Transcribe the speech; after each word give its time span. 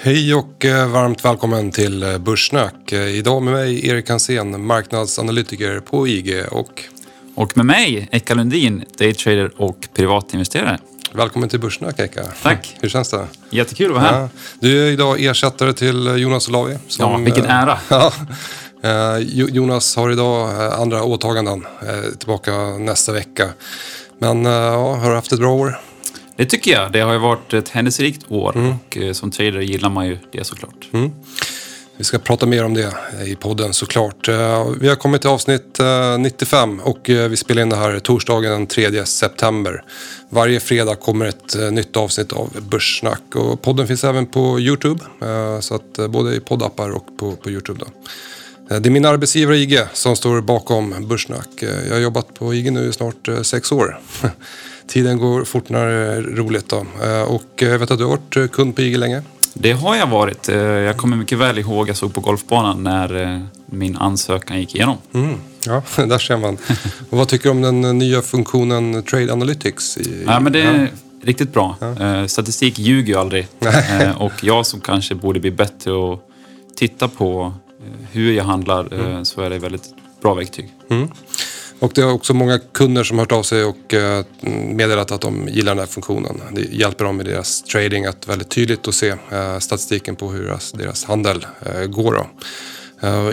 Hej 0.00 0.34
och 0.34 0.64
eh, 0.64 0.88
varmt 0.88 1.24
välkommen 1.24 1.70
till 1.70 2.02
eh, 2.02 2.18
Börssnack. 2.18 2.92
Eh, 2.92 3.08
Idag 3.08 3.42
med 3.42 3.54
mig 3.54 3.86
Erik 3.88 4.08
Hansén, 4.10 4.66
marknadsanalytiker 4.66 5.80
på 5.80 6.08
IG 6.08 6.44
och 6.50 6.82
Och 7.34 7.56
med 7.56 7.66
mig, 7.66 8.08
Eka 8.12 8.34
Lundin, 8.34 8.84
daytrader 8.98 9.50
och 9.56 9.88
privatinvesterare. 9.94 10.78
välkommen 11.12 11.48
till 11.48 11.60
Börssnack 11.60 11.98
Eka. 11.98 12.24
Tack. 12.42 12.76
Hur 12.80 12.88
känns 12.88 13.10
det? 13.10 13.26
Jättekul 13.50 13.86
att 13.86 13.92
vara 13.92 14.02
här. 14.04 14.20
Ja, 14.20 14.28
du 14.60 14.86
är 14.86 14.90
idag 14.90 15.20
ersättare 15.24 15.72
till 15.72 16.06
Jonas 16.16 16.48
Olavi. 16.48 16.78
Ja, 16.98 17.16
vilken 17.16 17.44
ära. 17.44 17.78
Jonas 19.48 19.96
har 19.96 20.10
idag 20.10 20.50
andra 20.72 21.02
åtaganden, 21.02 21.66
tillbaka 22.18 22.52
nästa 22.78 23.12
vecka. 23.12 23.48
Men 24.18 24.44
ja, 24.44 24.94
har 24.94 25.08
du 25.08 25.14
haft 25.14 25.32
ett 25.32 25.38
bra 25.38 25.52
år? 25.54 25.80
Det 26.38 26.44
tycker 26.44 26.70
jag. 26.70 26.92
Det 26.92 27.00
har 27.00 27.12
ju 27.12 27.18
varit 27.18 27.54
ett 27.54 27.68
händelserikt 27.68 28.24
år 28.28 28.76
och 28.88 28.96
eh, 28.96 29.12
som 29.12 29.30
trader 29.30 29.60
gillar 29.60 29.90
man 29.90 30.06
ju 30.06 30.18
det 30.32 30.44
såklart. 30.44 30.88
Vi 31.96 32.04
ska 32.04 32.18
prata 32.18 32.46
mer 32.46 32.64
om 32.64 32.74
det 32.74 32.92
i 33.26 33.36
podden 33.36 33.72
såklart. 33.74 34.28
Eh, 34.28 34.66
Vi 34.80 34.88
har 34.88 34.96
kommit 34.96 35.20
till 35.20 35.30
avsnitt 35.30 35.80
eh, 35.80 36.18
95 36.18 36.80
och 36.80 37.10
eh, 37.10 37.28
vi 37.28 37.36
spelar 37.36 37.62
in 37.62 37.68
det 37.68 37.76
här 37.76 37.98
torsdagen 37.98 38.50
den 38.50 38.66
3 38.66 39.04
september. 39.06 39.82
Varje 40.30 40.60
fredag 40.60 40.94
kommer 40.94 41.26
ett 41.26 41.56
nytt 41.72 41.96
avsnitt 41.96 42.32
av 42.32 42.56
Börssnack 42.70 43.34
och 43.34 43.62
podden 43.62 43.86
finns 43.86 44.04
även 44.04 44.26
på 44.26 44.60
Youtube. 44.60 45.00
Så 45.60 45.74
att 45.74 46.10
både 46.10 46.34
i 46.36 46.40
poddappar 46.40 46.90
och 46.90 47.06
på, 47.18 47.32
på 47.32 47.50
Youtube. 47.50 47.80
Då. 47.80 47.86
Det 48.78 48.88
är 48.88 48.90
min 48.90 49.04
arbetsgivare 49.04 49.56
IG 49.56 49.80
som 49.92 50.16
står 50.16 50.40
bakom 50.40 51.08
Börssnack. 51.08 51.48
Jag 51.88 51.94
har 51.94 52.00
jobbat 52.00 52.34
på 52.34 52.54
IG 52.54 52.72
nu 52.72 52.88
i 52.88 52.92
snart 52.92 53.28
sex 53.42 53.72
år. 53.72 54.00
Tiden 54.88 55.18
går 55.18 55.44
fort 55.44 55.68
när 55.68 55.86
det 55.86 55.92
är 55.92 56.22
roligt. 56.22 56.68
Då. 56.68 56.76
Eh, 57.04 57.22
Och 57.22 57.62
eh, 57.62 57.68
jag 57.68 57.78
vet 57.78 57.90
att 57.90 57.98
du 57.98 58.04
har 58.04 58.10
varit 58.10 58.36
eh, 58.36 58.46
kund 58.46 58.76
på 58.76 58.82
IG 58.82 58.98
länge. 58.98 59.22
Det 59.54 59.72
har 59.72 59.96
jag 59.96 60.06
varit. 60.06 60.48
Eh, 60.48 60.56
Jag 60.58 60.96
kommer 60.96 61.16
mycket 61.16 61.38
väl 61.38 61.58
ihåg, 61.58 61.88
jag 61.88 61.96
såg 61.96 62.14
på 62.14 62.20
golfbanan 62.20 62.82
när 62.84 63.34
eh, 63.34 63.40
min 63.66 63.96
ansökan 63.96 64.60
gick 64.60 64.74
igenom. 64.74 64.96
Mm, 65.14 65.34
ja, 65.66 65.82
där 65.96 66.18
ser 66.18 66.36
man. 66.36 66.58
Och 67.10 67.18
vad 67.18 67.28
tycker 67.28 67.44
du 67.44 67.50
om 67.50 67.62
den 67.62 67.84
eh, 67.84 67.94
nya 67.94 68.22
funktionen 68.22 69.02
Trade 69.02 69.32
Analytics? 69.32 69.96
I, 69.98 70.24
Ja, 70.26 70.40
men 70.40 70.52
det 70.52 70.62
är 70.62 70.90
riktigt 71.22 71.52
bra. 71.52 71.76
Eh, 72.00 72.26
Statistik 72.26 72.78
ljuger 72.78 73.12
ju 73.14 73.18
aldrig. 73.20 73.46
Eh, 74.00 74.22
Och 74.22 74.32
jag 74.42 74.66
som 74.66 74.80
kanske 74.80 75.14
borde 75.14 75.40
bli 75.40 75.50
bättre 75.50 75.92
och 75.92 76.22
titta 76.76 77.08
på 77.08 77.52
eh, 77.86 78.06
hur 78.12 78.32
jag 78.32 78.44
handlar 78.44 79.10
eh, 79.16 79.22
så 79.22 79.40
är 79.40 79.50
det 79.50 79.56
ett 79.56 79.62
väldigt 79.62 79.88
bra 80.22 80.34
verktyg. 80.34 80.68
Mm. 80.90 81.08
Och 81.78 81.92
det 81.94 82.00
är 82.00 82.12
också 82.12 82.34
många 82.34 82.58
kunder 82.58 83.04
som 83.04 83.18
har 83.18 83.22
hört 83.22 83.32
av 83.32 83.42
sig 83.42 83.64
och 83.64 83.94
eh, 83.94 84.24
meddelat 84.74 85.12
att 85.12 85.20
de 85.20 85.48
gillar 85.48 85.72
den 85.72 85.78
här 85.78 85.86
funktionen. 85.86 86.42
Det 86.52 86.60
hjälper 86.60 87.04
dem 87.04 87.20
i 87.20 87.24
deras 87.24 87.62
trading 87.62 88.04
att 88.04 88.28
väldigt 88.28 88.48
tydligt 88.48 88.88
att 88.88 88.94
se 88.94 89.14
eh, 89.30 89.58
statistiken 89.58 90.16
på 90.16 90.30
hur 90.30 90.44
deras, 90.44 90.72
deras 90.72 91.04
handel 91.04 91.46
eh, 91.66 91.84
går. 91.86 92.12
Då. 92.14 92.26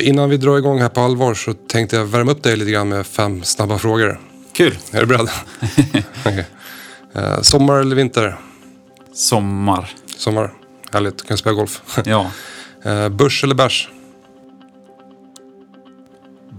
Innan 0.01 0.29
vi 0.29 0.37
drar 0.37 0.57
igång 0.57 0.81
här 0.81 0.89
på 0.89 1.01
allvar 1.01 1.33
så 1.33 1.53
tänkte 1.53 1.95
jag 1.95 2.05
värma 2.05 2.31
upp 2.31 2.43
dig 2.43 2.57
lite 2.57 2.71
grann 2.71 2.89
med 2.89 3.07
fem 3.07 3.43
snabba 3.43 3.77
frågor. 3.77 4.19
Kul! 4.53 4.77
Är 4.91 4.99
du 4.99 5.05
beredd? 5.05 5.29
Eh, 7.15 7.41
sommar 7.41 7.79
eller 7.79 7.95
vinter? 7.95 8.39
Sommar. 9.13 9.93
Sommar. 10.17 10.53
Härligt, 10.91 11.17
du 11.17 11.23
kan 11.23 11.37
spela 11.37 11.53
golf. 11.53 11.81
Ja, 12.05 12.31
börs 13.09 13.43
eller 13.43 13.55
bärs? 13.55 13.89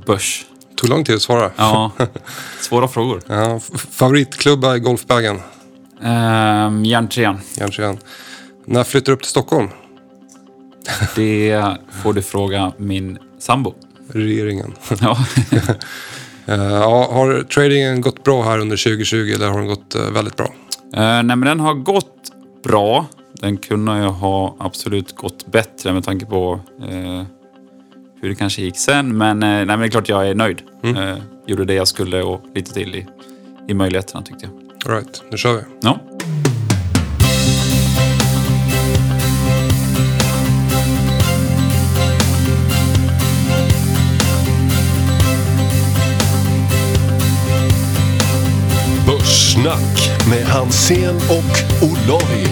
börs. 0.06 0.46
Tog 0.76 0.90
lång 0.90 1.04
tid 1.04 1.14
att 1.14 1.22
svara. 1.22 1.50
Ja, 1.56 1.90
svåra 2.60 2.88
frågor. 2.88 3.22
Ja, 3.26 3.60
favoritklubba 3.90 4.76
i 4.76 4.78
golfbagen? 4.78 5.40
Ehm, 6.02 6.84
Järntrean. 6.84 7.40
Järntrean. 7.58 7.98
När 8.64 8.84
flyttar 8.84 9.06
du 9.06 9.12
upp 9.12 9.22
till 9.22 9.30
Stockholm? 9.30 9.68
Det 11.16 11.76
får 12.02 12.12
du 12.12 12.22
fråga 12.22 12.72
min 12.78 13.18
sambo. 13.38 13.74
Regeringen. 14.12 14.74
Ja. 15.00 15.18
Ja, 16.48 17.08
har 17.12 17.42
tradingen 17.42 18.00
gått 18.00 18.24
bra 18.24 18.42
här 18.42 18.58
under 18.58 18.76
2020 18.76 19.32
eller 19.34 19.48
har 19.48 19.58
den 19.58 19.66
gått 19.66 19.94
eh, 19.94 20.10
väldigt 20.10 20.36
bra? 20.36 20.46
Eh, 20.94 21.00
nej, 21.00 21.24
men 21.24 21.40
den 21.40 21.60
har 21.60 21.74
gått 21.74 22.30
bra. 22.64 23.06
Den 23.32 23.56
kunde 23.56 23.98
ju 23.98 24.04
ha 24.04 24.56
absolut 24.58 25.16
gått 25.16 25.46
bättre 25.46 25.92
med 25.92 26.04
tanke 26.04 26.26
på 26.26 26.60
eh, 26.90 27.22
hur 28.26 28.30
det 28.30 28.38
kanske 28.38 28.62
gick 28.62 28.78
sen. 28.78 29.16
Men, 29.18 29.42
eh, 29.42 29.48
nej, 29.48 29.66
men 29.66 29.80
det 29.80 29.86
är 29.86 29.90
klart 29.90 30.08
jag 30.08 30.28
är 30.28 30.34
nöjd. 30.34 30.62
Eh, 30.82 31.16
gjorde 31.46 31.64
det 31.64 31.74
jag 31.74 31.88
skulle 31.88 32.22
och 32.22 32.40
lite 32.54 32.72
till 32.72 32.94
i, 32.94 33.06
i 33.68 33.74
möjligheterna 33.74 34.22
tyckte 34.22 34.46
jag. 34.46 34.92
All 34.92 35.00
right, 35.00 35.22
nu 35.30 35.36
kör 35.36 35.52
vi. 35.54 35.60
Ja. 35.80 36.00
Börssnack 49.06 50.10
med 50.30 50.46
Hansen 50.46 51.16
och 51.16 51.82
Olavi. 51.82 52.46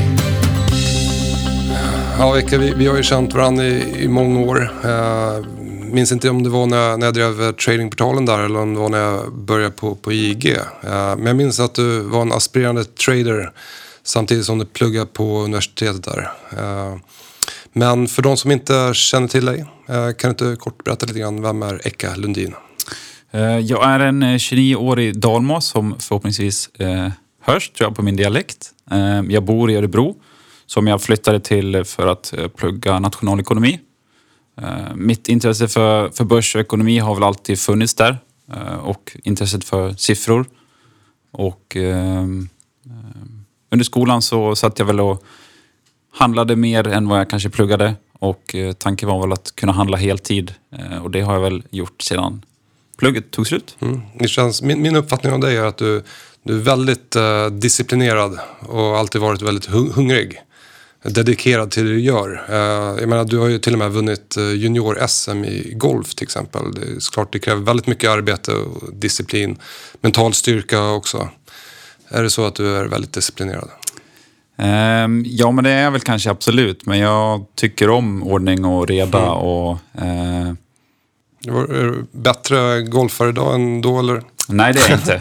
Ja, 2.18 2.40
vi, 2.58 2.74
vi 2.76 2.86
har 2.86 2.96
ju 2.96 3.02
känt 3.02 3.34
varandra 3.34 3.64
i, 3.64 4.04
i 4.04 4.08
många 4.08 4.40
år. 4.40 4.72
Eh, 4.84 5.53
minns 5.94 6.12
inte 6.12 6.30
om 6.30 6.42
det 6.42 6.48
var 6.48 6.66
när 6.66 6.76
jag, 6.76 7.00
när 7.00 7.06
jag 7.06 7.14
drev 7.14 7.42
eh, 7.42 7.52
tradingportalen 7.52 8.26
där 8.26 8.38
eller 8.38 8.58
om 8.58 8.74
det 8.74 8.80
var 8.80 8.88
när 8.88 8.98
jag 8.98 9.32
började 9.32 9.70
på, 9.70 9.94
på 9.94 10.12
IG. 10.12 10.46
Eh, 10.46 11.16
men 11.16 11.26
jag 11.26 11.36
minns 11.36 11.60
att 11.60 11.74
du 11.74 12.00
var 12.00 12.22
en 12.22 12.32
aspirerande 12.32 12.84
trader 12.84 13.52
samtidigt 14.02 14.44
som 14.44 14.58
du 14.58 14.64
pluggade 14.64 15.06
på 15.06 15.40
universitetet 15.40 16.04
där. 16.04 16.30
Eh, 16.58 16.96
men 17.72 18.08
för 18.08 18.22
de 18.22 18.36
som 18.36 18.50
inte 18.50 18.90
känner 18.94 19.28
till 19.28 19.44
dig, 19.44 19.66
kan 19.86 20.14
du 20.16 20.28
inte 20.28 20.56
kort 20.60 20.84
berätta 20.84 21.06
lite 21.06 21.18
grann, 21.18 21.42
vem 21.42 21.62
är 21.62 21.86
Eka 21.86 22.16
Lundin? 22.16 22.54
Jag 23.62 23.84
är 23.90 24.00
en 24.00 24.22
29-årig 24.22 25.18
dalmas 25.18 25.66
som 25.66 25.96
förhoppningsvis 26.00 26.70
hörs 27.42 27.70
tror 27.70 27.88
jag 27.88 27.96
på 27.96 28.02
min 28.02 28.16
dialekt. 28.16 28.70
Jag 29.28 29.44
bor 29.44 29.70
i 29.70 29.76
Örebro 29.76 30.16
som 30.66 30.86
jag 30.86 31.02
flyttade 31.02 31.40
till 31.40 31.84
för 31.84 32.06
att 32.06 32.34
plugga 32.56 32.98
nationalekonomi. 32.98 33.80
Eh, 34.62 34.94
mitt 34.94 35.28
intresse 35.28 35.68
för, 35.68 36.08
för 36.08 36.24
börs 36.24 36.54
och 36.54 36.60
ekonomi 36.60 36.98
har 36.98 37.14
väl 37.14 37.24
alltid 37.24 37.58
funnits 37.58 37.94
där 37.94 38.18
eh, 38.52 38.74
och 38.74 39.16
intresset 39.22 39.64
för 39.64 39.92
siffror. 39.92 40.46
Och 41.30 41.76
ehm, 41.76 42.48
eh, 42.86 42.92
under 43.70 43.84
skolan 43.84 44.22
så 44.22 44.56
satt 44.56 44.78
jag 44.78 44.86
väl 44.86 45.00
och 45.00 45.24
handlade 46.12 46.56
mer 46.56 46.86
än 46.86 47.08
vad 47.08 47.20
jag 47.20 47.30
kanske 47.30 47.50
pluggade 47.50 47.94
och 48.18 48.54
eh, 48.54 48.72
tanken 48.72 49.08
var 49.08 49.20
väl 49.20 49.32
att 49.32 49.56
kunna 49.56 49.72
handla 49.72 49.96
heltid 49.96 50.54
och 51.02 51.10
det 51.10 51.20
har 51.20 51.34
jag 51.34 51.40
väl 51.40 51.62
gjort 51.70 52.02
sedan 52.02 52.42
plugget 52.96 53.30
tog 53.30 53.46
slut. 53.46 53.76
Mm. 53.80 54.00
Det 54.18 54.28
känns, 54.28 54.62
min, 54.62 54.82
min 54.82 54.96
uppfattning 54.96 55.32
om 55.32 55.40
dig 55.40 55.56
är 55.56 55.64
att 55.64 55.76
du, 55.76 56.02
du 56.42 56.54
är 56.54 56.62
väldigt 56.62 57.16
eh, 57.16 57.46
disciplinerad 57.46 58.38
och 58.60 58.98
alltid 58.98 59.20
varit 59.20 59.42
väldigt 59.42 59.66
hungrig. 59.66 60.40
Dedikerad 61.04 61.70
till 61.70 61.84
det 61.84 61.90
du 61.90 62.00
gör. 62.00 62.44
Eh, 62.48 63.00
jag 63.00 63.08
menar, 63.08 63.24
du 63.24 63.38
har 63.38 63.48
ju 63.48 63.58
till 63.58 63.72
och 63.72 63.78
med 63.78 63.90
vunnit 63.90 64.36
eh, 64.36 64.42
junior-SM 64.42 65.44
i 65.44 65.72
golf 65.76 66.14
till 66.14 66.24
exempel. 66.24 66.62
Det 66.74 66.80
är 66.80 67.12
klart 67.12 67.32
det 67.32 67.38
kräver 67.38 67.62
väldigt 67.62 67.86
mycket 67.86 68.10
arbete 68.10 68.52
och 68.52 68.94
disciplin. 68.94 69.58
Mental 70.00 70.34
styrka 70.34 70.88
också. 70.90 71.28
Är 72.08 72.22
det 72.22 72.30
så 72.30 72.46
att 72.46 72.54
du 72.54 72.76
är 72.76 72.84
väldigt 72.84 73.12
disciplinerad? 73.12 73.68
Ehm, 74.58 75.24
ja, 75.26 75.50
men 75.50 75.64
det 75.64 75.70
är 75.70 75.82
jag 75.82 75.90
väl 75.90 76.00
kanske 76.00 76.30
absolut. 76.30 76.86
Men 76.86 76.98
jag 76.98 77.46
tycker 77.54 77.90
om 77.90 78.22
ordning 78.22 78.64
och 78.64 78.88
reda 78.88 79.30
och... 79.30 79.78
Eh, 79.94 80.48
Är 81.46 81.82
du 81.82 82.06
bättre 82.12 82.82
golfare 82.82 83.28
idag 83.28 83.54
än 83.54 83.80
då 83.80 83.98
eller? 83.98 84.22
nej, 84.48 84.72
det 84.72 84.80
är 84.80 84.90
jag 84.90 84.98
inte. 84.98 85.20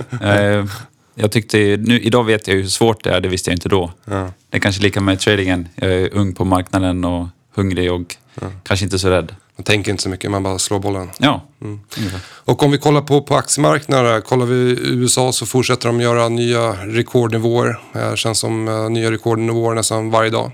Jag 1.16 1.32
tyckte... 1.32 1.58
Nu, 1.58 2.00
idag 2.00 2.24
vet 2.24 2.48
jag 2.48 2.56
hur 2.56 2.68
svårt 2.68 3.04
det 3.04 3.10
är. 3.12 3.22
Det 3.22 3.30
visste 3.30 3.50
jag 3.50 3.56
inte 3.56 3.70
då. 3.70 3.92
Ja. 4.06 4.32
Det 4.50 4.58
är 4.58 4.62
kanske 4.62 4.84
lika 4.84 5.02
med 5.02 5.20
tradingen. 5.20 5.68
Jag 5.76 5.92
är 5.92 6.14
ung 6.14 6.36
på 6.36 6.46
marknaden 6.46 7.06
och 7.06 7.28
hungrig 7.56 7.92
och 7.92 8.16
kanske 8.64 8.86
inte 8.86 9.00
så 9.00 9.10
rädd. 9.10 9.36
Man 9.56 9.64
tänker 9.64 9.92
inte 9.92 10.04
så 10.04 10.10
mycket, 10.10 10.32
man 10.32 10.44
bara 10.44 10.60
slår 10.60 10.80
bollen. 10.80 11.10
Ja, 11.18 11.42
ungefär. 11.60 12.20
Och 12.26 12.64
om 12.64 12.72
vi 12.72 12.78
kollar 12.78 13.02
på, 13.02 13.22
på 13.22 13.36
aktiemarknaden, 13.36 14.22
kollar 14.22 14.46
vi 14.46 14.78
USA 14.82 15.32
så 15.32 15.46
fortsätter 15.46 15.88
de 15.88 16.02
göra 16.02 16.30
nya 16.30 16.72
rekordnivåer. 16.72 17.80
Det 17.94 18.18
känns 18.18 18.40
som 18.40 18.68
eh, 18.68 18.90
nya 18.90 19.12
rekordnivåer 19.12 19.76
nästan 19.76 20.10
varje 20.10 20.30
dag. 20.30 20.52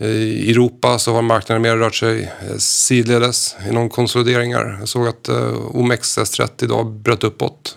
I 0.00 0.50
Europa 0.50 0.98
så 0.98 1.14
har 1.14 1.22
marknaden 1.22 1.62
mer 1.62 1.76
rört 1.76 1.94
sig 1.94 2.22
eh, 2.22 2.56
sidledes 2.58 3.56
inom 3.70 3.90
konsolideringar. 3.90 4.76
Jag 4.78 4.88
såg 4.88 5.08
att 5.08 5.28
eh, 5.28 5.52
OMXS30 5.72 6.64
idag 6.64 6.92
bröt 6.92 7.24
uppåt, 7.24 7.76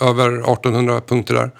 över 0.00 0.28
1800 0.52 1.00
punkter 1.00 1.34
där. 1.34 1.50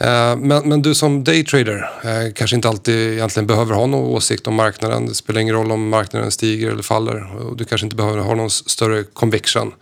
Eh, 0.00 0.36
men, 0.36 0.68
men 0.68 0.82
du 0.82 0.94
som 0.94 1.24
daytrader 1.24 1.90
eh, 2.04 2.32
kanske 2.34 2.56
inte 2.56 2.68
alltid 2.68 3.12
egentligen 3.12 3.46
behöver 3.46 3.74
ha 3.74 3.86
någon 3.86 4.04
åsikt 4.04 4.46
om 4.46 4.54
marknaden. 4.54 5.06
Det 5.06 5.14
spelar 5.14 5.40
ingen 5.40 5.54
roll 5.54 5.72
om 5.72 5.88
marknaden 5.88 6.30
stiger 6.30 6.70
eller 6.70 6.82
faller. 6.82 7.36
Och 7.36 7.56
du 7.56 7.64
kanske 7.64 7.86
inte 7.86 7.96
behöver 7.96 8.18
ha 8.18 8.34
någon 8.34 8.50
större 8.50 9.04
conviction. 9.04 9.72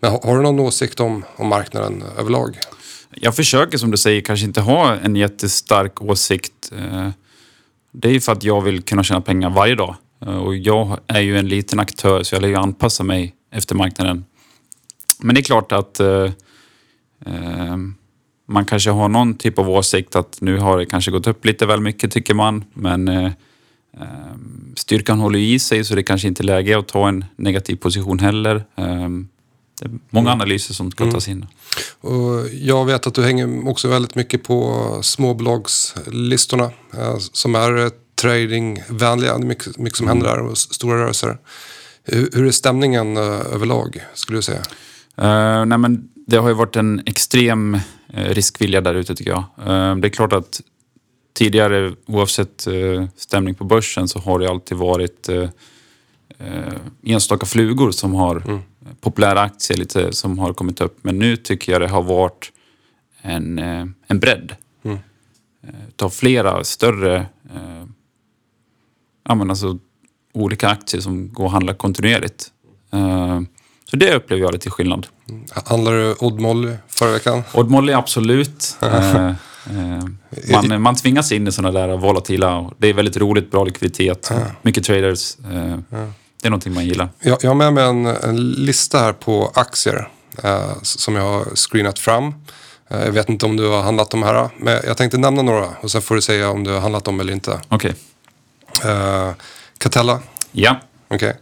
Men 0.00 0.10
har, 0.10 0.20
har 0.22 0.36
du 0.36 0.42
någon 0.42 0.60
åsikt 0.60 1.00
om, 1.00 1.24
om 1.36 1.46
marknaden 1.46 2.04
överlag? 2.18 2.58
Jag 3.10 3.36
försöker 3.36 3.78
som 3.78 3.90
du 3.90 3.96
säger 3.96 4.20
kanske 4.20 4.46
inte 4.46 4.60
ha 4.60 4.96
en 4.96 5.16
jättestark 5.16 6.02
åsikt. 6.02 6.72
Eh, 6.78 7.08
det 7.92 8.08
är 8.08 8.12
ju 8.12 8.20
för 8.20 8.32
att 8.32 8.44
jag 8.44 8.60
vill 8.60 8.82
kunna 8.82 9.02
tjäna 9.02 9.20
pengar 9.20 9.50
varje 9.50 9.74
dag. 9.74 9.96
Och 10.44 10.56
jag 10.56 10.98
är 11.06 11.20
ju 11.20 11.38
en 11.38 11.48
liten 11.48 11.80
aktör 11.80 12.22
så 12.22 12.34
jag 12.34 12.42
lär 12.42 12.48
ju 12.48 12.56
anpassa 12.56 13.04
mig 13.04 13.34
efter 13.52 13.74
marknaden. 13.74 14.24
Men 15.18 15.34
det 15.34 15.40
är 15.40 15.42
klart 15.42 15.72
att 15.72 16.00
eh, 16.00 16.30
man 18.50 18.64
kanske 18.64 18.90
har 18.90 19.08
någon 19.08 19.34
typ 19.34 19.58
av 19.58 19.70
åsikt 19.70 20.16
att 20.16 20.40
nu 20.40 20.58
har 20.58 20.78
det 20.78 20.86
kanske 20.86 21.10
gått 21.10 21.26
upp 21.26 21.44
lite 21.44 21.66
väl 21.66 21.80
mycket 21.80 22.10
tycker 22.10 22.34
man. 22.34 22.64
Men 22.74 23.08
eh, 23.08 23.24
eh, 24.00 24.34
styrkan 24.76 25.18
håller 25.18 25.38
i 25.38 25.58
sig 25.58 25.84
så 25.84 25.94
det 25.94 26.02
kanske 26.02 26.28
inte 26.28 26.42
är 26.42 26.44
läge 26.44 26.78
att 26.78 26.88
ta 26.88 27.08
en 27.08 27.24
negativ 27.36 27.76
position 27.76 28.18
heller. 28.18 28.56
Eh, 28.56 29.08
det 29.80 29.86
är 29.86 29.98
många 30.10 30.30
analyser 30.30 30.74
som 30.74 30.90
ska 30.90 31.10
tas 31.10 31.28
in. 31.28 31.46
Och 32.00 32.48
jag 32.52 32.84
vet 32.84 33.06
att 33.06 33.14
du 33.14 33.22
hänger 33.22 33.68
också 33.68 33.88
väldigt 33.88 34.14
mycket 34.14 34.42
på 34.42 34.98
småbolagslistorna 35.02 36.70
eh, 36.94 37.16
som 37.18 37.54
är 37.54 37.84
eh, 37.84 37.90
tradingvänliga. 38.20 39.38
Det 39.38 39.44
är 39.44 39.46
mycket, 39.46 39.78
mycket 39.78 39.96
som 39.96 40.08
händer 40.08 40.26
där 40.26 40.38
och 40.38 40.58
stora 40.58 41.02
rörelser. 41.02 41.38
Hur, 42.04 42.46
är 42.46 42.50
stämningen 42.50 43.16
överlag 43.16 44.04
skulle 44.14 44.38
du 44.38 44.42
säga? 44.42 44.62
Uh, 45.18 45.64
nej 45.66 45.78
men 45.78 46.08
det 46.30 46.36
har 46.36 46.48
ju 46.48 46.54
varit 46.54 46.76
en 46.76 47.02
extrem 47.06 47.74
eh, 48.08 48.24
riskvilja 48.24 48.80
där 48.80 48.94
ute 48.94 49.14
tycker 49.14 49.30
jag. 49.30 49.44
Eh, 49.58 49.96
det 49.96 50.08
är 50.08 50.10
klart 50.10 50.32
att 50.32 50.60
tidigare, 51.32 51.92
oavsett 52.06 52.66
uh, 52.68 53.06
stämning 53.16 53.54
på 53.54 53.64
börsen, 53.64 54.08
så 54.08 54.18
har 54.18 54.38
det 54.38 54.50
alltid 54.50 54.78
varit 54.78 55.28
enstaka 57.02 57.46
flugor 57.46 57.90
som 57.90 58.14
har 58.14 58.60
populära 59.00 59.40
aktier 59.40 59.78
lite 59.78 60.12
som 60.12 60.38
har 60.38 60.52
kommit 60.52 60.80
upp. 60.80 60.98
Men 61.02 61.18
nu 61.18 61.36
tycker 61.36 61.72
jag 61.72 61.80
det 61.80 61.88
har 61.88 62.02
varit 62.02 62.52
en, 63.22 63.58
eh, 63.58 63.86
en 64.06 64.20
bredd. 64.20 64.56
Mm. 64.82 64.98
Utav 65.88 66.10
flera 66.10 66.64
större 66.64 67.26
ja, 69.24 69.34
men 69.34 69.50
alltså, 69.50 69.78
olika 70.32 70.68
aktier 70.68 71.00
som 71.00 71.32
går 71.32 71.46
att 71.46 71.52
handla 71.52 71.74
kontinuerligt. 71.74 72.52
Eh, 72.92 73.40
så 73.90 73.96
det 73.96 74.14
upplever 74.14 74.42
jag 74.42 74.52
lite 74.52 74.70
skillnad. 74.70 75.06
Handlar 75.64 75.92
du 75.92 76.14
Odd 76.18 76.40
Molly 76.40 76.74
förra 76.88 77.10
veckan? 77.12 77.42
Odd 77.52 77.70
Molly, 77.70 77.92
absolut. 77.92 78.76
Eh, 79.68 79.96
eh, 80.50 80.62
man, 80.68 80.82
man 80.82 80.96
tvingas 80.96 81.32
in 81.32 81.48
i 81.48 81.52
sådana 81.52 81.80
där 81.86 81.96
volatila... 81.96 82.70
Det 82.78 82.88
är 82.88 82.92
väldigt 82.94 83.16
roligt, 83.16 83.50
bra 83.50 83.64
likviditet, 83.64 84.32
mycket 84.62 84.84
traders. 84.84 85.36
Eh, 85.38 85.78
Det 86.42 86.46
är 86.46 86.50
någonting 86.50 86.74
man 86.74 86.84
gillar. 86.86 87.08
Jag, 87.20 87.38
jag 87.42 87.50
har 87.50 87.54
med 87.54 87.72
mig 87.72 87.84
en, 87.84 88.06
en 88.06 88.36
lista 88.52 88.98
här 88.98 89.12
på 89.12 89.52
aktier 89.54 90.08
eh, 90.42 90.72
som 90.82 91.14
jag 91.16 91.22
har 91.22 91.44
screenat 91.56 91.98
fram. 91.98 92.34
Eh, 92.90 93.04
jag 93.04 93.12
vet 93.12 93.28
inte 93.28 93.46
om 93.46 93.56
du 93.56 93.68
har 93.68 93.82
handlat 93.82 94.10
de 94.10 94.22
här, 94.22 94.48
men 94.58 94.80
jag 94.86 94.96
tänkte 94.96 95.18
nämna 95.18 95.42
några 95.42 95.68
och 95.80 95.90
sen 95.90 96.02
får 96.02 96.14
du 96.14 96.20
säga 96.20 96.50
om 96.50 96.64
du 96.64 96.70
har 96.72 96.80
handlat 96.80 97.04
dem 97.04 97.20
eller 97.20 97.32
inte. 97.32 97.60
Okej. 97.68 97.94
Eh, 98.84 99.30
Catella, 99.78 100.18
Ja. 100.52 100.80
okej. 101.08 101.36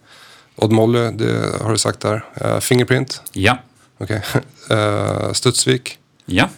Odd 0.58 0.72
Molly, 0.72 1.10
det 1.10 1.62
har 1.62 1.70
du 1.70 1.78
sagt 1.78 2.00
där. 2.00 2.24
Eh, 2.34 2.60
Fingerprint, 2.60 3.22
Ja. 3.32 3.58
okej. 3.98 4.22
Eh, 4.70 5.32
Studsvik, 5.32 5.98
Ja. 6.26 6.48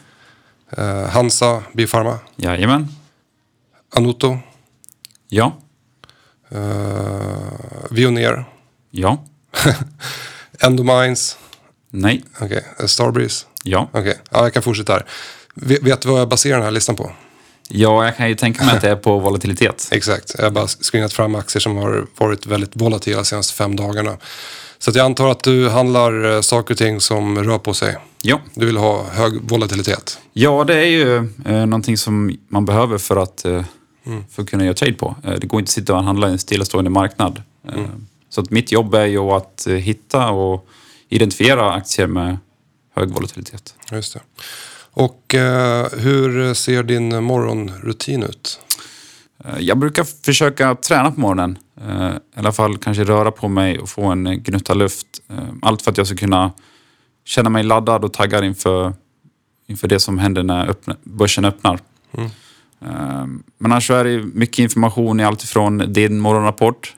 eh, 0.77 1.09
Hansa 1.09 1.63
Biofarma, 1.73 2.19
Jajamän. 2.37 2.89
Anoto, 3.95 4.39
Ja. 5.29 5.53
eh, 6.51 7.89
Vioneer, 7.91 8.45
Ja. 8.91 9.25
Endomines, 10.61 11.39
Nej. 11.91 12.25
okej. 12.41 12.65
eh, 12.81 12.87
Starbreeze, 12.87 13.47
Ja. 13.65 13.89
okej. 13.93 14.19
Ja, 14.31 14.43
jag 14.43 14.53
kan 14.55 14.63
fortsätta 14.63 14.93
här. 14.93 15.07
Vet, 15.55 15.83
vet 15.83 16.01
du 16.01 16.09
vad 16.09 16.21
jag 16.21 16.29
baserar 16.29 16.55
den 16.57 16.65
här 16.65 16.71
listan 16.71 16.97
på? 16.97 17.13
Ja, 17.73 18.05
jag 18.05 18.17
kan 18.17 18.29
ju 18.29 18.35
tänka 18.35 18.65
mig 18.65 18.75
att 18.77 18.81
det 18.83 18.91
är 18.91 18.97
på 18.97 19.19
volatilitet. 19.19 19.89
Exakt. 19.93 20.35
Jag 20.39 20.45
har 20.45 20.51
bara 20.51 20.67
screenat 20.67 21.13
fram 21.13 21.35
aktier 21.35 21.61
som 21.61 21.77
har 21.77 22.07
varit 22.19 22.47
väldigt 22.47 22.71
volatila 22.77 23.17
de 23.17 23.25
senaste 23.25 23.55
fem 23.55 23.77
dagarna. 23.77 24.17
Så 24.79 24.91
jag 24.95 25.05
antar 25.05 25.29
att 25.29 25.43
du 25.45 25.69
handlar 25.69 26.35
eh, 26.35 26.41
saker 26.41 26.75
och 26.75 26.79
ting 26.79 27.01
som 27.01 27.45
rör 27.45 27.59
på 27.59 27.75
sig. 27.75 27.97
Ja. 28.23 28.41
Du 28.55 28.67
vill 28.67 28.77
ha 28.77 29.05
hög 29.11 29.41
volatilitet. 29.43 30.19
Ja, 30.33 30.65
det 30.65 30.75
är 30.75 30.85
ju 30.87 31.17
eh, 31.47 31.67
någonting 31.67 31.97
som 31.97 32.39
man 32.49 32.65
behöver 32.65 32.99
för 32.99 33.17
att, 33.17 33.45
eh, 33.45 33.65
för 34.31 34.43
att 34.43 34.51
kunna 34.51 34.65
göra 34.65 34.75
trade 34.75 34.93
på. 34.93 35.15
Eh, 35.25 35.33
det 35.33 35.47
går 35.47 35.61
inte 35.61 35.69
att 35.71 35.73
sitta 35.75 35.95
och 35.95 36.05
handla 36.05 36.29
i 36.29 36.33
en 36.33 36.39
stillastående 36.39 36.91
marknad. 36.91 37.43
Eh, 37.69 37.75
Så 38.31 38.41
att 38.41 38.51
mitt 38.51 38.73
jobb 38.73 38.95
är 38.95 39.07
ju 39.07 39.19
att 39.21 39.67
eh, 39.67 39.75
hitta 39.75 40.29
och 40.31 40.69
identifiera 41.09 41.73
aktier 41.73 42.07
med 42.07 42.39
hög 42.97 43.09
volatilitet. 43.11 43.75
Just 43.93 44.15
det. 44.15 44.21
Och 44.93 45.35
eh, 45.35 45.87
hur 45.93 46.55
ser 46.55 46.83
din 46.83 47.25
morgonrutin 47.25 48.23
ut? 48.23 48.61
Eh, 49.45 49.59
Jag 49.61 49.79
brukar 49.79 50.05
försöka 50.25 50.75
träna 50.75 51.11
på 51.11 51.21
morgonen. 51.21 51.59
Eh, 51.89 52.11
I 52.11 52.39
alla 52.39 52.53
fall 52.53 52.79
kanske 52.79 53.05
röra 53.05 53.31
på 53.31 53.49
mig 53.49 53.79
och 53.79 53.89
få 53.89 54.05
en 54.05 54.27
eh, 54.27 54.33
gnutta 54.33 54.75
luft. 54.75 55.07
Eh, 55.31 55.37
Allt 55.63 55.83
för 55.83 55.91
att 55.91 55.99
jag 55.99 56.07
ska 56.07 56.17
kunna 56.17 56.53
känna 57.25 57.51
mig 57.51 57.63
laddad 57.63 58.05
och 58.05 58.13
taggad 58.13 58.45
inför, 58.45 58.93
inför 59.67 59.89
det 59.89 60.01
som 60.01 60.19
händer 60.19 60.43
när 60.43 60.69
öppna, 60.71 60.97
börsen 61.03 61.45
öppnar. 61.45 61.79
Eh, 62.19 63.27
Men 63.59 63.73
annars 63.73 63.91
är 63.91 64.05
det 64.05 64.19
mycket 64.35 64.59
information 64.59 65.21
i 65.21 65.25
allt 65.25 65.43
ifrån 65.45 65.93
din 65.93 66.21
morgonrapport 66.21 66.95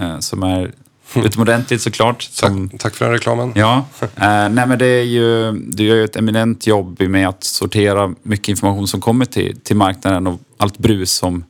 eh, 0.00 0.18
som 0.18 0.42
är 0.42 0.72
utomordentligt 1.24 1.82
såklart. 1.82 2.18
Tack, 2.40 2.48
Som, 2.50 2.68
tack 2.68 2.94
för 2.94 3.04
den 3.04 3.14
reklamen. 3.14 3.52
Ja, 3.54 3.86
eh, 4.00 4.08
nej 4.48 4.66
men 4.66 4.78
det 4.78 4.86
är 4.86 5.02
ju, 5.02 5.52
du 5.52 5.84
gör 5.84 5.96
ju 5.96 6.04
ett 6.04 6.16
eminent 6.16 6.66
jobb 6.66 7.00
med 7.00 7.28
att 7.28 7.44
sortera 7.44 8.14
mycket 8.22 8.48
information 8.48 8.88
som 8.88 9.00
kommer 9.00 9.24
till, 9.24 9.60
till 9.60 9.76
marknaden 9.76 10.26
och 10.26 10.40
allt 10.56 10.78
brus 10.78 11.12
som, 11.12 11.44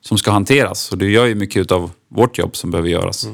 som 0.00 0.18
ska 0.18 0.30
hanteras. 0.30 0.80
Så 0.80 0.96
du 0.96 1.10
gör 1.10 1.26
ju 1.26 1.34
mycket 1.34 1.72
av 1.72 1.90
vårt 2.08 2.38
jobb 2.38 2.56
som 2.56 2.70
behöver 2.70 2.88
göras. 2.88 3.24
Eh, 3.26 3.32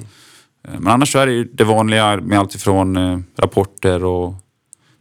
Men 0.79 0.93
annars 0.93 1.13
så 1.13 1.19
är 1.19 1.27
det 1.27 1.33
ju 1.33 1.45
det 1.45 1.65
vanliga 1.65 2.17
med 2.17 2.39
allt 2.39 2.55
ifrån 2.55 2.97
eh, 2.97 3.19
rapporter 3.37 4.05
och 4.05 4.35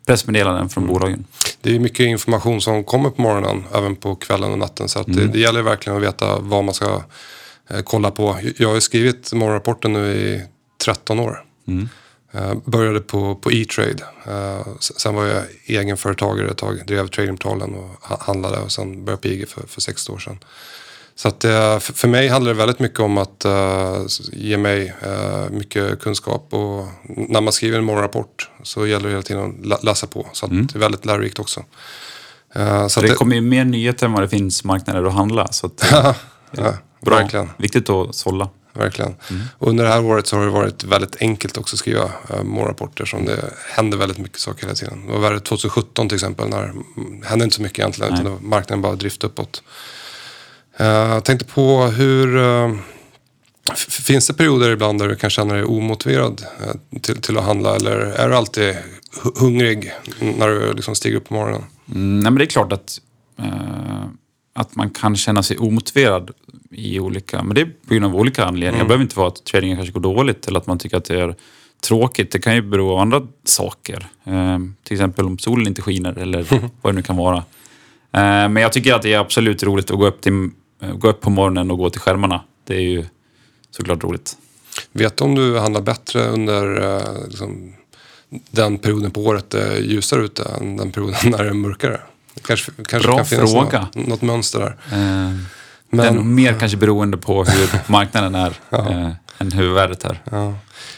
pressmeddelanden 0.06 0.70
från 0.70 0.88
bolagen. 0.88 1.26
Det 1.62 1.76
är 1.76 1.80
mycket 1.80 2.06
information 2.06 2.62
som 2.62 2.84
kommer 2.84 3.10
på 3.10 3.22
morgonen, 3.22 3.64
även 3.74 3.96
på 3.96 4.16
kvällen 4.16 4.52
och 4.52 4.58
natten. 4.58 4.90
Så 4.90 5.00
att 5.00 5.08
det, 5.08 5.28
det 5.28 5.40
gäller 5.40 5.62
verkligen 5.62 5.98
att 5.98 6.04
veta 6.04 6.40
vad 6.40 6.64
man 6.64 6.74
ska 6.74 7.04
eh, 7.70 7.82
kolla 7.84 8.12
på. 8.12 8.38
Jag 8.58 8.68
har 8.68 8.76
ju 8.76 8.82
skrivit 8.82 9.34
morgonrapporten 9.34 9.94
nu 9.94 10.12
i 10.14 10.42
13 10.81 11.19
år. 11.19 11.44
Eh, 12.33 12.54
började 12.66 13.00
på, 13.00 13.36
på 13.36 13.51
E-trade. 13.51 14.04
Eh, 14.28 14.68
sen 14.80 15.16
var 15.16 15.25
jag 15.25 15.44
egenföretagare 15.66 16.51
ett 16.51 16.57
tag, 16.57 16.86
drev 16.88 17.07
tradingportalen 17.07 17.75
och 17.75 17.89
ha- 18.01 18.18
handlade 18.22 18.57
och 18.57 18.72
sen 18.72 19.06
började 19.06 19.22
på 19.22 19.28
IG 19.28 19.50
för, 19.50 19.68
för 19.68 19.81
sex 19.81 20.10
år 20.10 20.18
sedan. 20.19 20.39
Så 21.16 21.28
att, 21.28 21.44
eh, 21.45 21.80
för, 21.80 22.07
mig 22.07 22.28
handlar 22.28 22.54
det 22.54 22.57
väldigt 22.57 22.80
mycket 22.80 23.00
om 23.00 23.18
att 23.18 23.45
ge 24.31 24.57
mig 24.57 24.94
mycket 25.51 26.00
kunskap 26.00 26.48
och 26.53 26.88
när 27.03 27.41
man 27.41 27.53
skriver 27.53 27.77
en 27.77 27.84
morgonrapport 27.84 28.50
så 28.63 28.88
gäller 28.88 29.06
det 29.06 29.12
hela 29.12 29.22
tiden 29.24 29.44
att 29.60 29.65
lä- 29.65 29.79
läsa 29.84 30.08
på. 30.08 30.27
Så 30.34 30.46
att 30.46 30.51
det 30.51 30.75
är 30.75 30.79
väldigt 30.79 31.06
lärorikt 31.06 31.39
också. 31.39 31.63
Så 32.53 32.60
att 33.00 33.06
Det 33.08 33.13
kommer 33.13 33.36
ju 33.36 33.41
mer 33.41 33.65
nyheter 33.65 34.06
än 34.06 34.13
vad 34.13 34.22
det 34.24 34.29
finns 34.29 34.63
marknader 34.63 35.03
att 35.03 35.13
handla. 35.13 35.48
Så 35.51 35.67
att, 35.67 35.88
ja, 35.91 36.15
bra. 37.01 37.15
verkligen. 37.15 37.50
Viktigt 37.58 37.89
att 37.89 38.15
sålla. 38.15 38.50
Verkligen. 38.74 39.16
Och 39.58 39.68
under 39.68 39.84
det 39.84 39.90
här 39.90 40.04
året 40.04 40.28
så 40.28 40.38
har 40.38 40.46
det 40.46 40.51
varit 40.51 40.84
väldigt 40.84 41.16
enkelt 41.22 41.58
också 41.58 41.75
att 41.75 41.80
skriva 41.80 42.04
äh, 42.30 42.44
morgonrapporter 42.44 43.06
som 43.06 43.25
det 43.25 43.54
händer 43.75 43.98
väldigt 43.98 44.18
mycket 44.18 44.40
saker 44.40 44.62
hela 44.62 44.75
tiden. 44.75 45.06
Det 45.08 45.12
var 45.13 45.20
värre 45.20 45.40
2017 45.40 46.10
till 46.10 46.16
exempel 46.16 46.50
när 46.50 46.62
det 47.22 47.28
hände 47.28 47.44
inte 47.46 47.56
så 47.56 47.62
mycket 47.62 47.80
egentligen 47.80 48.13
utan 48.13 48.25
det 48.25 48.32
var- 48.32 48.40
marknaden 48.40 48.82
bara 48.82 48.96
drift 48.96 49.24
uppåt. 49.24 49.63
Eh, 50.78 50.86
Jag 50.88 51.24
tänkte 51.24 51.46
på 51.46 51.84
hur 51.86 52.38
eh, 52.38 52.74
finns 53.90 54.28
det 54.28 54.34
perioder 54.34 54.72
ibland 54.72 55.00
där 55.00 55.08
du 55.08 55.16
kan 55.16 55.30
känna 55.30 55.54
dig 55.54 55.63
omotiverad 55.63 56.46
eh, 56.66 57.00
till, 57.01 57.22
till 57.22 57.38
att 57.38 57.44
handla 57.44 57.75
eller 57.75 57.96
är 57.98 58.30
du 58.30 58.36
alltid 58.36 58.75
hu- 59.24 59.40
hungrig 59.40 59.92
när 60.20 60.48
du 60.48 60.74
liksom 60.74 60.96
stiger 60.96 61.18
upp 61.18 61.28
på 61.28 61.34
morgonen? 61.34 61.63
Mm, 61.96 62.20
nej, 62.20 62.32
men 62.32 62.36
det 62.38 62.44
är 62.44 62.48
klart 62.48 62.72
att, 62.74 63.00
eh, 63.40 63.46
att 64.53 64.75
man 64.75 64.89
kan 64.89 65.15
känna 65.15 65.43
sig 65.43 65.58
omotiverad 65.58 66.31
i 66.72 67.00
olika... 67.00 67.43
Men 67.43 67.55
det 67.55 67.62
är 67.62 67.65
på 67.88 67.93
grund 67.93 68.05
av 68.05 68.15
olika 68.15 68.46
anledningar. 68.46 68.84
Det 68.84 68.88
behöver 68.88 69.03
inte 69.03 69.17
vara 69.17 69.27
att 69.27 69.46
tradingen 69.46 69.77
kanske 69.77 69.93
går 69.93 70.01
dåligt 70.01 70.48
eller 70.48 70.60
att 70.60 70.67
man 70.67 70.79
tycker 70.79 70.98
att 70.98 71.05
det 71.05 71.22
är 71.22 71.36
tråkigt. 71.81 72.31
Det 72.31 72.39
kan 72.39 72.55
ju 72.55 72.62
bero 72.62 72.89
på 72.89 72.98
andra 72.98 73.27
saker. 73.43 74.08
Eh, 74.24 74.60
till 74.84 74.93
exempel 74.93 75.25
om 75.25 75.38
solen 75.38 75.67
inte 75.67 75.81
skiner 75.81 76.17
eller 76.17 76.46
vad 76.81 76.93
det 76.93 76.96
nu 76.96 77.01
kan 77.01 77.17
vara. 77.17 77.38
Eh, 77.38 78.50
men 78.50 78.55
jag 78.55 78.74
tycker 78.74 78.93
att 78.93 79.01
det 79.01 79.13
är 79.13 79.20
absolut 79.20 79.63
roligt 79.63 79.91
att 79.91 79.98
gå 79.98 80.08
upp, 80.08 80.22
till, 80.22 80.50
eh, 80.81 80.93
gå 80.93 81.10
upp 81.10 81.22
på 81.22 81.29
morgonen 81.29 81.72
och 81.72 81.77
gå 81.77 81.89
till 81.89 82.01
skärmarna. 82.01 82.41
Det 82.63 82.75
är 82.75 82.81
ju 82.81 83.05
såklart 83.72 84.03
roligt. 84.03 84.38
Vet 84.91 85.17
du 85.17 85.24
om 85.24 85.36
du 85.36 85.60
handlar 85.60 85.81
bättre 85.81 86.27
under 86.27 86.96
eh, 86.96 87.27
liksom, 87.27 87.74
den 88.51 88.77
perioden 88.77 89.12
på 89.12 89.22
året 89.22 89.50
det 89.50 89.62
är 89.62 89.81
ljusare 89.81 90.24
ute 90.24 90.43
än 90.43 90.77
den 90.77 90.91
perioden 90.91 91.15
när 91.31 91.43
det 91.43 91.50
är 91.50 91.53
mörkare? 91.53 92.00
Kanske, 92.42 92.72
kanske 92.88 93.08
Bra 93.08 93.18
kan 93.18 93.26
finnas 93.26 93.52
fråga. 93.52 93.88
Något, 93.94 94.08
något 94.08 94.22
mönster 94.22 94.60
där. 94.60 94.78
Eh, 94.92 95.36
Men 95.90 96.36
mer 96.36 96.60
kanske 96.60 96.78
beroende 96.78 97.18
på 97.18 97.44
hur 97.44 97.70
marknaden 97.92 98.36
är 98.36 98.54
eh, 98.72 99.12
än 99.38 99.52
huvudvärdet 99.52 100.04
här. 100.04 100.22
ja. 100.32 100.54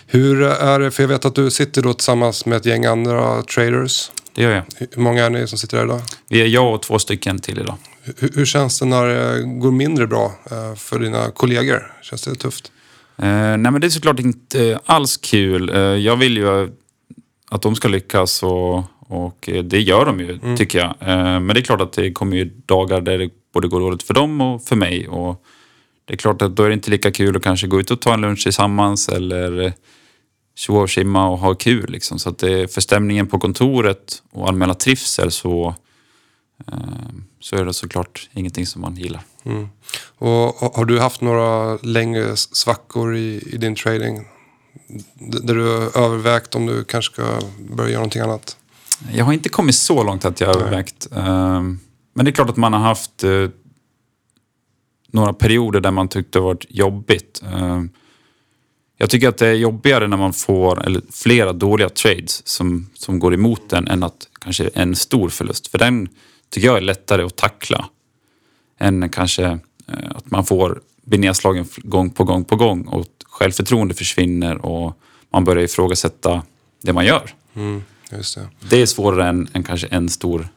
hur 0.07 0.41
är 0.43 0.79
det, 0.79 0.91
för 0.91 1.03
jag 1.03 1.07
vet 1.07 1.25
att 1.25 1.35
du 1.35 1.51
sitter 1.51 1.81
då 1.81 1.93
tillsammans 1.93 2.45
med 2.45 2.57
ett 2.57 2.65
gäng 2.65 2.85
andra 2.85 3.41
traders. 3.41 4.11
Det 4.35 4.41
gör 4.43 4.51
jag. 4.51 4.63
Hur 4.77 5.01
många 5.01 5.25
är 5.25 5.29
ni 5.29 5.47
som 5.47 5.57
sitter 5.57 5.77
här 5.77 5.83
idag? 5.85 6.01
Vi 6.29 6.41
är 6.41 6.45
jag 6.47 6.73
och 6.73 6.81
två 6.81 6.99
stycken 6.99 7.39
till 7.39 7.59
idag. 7.59 7.75
Hur, 8.17 8.31
hur 8.35 8.45
känns 8.45 8.79
det 8.79 8.85
när 8.85 9.07
det 9.07 9.43
går 9.43 9.71
mindre 9.71 10.07
bra 10.07 10.31
eh, 10.51 10.75
för 10.75 10.99
dina 10.99 11.31
kollegor? 11.31 11.93
Känns 12.01 12.21
det 12.21 12.35
tufft? 12.35 12.71
Eh, 13.17 13.25
nej 13.27 13.57
men 13.57 13.81
det 13.81 13.87
är 13.87 13.89
såklart 13.89 14.19
inte 14.19 14.79
alls 14.85 15.17
kul. 15.17 15.69
Eh, 15.69 15.77
jag 15.79 16.15
vill 16.15 16.37
ju 16.37 16.69
att 17.51 17.61
de 17.61 17.75
ska 17.75 17.87
lyckas 17.87 18.43
och, 18.43 18.83
och 19.13 19.49
eh, 19.49 19.63
det 19.63 19.81
gör 19.81 20.05
de 20.05 20.19
ju 20.19 20.39
tycker 20.57 20.79
jag. 20.79 20.87
Eh, 21.09 21.39
men 21.39 21.47
det 21.47 21.59
är 21.59 21.63
klart 21.63 21.81
att 21.81 21.93
det 21.93 22.11
kommer 22.11 22.37
ju 22.37 22.45
dagar 22.65 23.01
där 23.01 23.17
det 23.17 23.29
både 23.53 23.67
går 23.67 23.79
dåligt 23.79 24.03
för 24.03 24.13
dem 24.13 24.41
och 24.41 24.63
för 24.63 24.75
mig. 24.75 25.07
Och 25.07 25.43
det 26.05 26.13
är 26.13 26.17
klart 26.17 26.41
att 26.41 26.55
då 26.55 26.63
är 26.63 26.67
det 26.67 26.73
inte 26.73 26.91
lika 26.91 27.11
kul 27.11 27.35
att 27.37 27.43
kanske 27.43 27.67
gå 27.67 27.79
ut 27.79 27.91
och 27.91 28.01
ta 28.01 28.13
en 28.13 28.21
lunch 28.21 28.43
tillsammans 28.43 29.09
eller 29.09 29.61
eh, 29.65 29.71
tjoa 30.55 30.81
och 30.81 30.89
simma 30.89 31.29
och 31.29 31.37
ha 31.37 31.55
kul. 31.55 31.89
Liksom. 31.91 32.19
Så 32.19 32.29
att 32.29 32.37
det, 32.37 32.73
för 32.73 32.81
stämningen 32.81 33.27
på 33.27 33.39
kontoret 33.39 34.23
och 34.31 34.47
allmänna 34.47 34.73
trivsel 34.73 35.31
så, 35.31 35.75
så 37.39 37.55
är 37.55 37.65
det 37.65 37.73
såklart 37.73 38.29
ingenting 38.33 38.65
som 38.65 38.81
man 38.81 38.95
gillar. 38.95 39.21
Mm. 39.45 39.67
Och 40.17 40.29
har- 40.75 40.85
du 40.85 40.99
haft 40.99 41.21
några 41.21 41.75
längre 41.75 42.35
svackor 42.37 43.15
i, 43.15 43.43
i 43.53 43.57
din 43.57 43.75
trading? 43.75 44.25
Där 45.43 45.55
du 45.55 45.67
övervägt 45.99 46.55
om 46.55 46.65
du 46.65 46.83
kanske 46.83 47.13
ska 47.13 47.39
börja 47.75 47.89
göra 47.89 47.99
någonting 47.99 48.21
annat? 48.21 48.57
Jag 49.11 49.25
har 49.25 49.33
inte 49.33 49.49
kommit 49.49 49.75
så 49.75 50.03
långt 50.03 50.25
att 50.25 50.41
jag 50.41 50.47
har 50.47 50.55
övervägt. 50.55 51.07
ehm, 51.15 51.79
Men 52.13 52.25
det 52.25 52.31
är 52.31 52.33
klart 52.33 52.49
att 52.49 52.57
man 52.57 52.73
har 52.73 52.79
haft 52.79 53.23
eh, 53.23 53.49
några 55.11 55.33
perioder 55.33 55.79
där 55.79 55.91
man 55.91 56.07
tyckte 56.07 56.39
det 56.39 56.43
varit 56.43 56.65
jobbigt. 56.69 57.43
Ehm, 57.53 57.89
Jag 58.97 59.09
tycker 59.09 59.29
att 59.29 59.37
det 59.37 59.47
är 59.47 59.53
jobbigare 59.53 60.07
när 60.07 60.17
man 60.17 60.33
får 60.33 60.83
eller, 60.85 61.01
flera 61.11 61.53
dåliga 61.53 61.89
trades 61.89 62.47
som, 62.47 62.89
som 62.93 63.19
går 63.19 63.33
emot 63.33 63.73
en 63.73 63.87
än 63.87 64.03
att 64.03 64.27
kanske 64.41 64.67
en 64.73 64.95
stor 64.95 65.29
förlust. 65.29 65.67
För 65.67 65.77
den 65.77 66.09
tycker 66.49 66.67
jag 66.67 66.77
är 66.77 66.81
lättare 66.81 67.23
att 67.23 67.35
tackla 67.35 67.89
än 68.79 69.09
kanske 69.09 69.43
eh, 69.87 70.11
att 70.15 70.31
man 70.31 70.45
får 70.45 70.81
bli 71.05 71.17
nedslagen 71.17 71.65
gång 71.77 72.09
på 72.09 72.23
gång 72.23 72.43
på 72.45 72.55
gång 72.55 72.87
och 72.87 73.05
självförtroende 73.25 73.93
försvinner 73.93 74.65
och 74.65 74.99
man 75.29 75.43
börjar 75.43 75.63
ifrågasätta 75.63 76.43
det 76.81 76.93
man 76.93 77.05
gör. 77.05 77.33
Mm, 77.55 77.83
just 78.17 78.35
det. 78.35 78.47
Det 78.69 78.81
är 78.81 78.85
svårare 78.85 79.29
än, 79.29 79.47
än 79.53 79.63
kanske 79.63 79.87
en 79.87 80.09
stor 80.09 80.47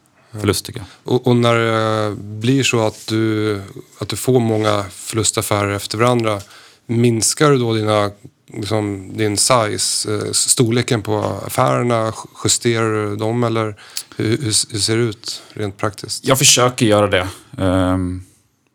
förlust 0.40 0.66
tycker 0.66 0.80
jag. 0.80 1.14
Och, 1.14 1.26
och 1.26 1.36
när 1.36 1.54
det 1.54 2.16
blir 2.16 2.62
så 2.62 2.86
att 2.86 3.06
du, 3.06 3.60
att 3.98 4.08
du 4.08 4.16
får 4.16 4.40
många 4.40 4.84
förlustaffärer 4.90 5.74
efter 5.74 5.98
varandra, 5.98 6.40
minskar 6.86 7.50
du 7.50 7.58
då 7.58 7.74
dina, 7.74 8.10
liksom, 8.52 9.12
din 9.16 9.36
size, 9.36 10.14
eh, 10.14 10.32
storleken 10.32 11.02
på 11.02 11.18
affärerna? 11.46 12.12
Justerar 12.44 13.10
du 13.10 13.16
dem 13.16 13.44
eller 13.44 13.76
hur, 14.16 14.28
hur, 14.28 14.72
hur 14.72 14.78
ser 14.80 14.96
det 14.96 15.02
ut 15.02 15.42
rent 15.52 15.76
praktiskt? 15.76 16.26
Jag 16.26 16.38
försöker 16.38 16.86
göra 16.86 17.06
det. 17.06 17.28
Ehm, 17.58 18.22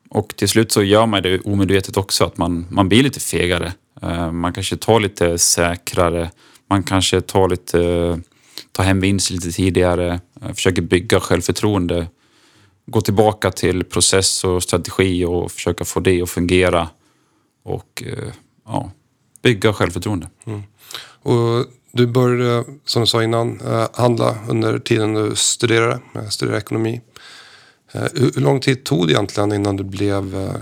och 0.09 0.33
till 0.35 0.49
slut 0.49 0.71
så 0.71 0.83
gör 0.83 1.05
man 1.05 1.23
det 1.23 1.39
omedvetet 1.39 1.97
också, 1.97 2.25
att 2.25 2.37
man, 2.37 2.65
man 2.69 2.89
blir 2.89 3.03
lite 3.03 3.19
fegare. 3.19 3.73
Ehm, 4.01 4.37
man 4.37 4.53
kanske 4.53 4.77
tar 4.77 4.99
lite 4.99 5.37
säkrare. 5.37 6.31
Man 6.69 6.83
kanske 6.83 7.21
tar 7.21 7.49
lite, 7.49 8.19
tar 8.71 8.83
hem 8.83 8.99
vinst 8.99 9.29
lite 9.29 9.51
tidigare. 9.51 10.19
eh, 10.41 10.53
Försöker 10.53 10.81
bygga 10.81 11.19
självförtroende. 11.19 12.07
Gå 12.85 13.01
tillbaka 13.01 13.51
till 13.51 13.83
process 13.83 14.43
och 14.43 14.63
strategi 14.63 15.25
och 15.25 15.51
försöka 15.51 15.85
få 15.85 15.99
det 15.99 16.21
att 16.21 16.29
fungera. 16.29 16.89
Och 17.63 18.03
eh, 18.05 18.33
ja, 18.65 18.91
bygga 19.41 19.73
självförtroende. 19.73 20.29
Och 21.23 21.65
du 21.91 22.07
började, 22.07 22.63
som 22.85 23.01
du 23.01 23.07
sa 23.07 23.23
innan, 23.23 23.61
eh, 23.61 23.87
handla 23.93 24.37
under 24.49 24.79
tiden 24.79 25.13
du 25.13 25.35
studerade, 25.35 25.99
studerade 26.29 26.57
ekonomi. 26.61 27.01
Hur 28.13 28.41
lång 28.41 28.59
tid 28.59 28.83
tog 28.83 29.07
det 29.07 29.13
egentligen 29.13 29.53
innan 29.53 29.75
du 29.77 29.83
blev 29.83 30.53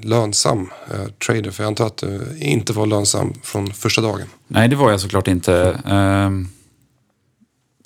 lönsam 0.00 0.70
trader? 1.26 1.50
För 1.50 1.62
jag 1.62 1.68
antar 1.68 1.86
att 1.86 1.96
du 1.96 2.36
inte 2.38 2.72
var 2.72 2.86
lönsam 2.86 3.34
från 3.42 3.72
första 3.72 4.02
dagen. 4.02 4.26
Nej, 4.48 4.68
det 4.68 4.76
var 4.76 4.90
jag 4.90 5.00
såklart 5.00 5.28
inte. 5.28 5.80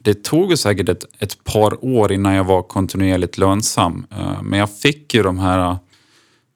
Det 0.04 0.23
tog 0.25 0.58
säkert 0.58 0.88
ett, 0.88 1.04
ett 1.18 1.44
par 1.44 1.84
år 1.84 2.12
innan 2.12 2.34
jag 2.34 2.44
var 2.44 2.62
kontinuerligt 2.62 3.38
lönsam. 3.38 4.06
Eh, 4.11 4.42
Men 4.42 4.58
jag 4.58 4.70
fick 4.78 5.14
ju 5.14 5.23
de 5.23 5.38
här 5.38 5.76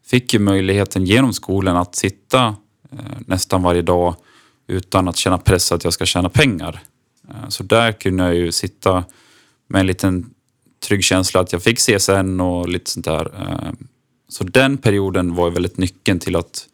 fick 0.06 0.34
ju 0.34 0.38
möjligheten 0.40 1.04
genom 1.04 1.32
skolan 1.32 1.76
att 1.76 1.94
sitta 1.94 2.56
eh, 2.92 2.98
nästan 3.26 3.62
varje 3.62 3.82
dag 3.82 4.16
utan 4.66 5.08
att 5.08 5.16
känna 5.16 5.38
press 5.38 5.72
att 5.72 5.84
jag 5.84 5.92
ska 5.92 6.06
tjäna 6.06 6.28
pengar. 6.28 6.82
Eh, 7.28 7.48
Så 7.48 7.62
där 7.62 7.92
kunde 7.92 8.24
jag 8.24 8.34
ju 8.34 8.52
sitta 8.52 9.04
med 9.68 9.80
en 9.80 9.86
liten 9.86 10.30
trygg 10.88 11.04
känsla 11.04 11.40
att 11.40 11.52
jag 11.52 11.62
fick 11.62 11.78
CSN 11.78 12.40
och 12.40 12.68
lite 12.68 12.90
sånt 12.90 13.06
där. 13.06 13.32
Så 14.28 14.44
den 14.44 14.78
perioden 14.78 15.34
var 15.34 15.48
ju 15.48 15.54
väldigt 15.54 15.78
nyckeln 15.78 16.18
till 16.18 16.36
att 16.36 16.68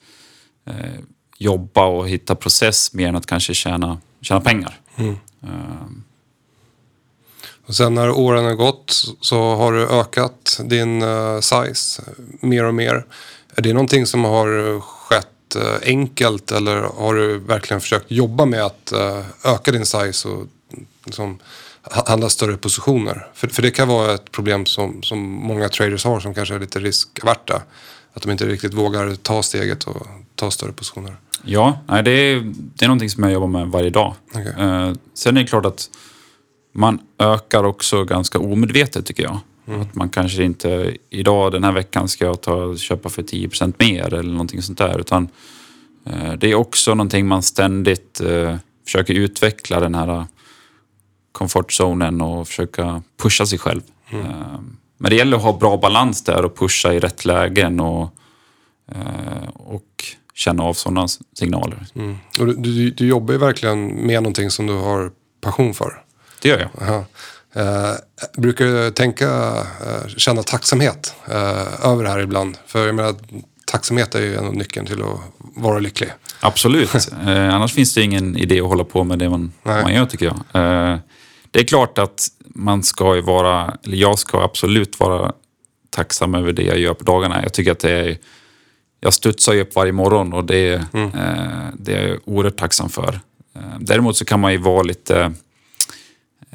jobba 1.39 1.87
och 1.87 2.09
hitta 2.09 2.35
process 2.35 2.93
mer 2.95 3.09
än 3.09 3.17
att 3.17 3.27
kanske 3.27 3.55
tjäna, 3.55 3.99
tjäna 4.21 4.41
pengar. 4.41 4.81
Eh, 5.43 5.49
Och 7.67 7.75
sen 7.75 7.95
när 7.95 8.11
åren 8.11 8.45
har 8.45 8.55
gått 8.55 9.05
så- 9.21 9.55
har 9.55 9.73
du 9.73 9.87
ökat 9.89 10.61
din 10.65 11.03
eh, 11.03 11.41
size 11.41 12.03
mer 12.41 12.65
och 12.65 12.75
mer. 12.75 13.05
Är 13.57 13.63
det 13.63 13.73
någonting 13.73 14.07
som 14.07 14.25
har 14.25 14.81
skett 14.81 15.57
eh, 15.57 15.89
enkelt 15.89 16.53
eller 16.53 16.77
har 16.83 17.15
du 17.15 17.39
verkligen 17.39 17.81
försökt 17.81 18.11
jobba 18.11 18.45
med 18.45 18.65
att 18.65 18.93
eh, 18.93 19.21
öka 19.45 19.73
din 19.73 19.87
size 19.87 20.29
och 20.29 20.47
liksom, 21.05 21.39
ha- 21.83 22.05
handla 22.09 22.29
större 22.29 22.57
positioner? 22.57 23.27
För, 23.35 23.49
för 23.49 23.63
det 23.63 23.71
kan 23.71 23.89
vara 23.89 24.15
ett 24.15 24.33
problem 24.33 24.67
som, 24.67 25.03
som 25.03 25.19
många 25.21 25.69
traders 25.69 26.05
har 26.05 26.21
som 26.21 26.35
kanske 26.35 26.55
är 26.55 26.61
lite 26.61 26.79
riskaverta. 26.81 27.63
Att 28.17 28.23
de 28.23 28.31
inte 28.31 28.47
riktigt 28.47 28.75
vågar 28.75 29.15
ta 29.15 29.43
steget 29.43 29.85
och 29.85 30.07
ta 30.35 30.51
större 30.51 30.73
positioner. 30.73 31.17
Ja, 31.45 31.79
nej, 31.89 32.03
det, 32.03 32.11
är, 32.11 32.53
det 32.55 32.85
är 32.85 32.89
någonting 32.89 33.11
som 33.11 33.23
jag 33.23 33.33
jobbar 33.33 33.47
med 33.49 33.67
varje 33.69 33.91
dag. 33.91 34.15
Eh, 34.35 34.93
sen 35.15 35.37
är 35.37 35.41
det 35.43 35.47
klart 35.47 35.67
att 35.67 35.91
man 36.75 36.99
ökar 37.19 37.65
också 37.65 38.05
ganska 38.05 38.39
omedvetet 38.39 39.07
tycker 39.07 39.23
jag. 39.23 39.39
Att 39.81 39.95
man 39.95 40.09
kanske 40.09 40.45
inte, 40.45 40.97
idag 41.11 41.53
den 41.53 41.65
här 41.65 41.73
veckan 41.73 42.09
ska 42.09 42.25
jag 42.25 42.41
ta, 42.41 42.77
köpa 42.77 43.09
för 43.09 43.23
10% 43.23 43.75
mer 43.79 44.15
eller 44.15 44.33
någonting 44.33 44.63
sånt 44.63 44.79
där. 44.79 44.99
Utan 44.99 45.29
eh, 46.07 46.33
det 46.33 46.51
är 46.51 46.55
också 46.55 46.95
någonting 46.95 47.27
man 47.27 47.43
ständigt 47.43 48.21
eh, 48.21 48.57
försöker 48.85 49.15
utveckla 49.15 49.81
den 49.81 49.95
här 49.95 50.09
eh, 50.09 50.25
komfortzonen 51.33 52.21
och 52.21 52.49
försöka 52.49 53.03
pusha 53.23 53.47
sig 53.47 53.59
själv. 53.59 53.83
Eh, 54.11 54.61
men 54.99 55.11
det 55.11 55.17
gäller 55.17 55.37
att 55.37 55.43
ha 55.43 55.59
bra 55.59 55.77
balans 55.77 56.25
där 56.25 56.45
och 56.45 56.57
pusha 56.57 56.93
i 56.93 57.01
rätt 57.01 57.25
lägen 57.25 57.81
och, 57.81 58.15
eh, 58.93 59.49
och 59.55 60.05
känna 60.35 60.63
av 60.63 60.75
sådana 60.75 61.09
signaler. 61.39 61.87
Mm. 61.95 62.17
Och 62.41 62.47
du, 62.47 62.55
du, 62.55 62.91
du 62.91 63.07
jobbar 63.07 63.33
ju 63.33 63.39
verkligen 63.39 64.07
med 64.07 64.23
någonting 64.23 64.51
som 64.51 64.67
du 64.67 64.73
har 64.73 65.11
passion 65.41 65.75
för. 65.75 66.04
Det 66.45 66.51
gör 66.51 66.59
jag. 66.59 66.89
Aha. 66.89 67.05
Eh, 67.55 67.95
brukar 68.37 68.65
du 68.65 68.91
tänka, 68.91 69.27
eh, 69.87 70.09
känna 70.17 70.43
tacksamhet 70.43 71.15
eh, 71.27 71.87
över 71.87 72.05
det 72.05 72.11
här 72.11 72.19
ibland? 72.19 72.59
För 72.67 72.87
jag 72.87 72.95
menar, 72.95 73.15
tacksamhet 73.67 74.15
är 74.15 74.21
ju 74.21 74.37
en 74.37 74.47
av 74.47 74.55
nyckeln 74.55 74.87
till 74.87 75.03
att 75.03 75.21
vara 75.39 75.79
lycklig. 75.79 76.11
Absolut. 76.41 76.91
Eh, 77.27 77.55
annars 77.55 77.73
finns 77.73 77.95
det 77.95 78.03
ingen 78.03 78.37
idé 78.37 78.61
att 78.61 78.67
hålla 78.67 78.85
på 78.85 79.05
med 79.05 79.19
det 79.19 79.29
man, 79.29 79.53
Nej. 79.63 79.83
man 79.83 79.95
gör 79.95 80.07
tycker 80.07 80.27
jag. 80.27 80.37
Eh, 80.37 80.99
det 81.51 81.61
är 81.61 81.65
klart 81.65 81.99
att 81.99 82.29
man 82.55 82.83
ska 82.83 83.15
ju 83.15 83.21
vara, 83.21 83.77
eller 83.85 83.97
jag 83.97 84.19
ska 84.19 84.43
absolut 84.43 85.01
vara 85.01 85.33
tacksam 85.91 86.35
över 86.35 86.53
det 86.53 86.63
jag 86.63 86.79
gör 86.79 86.95
på 86.95 87.05
dagarna. 87.05 87.43
Jag 87.43 87.53
tycker 87.53 87.73
att 87.73 87.81
det 87.81 87.91
är, 87.91 88.19
jag 89.01 89.15
studsar 89.15 89.53
ju 89.53 89.61
upp 89.61 89.75
varje 89.75 89.93
morgon 89.93 90.33
och 90.33 90.45
det, 90.45 90.57
är, 90.57 90.75
eh, 90.75 91.69
det 91.75 91.93
är 91.95 92.09
jag 92.09 92.19
oerhört 92.25 92.57
tacksam 92.57 92.89
för. 92.89 93.21
Däremot 93.79 94.17
så 94.17 94.25
kan 94.25 94.41
man 94.41 94.53
ju 94.53 94.59
vara 94.59 94.83
lite 94.83 95.33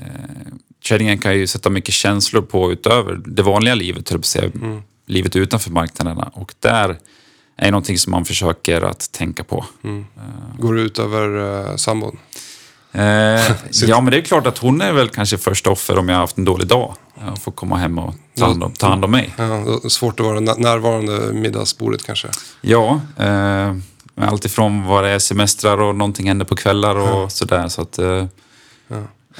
eh, 0.02 0.54
Tradingen 0.88 1.18
kan 1.18 1.36
ju 1.38 1.48
sätta 1.48 1.70
mycket 1.70 1.94
känslor 1.94 2.42
på 2.42 2.72
utöver 2.72 3.22
det 3.26 3.44
vanliga 3.44 3.76
livet, 3.76 4.10
höll 4.10 4.24
säga. 4.24 4.52
livet 5.06 5.36
utanför 5.36 5.72
marknaderna. 5.72 6.32
Och 6.34 6.54
där 6.60 6.98
är 7.58 7.72
någonting 7.72 7.98
som 7.98 8.12
man 8.12 8.26
försöker 8.26 8.82
att 8.82 9.12
tänka 9.12 9.44
på. 9.44 9.66
Går 10.60 10.74
det 10.76 10.82
ut 10.82 11.00
över 11.00 11.60
eh, 11.70 11.76
sambon? 11.76 12.18
Eh, 12.92 13.02
ja, 13.88 14.02
men 14.02 14.06
det 14.06 14.18
är 14.18 14.22
klart 14.22 14.48
att 14.48 14.58
hon 14.58 14.82
är 14.82 14.94
väl 14.94 15.10
kanske 15.10 15.38
första 15.38 15.70
offer 15.70 15.98
om 15.98 16.10
jag 16.10 16.16
har 16.16 16.22
haft 16.22 16.38
en 16.38 16.46
dålig 16.46 16.68
dag. 16.68 16.94
Jag 17.26 17.38
får 17.42 17.52
komma 17.52 17.78
hem 17.78 18.00
och 18.00 18.16
ta 18.38 18.46
hand 18.46 18.64
om, 18.64 18.72
ta 18.74 18.88
hand 18.88 19.06
om 19.06 19.12
mig. 19.12 19.34
Ja, 19.38 19.80
svårt 19.90 20.20
att 20.20 20.26
vara 20.26 20.40
nä- 20.40 20.56
närvarande 20.58 21.34
middagsbordet 21.34 22.04
kanske. 22.06 22.28
Ja, 22.62 23.02
eh, 23.18 23.76
allt 24.16 24.46
ifrån 24.46 24.84
vad 24.86 25.04
det 25.04 25.10
är 25.10 25.20
semestrar 25.20 25.82
och 25.82 25.96
någonting 25.96 26.28
händer 26.28 26.46
på 26.46 26.56
kvällar 26.56 26.96
och 26.96 27.32
sådär. 27.32 27.68
Så 27.68 27.82
att, 27.82 28.00
eh, 28.00 28.26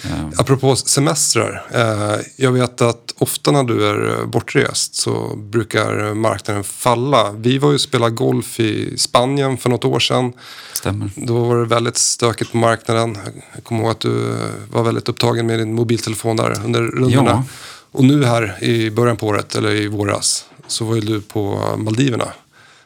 eh, 0.06 0.28
Apropå 0.38 0.76
semestrar. 0.76 1.66
Eh, 1.74 2.20
jag 2.36 2.52
vet 2.52 2.82
att 2.82 3.14
ofta 3.18 3.52
när 3.52 3.64
du 3.64 3.88
är 3.90 4.26
bortrest 4.26 4.96
så 4.96 5.36
brukar 5.36 6.14
marknaden 6.14 6.64
falla. 6.64 7.32
Vi 7.32 7.58
var 7.58 7.70
ju 7.70 7.76
och 7.76 7.82
spelade 7.82 8.12
golf 8.16 8.60
i 8.60 8.98
Spanien 8.98 9.58
för 9.58 9.70
något 9.70 9.86
år 9.86 10.00
sedan. 10.00 10.34
stämmer. 10.74 11.10
Då 11.16 11.40
var 11.44 11.58
det 11.58 11.66
väldigt 11.66 11.98
stökigt 11.98 12.52
på 12.52 12.58
marknaden. 12.58 13.18
Jag 13.56 13.64
kommer 13.64 13.82
ihåg 13.82 13.92
att 13.92 14.00
du 14.00 14.36
var 14.72 14.84
väldigt 14.84 15.10
upptagen 15.10 15.48
med 15.48 15.60
din 15.60 15.74
mobiltelefon 15.74 16.36
där 16.36 16.62
under 16.66 16.82
rundorna. 16.82 17.32
Ja. 17.32 17.44
Och 17.92 18.04
nu 18.04 18.26
här 18.26 18.64
i 18.64 18.92
början 18.92 19.18
på 19.18 19.28
året, 19.28 19.56
eller 19.56 19.72
i 19.72 19.88
våras, 19.88 20.46
så 20.68 20.86
var 20.86 20.96
ju 20.96 21.02
du 21.02 21.22
på 21.22 21.74
Maldiverna. 21.78 22.28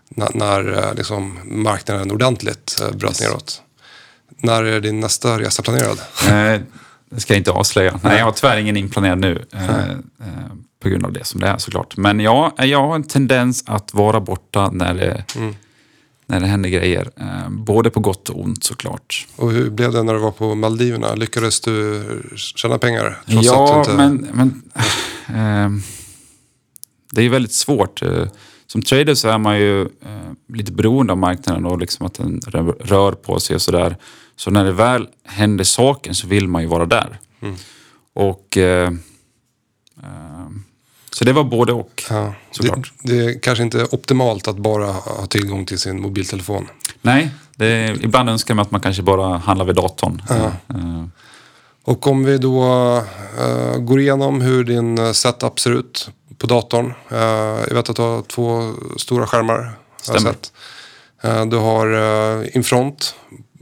När, 0.10 0.30
när 0.34 0.78
eh, 0.88 0.94
liksom 0.96 1.40
marknaden 1.46 2.12
ordentligt 2.12 2.80
eh, 2.82 2.92
bröt 2.92 3.12
Yes. 3.12 3.22
neråt. 3.22 3.62
När 4.38 4.64
är 4.64 4.80
din 4.80 5.00
nästa 5.00 5.40
resa 5.40 5.62
planerad? 5.64 5.98
Det 7.16 7.22
ska 7.22 7.34
jag 7.34 7.40
inte 7.40 7.52
avslöja. 7.52 8.00
Nej, 8.04 8.18
jag 8.18 8.26
har 8.26 8.32
tyvärr 8.32 8.58
ingen 8.58 8.78
inplanerad 8.78 9.20
nu. 9.20 9.46
Eh, 9.52 9.90
eh, 9.90 9.96
på 10.84 10.90
grund 10.90 11.06
av 11.06 11.14
det 11.14 11.26
som 11.26 11.40
det 11.42 11.48
är 11.48 11.58
såklart. 11.58 11.98
Men 11.98 12.20
ja, 12.20 12.54
jag 12.58 12.88
har 12.88 12.96
en 12.96 13.04
tendens 13.04 13.64
att 13.68 13.94
vara 13.94 14.20
borta 14.20 14.70
när 14.72 14.94
det, 14.94 15.24
när 16.28 16.40
det 16.40 16.46
händer 16.48 16.70
grejer. 16.70 17.10
Eh, 17.16 17.50
både 17.50 17.90
på 17.90 18.00
gott 18.00 18.30
och 18.30 18.42
ont 18.42 18.64
såklart. 18.64 19.28
Och 19.36 19.52
hur 19.52 19.70
blev 19.70 19.92
det 19.92 20.04
när 20.04 20.14
du 20.14 20.20
var 20.20 20.32
på 20.32 20.56
Maldiverna? 20.56 21.16
Lyckades 21.16 21.62
du 21.62 22.04
tjäna 22.36 22.78
pengar? 22.78 23.22
Ja, 23.26 23.80
inte... 23.80 23.94
men, 23.94 24.28
men 24.34 24.62
eh, 25.28 25.84
det 27.12 27.22
är 27.22 27.24
ju 27.24 27.30
väldigt 27.30 27.54
svårt. 27.54 28.02
Eh, 28.02 28.28
Som 28.68 28.82
trader 28.82 29.16
så 29.16 29.30
är 29.30 29.38
man 29.38 29.60
ju 29.60 29.88
lite 30.54 30.72
beroende 30.72 31.14
av 31.14 31.18
marknaden 31.20 31.66
och 31.66 31.78
liksom 31.80 32.06
att 32.06 32.14
den 32.14 32.42
rör- 32.48 33.12
på 33.12 33.40
sig 33.40 33.56
och 33.56 33.62
sådär. 33.62 33.98
Så 34.36 34.52
när 34.52 34.64
det 34.66 34.72
väl 34.72 35.08
händer 35.26 35.64
saken 35.64 36.16
så 36.16 36.28
vill 36.28 36.48
man 36.48 36.62
ju 36.62 36.68
vara 36.68 36.86
där. 36.86 37.20
Och 38.14 38.58
eh, 38.58 38.88
eh, 40.04 40.48
Så 41.12 41.26
det 41.26 41.34
var 41.34 41.44
både 41.44 41.74
och. 41.74 42.04
Ja, 42.10 42.16
det, 42.16 42.34
såklart. 42.52 42.94
det 43.04 43.18
är 43.26 43.40
kanske 43.40 43.64
inte 43.64 43.88
optimalt 43.92 44.48
att 44.48 44.58
bara 44.58 44.86
ha 44.92 45.26
tillgång 45.26 45.66
till 45.66 45.80
sin 45.80 46.02
mobiltelefon. 46.02 46.68
Nej, 47.02 47.32
det, 47.56 47.98
ibland 48.02 48.30
önskar 48.30 48.54
man 48.56 48.62
att 48.66 48.72
man 48.72 48.82
kanske 48.82 49.02
bara 49.04 49.38
handlar 49.38 49.66
vid 49.66 49.76
datorn. 49.76 50.22
Eh, 50.30 51.06
Och 51.86 52.08
om 52.08 52.24
vi 52.24 52.38
då 52.38 52.64
eh, 53.40 53.78
går 53.78 54.00
igenom 54.00 54.42
hur 54.42 54.64
din 54.64 54.98
eh, 54.98 55.12
setup 55.12 55.60
ser 55.60 55.72
ut 55.72 56.10
på 56.38 56.48
datorn. 56.48 56.94
Eh, 57.10 57.18
jag 57.68 57.74
vet 57.76 57.90
att 57.90 57.96
du 57.96 58.02
har 58.02 58.22
två 58.22 58.74
stora 58.98 59.28
skärmar. 59.28 59.72
Stämmer. 60.04 60.36
Eh, 61.22 61.46
du 61.46 61.58
har 61.58 61.88
uh, 61.94 62.48
Infront 62.56 63.16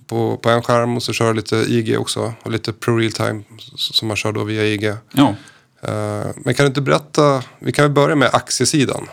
på, 0.08 0.38
på 0.38 0.50
en 0.50 0.62
skärm 0.64 0.96
och 0.98 1.04
så 1.04 1.14
kör 1.14 1.28
du 1.28 1.34
lite 1.34 1.56
IG 1.56 2.00
också. 2.00 2.34
Och 2.44 2.52
lite 2.52 2.74
Pro 2.74 2.98
Real 2.98 3.12
Time 3.12 3.44
som 3.76 4.08
man 4.08 4.18
kör 4.18 4.32
då 4.32 4.44
via 4.44 4.66
IG. 4.66 4.94
ja. 5.14 5.36
Eh, 5.84 6.26
men 6.36 6.54
kan 6.54 6.64
du 6.64 6.68
inte 6.68 6.82
berätta, 6.82 7.44
vi 7.60 7.72
kan 7.72 7.86
väl 7.86 7.92
börja 7.92 8.16
med 8.16 8.30
aktiesidan. 8.34 9.08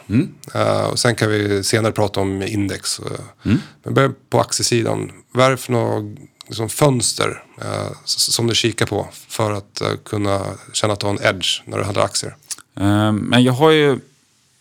Eh, 0.55 0.85
och 0.85 0.99
sen 0.99 1.15
kan 1.15 1.31
vi 1.31 1.65
senare 1.65 1.93
prata 1.93 2.21
om 2.21 2.43
index. 2.43 2.99
eh. 3.01 3.53
Men 3.83 3.95
börja 3.95 4.11
på 4.31 4.41
aktiesidan. 4.41 5.13
Vad 5.33 5.47
är 5.47 5.51
det 5.51 5.57
för 5.57 5.73
några 5.73 6.15
liksom, 6.47 6.69
fönster 6.69 7.43
eh, 7.63 7.93
som 8.05 8.47
du 8.47 8.55
kikar 8.55 8.87
på 8.87 9.09
för 9.29 9.53
att 9.53 9.81
eh, 9.81 9.89
kunna 10.05 10.45
känna 10.73 10.93
att 10.93 11.01
du 11.01 11.07
har 11.07 11.15
en 11.15 11.37
edge 11.37 11.63
när 11.65 11.79
du 11.79 11.85
handlar 11.85 12.05
aktier? 12.05 12.37
Eh, 12.81 13.13
Men 13.13 13.43
jag 13.45 13.53
har 13.53 13.71
ju 13.71 13.99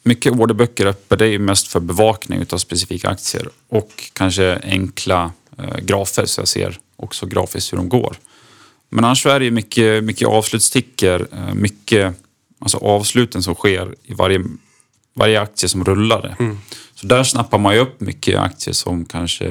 mycket 0.07 0.33
orderböcker 0.33 0.85
uppe. 0.85 1.15
Det 1.15 1.25
är 1.25 1.29
ju 1.29 1.39
mest 1.39 1.67
för 1.67 1.79
bevakning 1.79 2.39
utav 2.41 2.57
specifika 2.57 3.09
aktier. 3.09 3.49
Och 3.69 4.09
kanske 4.13 4.59
enkla 4.63 5.31
eh, 5.57 5.77
grafer 5.77 6.25
så 6.25 6.41
jag 6.41 6.47
ser 6.47 6.79
också 6.95 7.25
grafiskt 7.25 7.73
hur 7.73 7.77
de 7.77 7.89
går. 7.89 8.15
Men 8.89 9.05
annars 9.05 9.25
är 9.25 9.39
det 9.39 9.45
ju 9.45 9.51
mycket, 9.51 10.03
mycket 10.03 10.27
avslutstickor. 10.27 11.27
eh, 11.33 11.53
Mycket 11.53 12.15
alltså 12.59 12.77
avsluten 12.77 13.43
som 13.43 13.55
sker 13.55 13.95
i 14.03 14.13
varje, 14.13 14.43
varje 15.15 15.41
aktie 15.41 15.69
som 15.69 15.83
rullar. 15.85 16.35
Så 16.95 17.07
där 17.07 17.23
snappar 17.23 17.57
man 17.57 17.73
ju 17.73 17.79
upp 17.79 17.99
mycket 18.01 18.39
aktier 18.39 18.73
som 18.73 19.05
kanske 19.05 19.47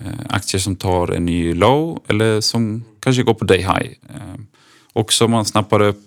eh, 0.00 0.08
aktier 0.28 0.60
som 0.60 0.76
tar 0.76 1.08
en 1.08 1.24
ny 1.24 1.54
low 1.54 2.02
eller 2.08 2.40
som 2.40 2.84
kanske 3.00 3.22
går 3.22 3.34
på 3.34 3.44
day 3.44 3.58
high. 3.58 3.90
Eh, 4.14 4.34
också 4.92 5.28
man 5.28 5.44
snappar 5.44 5.80
upp 5.82 6.00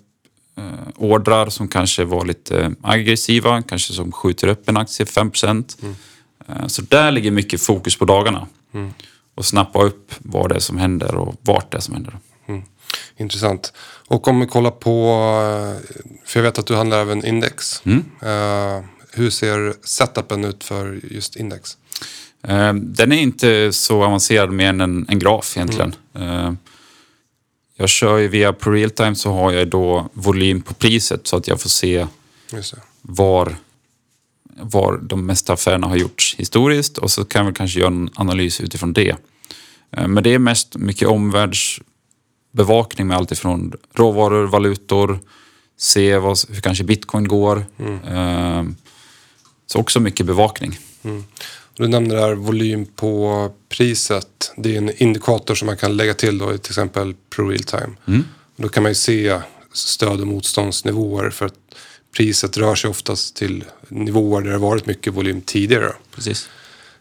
ordrar 0.96 1.48
som 1.48 1.68
kanske 1.68 2.04
var 2.04 2.24
lite 2.24 2.74
aggressiva, 2.82 3.62
kanske 3.62 3.92
som 3.92 4.12
skjuter 4.12 4.48
upp 4.48 4.68
en 4.68 4.76
aktie 4.76 5.06
5 5.06 5.30
eh, 6.48 6.66
Så 6.66 6.82
där 6.82 7.10
ligger 7.10 7.30
mycket 7.30 7.62
fokus 7.62 7.96
på 7.96 8.04
dagarna. 8.04 8.46
Och 9.34 9.44
snappa 9.44 9.82
upp 9.82 10.14
vad 10.18 10.48
det 10.48 10.54
är 10.54 10.60
som 10.60 10.78
händer 10.78 11.14
och 11.14 11.34
vart 11.42 11.72
det 11.72 11.76
är 11.76 11.80
som 11.80 11.94
händer. 11.94 12.18
Intressant. 13.16 13.72
Och 14.08 14.28
om 14.28 14.40
vi 14.40 14.46
kollar 14.46 14.70
på, 14.70 15.10
eh, 15.42 15.96
för 16.26 16.40
jag 16.40 16.42
vet 16.44 16.58
att 16.58 16.66
du 16.66 16.74
handlar 16.74 17.00
även 17.00 17.24
index. 17.26 17.86
Eh, 18.22 18.84
hur 19.12 19.30
ser 19.30 19.74
setupen 19.86 20.44
ut 20.44 20.64
för 20.64 21.00
just 21.10 21.36
index? 21.36 21.76
Eh, 22.48 22.72
Den 22.74 23.12
är 23.12 23.20
inte 23.20 23.72
så 23.72 24.04
avancerad 24.04 24.52
mer 24.52 24.68
än 24.68 24.80
en, 24.80 25.06
en 25.08 25.18
graf 25.18 25.56
egentligen. 25.56 25.94
Eh, 26.14 26.52
Jag 27.80 27.88
kör 27.88 28.18
ju 28.18 28.28
via 28.28 28.52
på 28.52 28.70
realtime 28.70 29.14
så 29.14 29.32
har 29.32 29.52
jag 29.52 29.68
då 29.68 30.08
volym 30.12 30.62
på 30.62 30.74
priset 30.74 31.26
så 31.26 31.36
att 31.36 31.48
jag 31.48 31.60
får 31.60 31.68
se 31.68 32.06
var, 33.02 33.56
var 34.60 34.98
de 35.02 35.26
mesta 35.26 35.52
affärerna 35.52 35.86
har 35.86 35.96
gjorts 35.96 36.34
historiskt 36.38 36.98
och 36.98 37.10
så 37.10 37.24
kan 37.24 37.46
vi 37.46 37.52
kanske 37.52 37.80
göra 37.80 37.88
en 37.90 38.10
analys 38.14 38.60
utifrån 38.60 38.92
det. 38.92 39.16
Eh, 39.90 40.08
Men 40.08 40.22
det 40.24 40.34
är 40.34 40.38
mest 40.38 40.76
mycket 40.76 41.08
omvärldsbevakning 41.08 43.06
med 43.06 43.16
allt 43.16 43.32
ifrån 43.32 43.72
råvaror, 43.94 44.46
valutor, 44.46 45.18
se 45.78 46.18
vad, 46.18 46.38
hur 46.48 46.60
kanske 46.60 46.84
bitcoin 46.84 47.28
går. 47.28 47.64
Eh, 48.08 48.64
Så 49.66 49.78
också 49.78 50.00
mycket 50.00 50.26
bevakning. 50.26 50.78
Du 51.78 51.88
nämnde 51.88 52.14
där 52.16 52.34
volym 52.34 52.86
på 52.86 53.50
priset. 53.68 54.52
Det 54.56 54.74
är 54.74 54.78
en 54.78 55.02
indikator 55.02 55.54
som 55.54 55.66
man 55.66 55.76
kan 55.76 55.96
lägga 55.96 56.14
till 56.14 56.38
då 56.38 56.54
i 56.54 56.58
till 56.58 56.70
exempel 56.70 57.14
Pro 57.30 57.48
Real 57.48 57.62
Time. 57.62 58.22
Då 58.56 58.68
kan 58.68 58.82
man 58.82 58.90
ju 58.90 58.94
se 58.94 59.40
stöd 59.72 60.20
och 60.20 60.26
motståndsnivåer 60.26 61.30
för 61.30 61.46
att 61.46 61.54
priset 62.16 62.56
rör 62.56 62.74
sig 62.74 62.90
oftast 62.90 63.36
till 63.36 63.64
nivåer 63.88 64.42
där 64.42 64.50
det 64.50 64.58
varit 64.58 64.86
mycket 64.86 65.14
volym 65.14 65.40
tidigare. 65.40 65.92
Precis. 66.14 66.48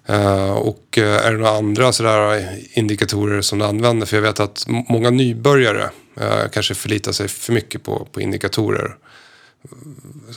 Eh, 0.05 0.51
och 0.51 0.97
eh, 0.97 1.25
är 1.25 1.31
det 1.31 1.37
några 1.37 1.57
andra 1.57 1.93
sådär 1.93 2.49
indikatorer 2.73 3.41
som 3.41 3.59
du 3.59 3.65
använder? 3.65 4.05
För 4.05 4.17
jag 4.17 4.21
vet 4.21 4.39
att 4.39 4.65
många 4.67 5.09
nybörjare 5.09 5.89
eh, 6.19 6.49
kanske 6.51 6.75
förlitar 6.75 7.11
sig 7.11 7.27
för 7.27 7.53
mycket 7.53 7.83
på, 7.83 8.07
på 8.11 8.21
indikatorer. 8.21 8.95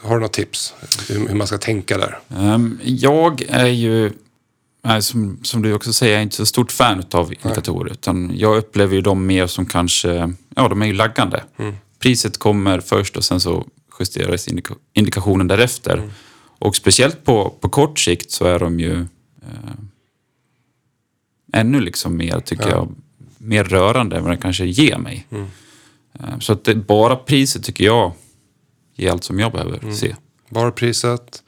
Har 0.02 0.14
du 0.14 0.20
några 0.20 0.28
tips 0.28 0.74
hur, 1.08 1.28
hur 1.28 1.34
man 1.34 1.46
ska 1.46 1.58
tänka 1.58 1.98
där? 1.98 2.18
Ehm, 2.38 2.78
Jag 2.84 3.44
är 3.48 3.66
ju, 3.66 4.12
nej, 4.82 5.02
som, 5.02 5.38
som 5.42 5.62
du 5.62 5.72
också 5.74 5.92
säger, 5.92 6.12
jag 6.12 6.18
är 6.18 6.22
inte 6.22 6.36
så 6.36 6.46
stort 6.46 6.72
fan 6.72 7.04
av 7.12 7.32
indikatorer. 7.32 7.92
Utan 7.92 8.32
jag 8.34 8.56
upplever 8.56 8.94
ju 8.94 9.00
dem 9.00 9.26
mer 9.26 9.46
som 9.46 9.66
kanske, 9.66 10.32
ja 10.56 10.68
de 10.68 10.82
är 10.82 10.86
ju 10.86 10.92
laggande. 10.92 11.44
Priset 11.98 12.38
kommer 12.38 12.80
först 12.80 13.16
och 13.16 13.24
sen 13.24 13.40
så 13.40 13.66
justeras 14.00 14.48
indika- 14.48 14.74
indikationen 14.94 15.46
därefter. 15.48 16.10
Och 16.58 16.76
speciellt 16.76 17.24
på, 17.24 17.50
på 17.60 17.68
kort 17.68 17.98
sikt 17.98 18.30
så 18.30 18.44
är 18.44 18.58
de 18.58 18.80
ju 18.80 19.00
eh, 19.42 19.74
ännu 21.52 21.80
liksom 21.80 22.16
mer, 22.16 22.40
tycker 22.40 22.68
jag, 22.68 22.94
mer 23.38 23.64
rörande 23.64 24.16
än 24.16 24.22
vad 24.22 24.32
det 24.32 24.36
kanske 24.36 24.64
ger 24.64 24.98
mig. 24.98 25.26
Eh, 26.20 26.38
Så 26.38 26.52
att 26.52 26.64
det, 26.64 26.74
bara 26.74 27.16
priset 27.16 27.64
tycker 27.64 27.84
jag 27.84 28.12
ger 28.96 29.10
allt 29.10 29.24
som 29.24 29.38
jag 29.38 29.52
behöver 29.52 29.92
se. 29.92 30.16
Bara 30.48 30.70
priset. 30.72 31.42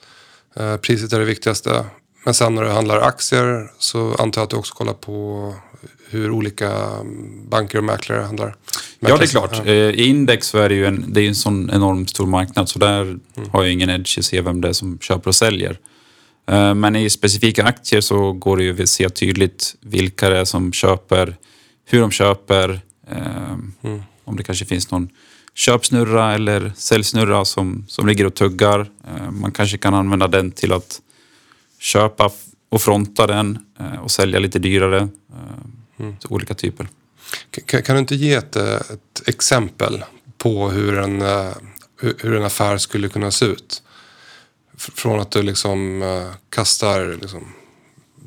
Eh, 0.57 0.77
priset 0.77 1.13
är 1.13 1.19
det 1.19 1.25
viktigaste. 1.25 1.85
Men 2.25 2.35
sen 2.35 2.55
när 2.55 2.63
du 2.63 2.69
handlar 2.69 2.99
aktier 3.01 3.71
så 3.79 4.15
antar 4.15 4.41
jag 4.41 4.45
att 4.45 4.51
du 4.51 4.57
också 4.57 4.75
kollar 4.75 4.93
på 4.95 5.55
hur 6.11 6.31
olika 6.31 6.71
mm, 6.71 7.49
banker 7.49 7.79
och 7.79 7.85
mäklare 7.85 8.21
handlar. 8.23 8.55
Ja, 9.01 9.17
det 9.17 9.25
är 9.25 9.29
klart. 9.29 9.67
Eh, 9.67 9.73
I 9.75 10.07
index 10.07 10.47
så 10.47 10.59
är 10.59 10.69
det 10.69 10.75
ju 10.75 10.87
en, 10.87 11.05
det 11.13 11.21
är 11.21 11.29
en 11.29 11.35
sån 11.35 11.71
enormt 11.71 12.11
stor 12.11 12.27
marknad 12.27 12.69
så 12.69 12.79
där 12.79 13.19
har 13.51 13.63
jag 13.63 13.73
ingen 13.73 13.91
edge 13.91 14.19
att 14.19 14.25
se 14.25 14.41
vem 14.41 14.61
det 14.61 14.69
är 14.69 14.73
som 14.73 14.99
köper 14.99 15.29
och 15.29 15.35
säljer. 15.35 15.79
Eh, 16.51 16.75
Men 16.75 16.97
i 16.97 17.11
specifika 17.11 17.65
aktier 17.65 18.01
så 18.01 18.33
går 18.33 18.57
det 18.57 18.65
ju 18.65 18.83
att 18.83 18.89
se 18.89 19.09
tydligt 19.09 19.75
vilka 19.81 20.31
det 20.31 20.39
är 20.39 20.45
som 20.45 20.73
köper, 20.73 21.37
hur 21.85 22.01
de 22.01 22.11
köper, 22.11 22.81
eh, 23.11 23.57
om 24.25 24.37
det 24.37 24.43
kanske 24.43 24.65
finns 24.65 24.91
någon 24.91 25.09
köpsnurra 25.55 26.35
eller 26.35 26.73
säljsnurra 26.77 27.45
som, 27.45 27.85
som 27.89 28.07
ligger 28.07 28.27
och 28.27 28.35
tuggar. 28.35 28.81
Eh, 28.81 29.31
Man 29.31 29.53
kanske 29.53 29.79
kan 29.79 29.95
använda 29.95 30.29
den 30.29 30.51
till 30.51 30.73
att 30.73 31.01
köpa 31.83 32.31
och 32.69 32.83
fronta 32.83 33.27
den 33.27 33.59
eh, 33.81 34.01
och 34.01 34.11
sälja 34.11 34.39
lite 34.39 34.59
dyrare. 34.59 35.09
eh, 35.99 36.15
till 36.19 36.29
Olika 36.29 36.55
typer. 36.55 36.89
Kan, 37.67 37.83
kan 37.83 37.97
du 37.97 38.01
inte 38.01 38.15
ge 38.15 38.35
ett, 38.35 38.57
ett 38.57 39.23
exempel 39.27 40.05
på 40.39 40.71
hur 40.71 40.99
en, 40.99 41.23
eh, 41.23 41.51
hur, 42.01 42.37
en 42.37 42.45
affär 42.45 42.79
skulle 42.79 43.09
kunna 43.09 43.31
se 43.31 43.45
ut? 43.45 43.83
Från 44.77 45.21
att 45.21 45.31
du 45.31 45.43
liksom 45.43 46.03
kastar 46.51 47.19
liksom 47.21 47.53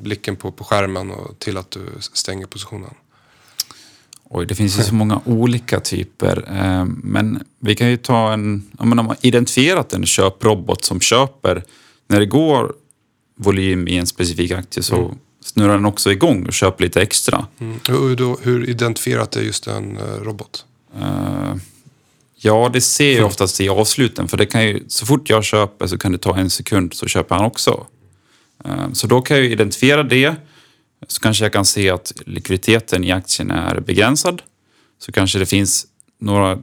blicken 0.00 0.36
på, 0.36 0.52
på 0.52 0.64
skärmen 0.64 1.10
och 1.10 1.38
till 1.38 1.56
att 1.56 1.70
du 1.70 1.86
stänger 2.00 2.46
positionen. 2.46 2.94
Oj, 4.24 4.46
det 4.46 4.54
finns 4.54 4.78
ju 4.78 4.82
så 4.82 4.94
många 4.94 5.20
olika 5.24 5.80
typer. 5.80 6.44
Men 6.86 7.44
vi 7.58 7.74
kan 7.74 7.90
ju 7.90 7.96
ta 7.96 8.32
en... 8.32 8.70
Om 8.78 8.88
man 8.88 8.98
har 8.98 9.16
identifierat 9.20 9.92
en 9.92 10.06
köprobot 10.06 10.84
som 10.84 11.00
köper... 11.00 11.64
När 12.08 12.20
det 12.20 12.26
går 12.26 12.74
volym 13.36 13.88
i 13.88 13.96
en 13.96 14.06
specifik 14.06 14.50
aktie 14.50 14.82
så 14.82 15.14
snurrar 15.44 15.74
den 15.74 15.84
också 15.86 16.12
igång 16.12 16.46
och 16.46 16.52
köper 16.52 16.84
lite 16.84 17.02
extra. 17.02 17.46
Mm. 17.58 17.80
Hur, 17.88 18.16
då, 18.16 18.38
hur 18.42 18.68
identifierat 18.70 19.36
är 19.36 19.42
just 19.42 19.66
en 19.66 19.96
eh, 19.96 20.02
robot? 20.22 20.64
Eh, 21.00 21.54
Ja, 22.38 22.70
det 22.72 22.80
ser 22.80 23.16
jag 23.16 23.26
oftast 23.26 23.60
i 23.60 23.68
avsluten. 23.68 24.28
För 24.28 24.36
det 24.36 24.46
kan 24.46 24.64
ju, 24.66 24.84
så 24.88 25.06
fort 25.06 25.30
jag 25.30 25.44
köper 25.44 25.86
så 25.86 25.98
kan 25.98 26.12
det 26.12 26.18
ta 26.18 26.36
en 26.36 26.50
sekund 26.50 26.94
så 26.94 27.06
köper 27.06 27.34
han 27.34 27.44
också. 27.44 27.86
Eh, 28.64 28.92
Så 28.92 29.06
då 29.06 29.20
kan 29.20 29.36
jag 29.36 29.46
identifiera 29.46 30.02
det. 30.02 30.34
Så 31.08 31.20
kanske 31.20 31.44
jag 31.44 31.52
kan 31.52 31.64
se 31.64 31.90
att 31.90 32.12
likviditeten 32.26 33.04
i 33.04 33.12
aktien 33.12 33.50
är 33.50 33.80
begränsad. 33.80 34.42
Så 34.98 35.12
kanske 35.12 35.38
det 35.38 35.46
finns 35.46 35.86
några, 36.20 36.58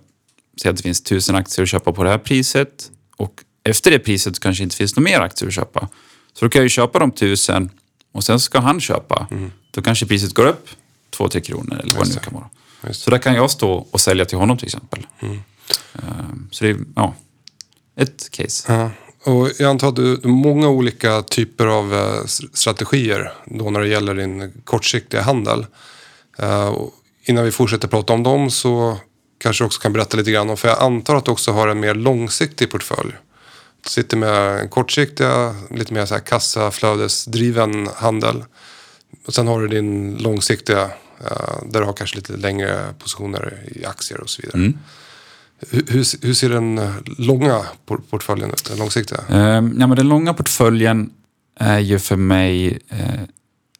säg 0.61 0.69
att 0.69 0.77
det 0.77 0.83
finns 0.83 1.01
tusen 1.01 1.35
aktier 1.35 1.63
att 1.63 1.69
köpa 1.69 1.91
på 1.91 2.03
det 2.03 2.09
här 2.09 2.17
priset. 2.17 2.91
Och 3.17 3.43
efter 3.63 3.91
det 3.91 3.99
priset 3.99 4.39
kanske 4.39 4.61
det 4.61 4.63
inte 4.63 4.75
finns 4.75 4.95
några 4.95 5.09
mer 5.09 5.19
aktier 5.19 5.47
att 5.47 5.55
köpa. 5.55 5.89
Så 6.33 6.45
då 6.45 6.49
kan 6.49 6.59
jag 6.59 6.65
ju 6.65 6.69
köpa 6.69 6.99
de 6.99 7.11
tusen 7.11 7.69
och 8.11 8.23
sen 8.23 8.39
ska 8.39 8.59
han 8.59 8.81
köpa. 8.81 9.27
Då 9.71 9.81
kanske 9.81 10.05
priset 10.05 10.33
går 10.33 10.45
upp 10.45 10.69
två, 11.09 11.27
tre 11.27 11.41
kronor 11.41 11.79
eller 11.83 11.95
vad 11.97 12.07
det 12.07 12.13
nu 12.13 12.19
kan 12.19 12.33
vara. 12.33 12.93
Så 12.93 13.09
där 13.09 13.17
kan 13.17 13.35
jag 13.35 13.51
stå 13.51 13.87
och 13.91 14.01
sälja 14.01 14.25
till 14.25 14.37
honom 14.37 14.57
till 14.57 14.65
exempel. 14.67 15.07
Eh, 15.21 16.01
Så 16.51 16.63
det 16.65 16.69
är, 16.71 16.77
ja, 16.95 17.15
ett 17.97 18.29
case. 18.31 18.73
Ja. 18.73 18.89
Och 19.31 19.49
jag 19.59 19.69
antar 19.69 19.87
att 19.87 19.95
du 19.95 20.19
har 20.23 20.29
många 20.29 20.67
olika 20.69 21.21
typer 21.21 21.65
av 21.65 21.93
eh, 21.93 22.25
strategier 22.53 23.33
då 23.45 23.69
när 23.69 23.79
det 23.79 23.87
gäller 23.87 24.15
din 24.15 24.51
kortsiktiga 24.63 25.21
handel. 25.21 25.65
Eh, 26.39 26.67
och 26.67 26.93
Innan 27.25 27.43
vi 27.45 27.51
fortsätter 27.51 27.87
prata 27.87 28.13
om 28.13 28.23
dem 28.23 28.51
så 28.51 28.97
kanske 29.37 29.63
du 29.63 29.65
också 29.65 29.81
kan 29.81 29.93
berätta 29.93 30.17
lite 30.17 30.31
grann 30.31 30.49
om, 30.49 30.57
för 30.57 30.67
jag 30.67 30.79
antar 30.81 31.15
att 31.15 31.25
du 31.25 31.31
också 31.31 31.51
har 31.51 31.67
en 31.67 31.79
mer 31.79 31.95
långsiktig 31.95 32.71
portfölj. 32.71 33.11
Sitter 33.85 34.17
med 34.17 34.69
kortsiktiga, 34.69 35.55
lite 35.69 35.93
mer 35.93 36.05
så 36.05 36.13
här 36.13 36.21
kassaflödesdriven 36.21 37.89
handel. 37.95 38.43
Och 39.25 39.33
sen 39.33 39.47
har 39.47 39.61
du 39.61 39.67
din 39.67 40.17
långsiktiga, 40.17 40.81
eh, 41.19 41.63
där 41.69 41.79
du 41.79 41.85
har 41.85 41.93
kanske 41.93 42.15
lite 42.15 42.37
längre 42.37 42.93
positioner 42.99 43.59
i 43.75 43.85
aktier 43.85 44.21
och 44.21 44.29
så 44.29 44.41
vidare. 44.41 44.57
Mm. 44.57 44.77
Hur, 45.69 46.25
hur, 46.25 46.33
ser 46.33 46.49
den 46.49 46.81
långa 47.17 47.61
por- 47.85 48.01
portföljen 48.09 48.49
ut, 48.49 48.65
den 48.65 48.77
långsiktiga? 48.77 49.19
Eh, 49.29 49.37
ja, 49.37 49.61
men 49.61 49.95
den 49.95 50.09
långa 50.09 50.33
portföljen 50.33 51.09
är 51.59 51.79
ju 51.79 51.99
för 51.99 52.15
mig 52.15 52.79
eh, 52.89 53.21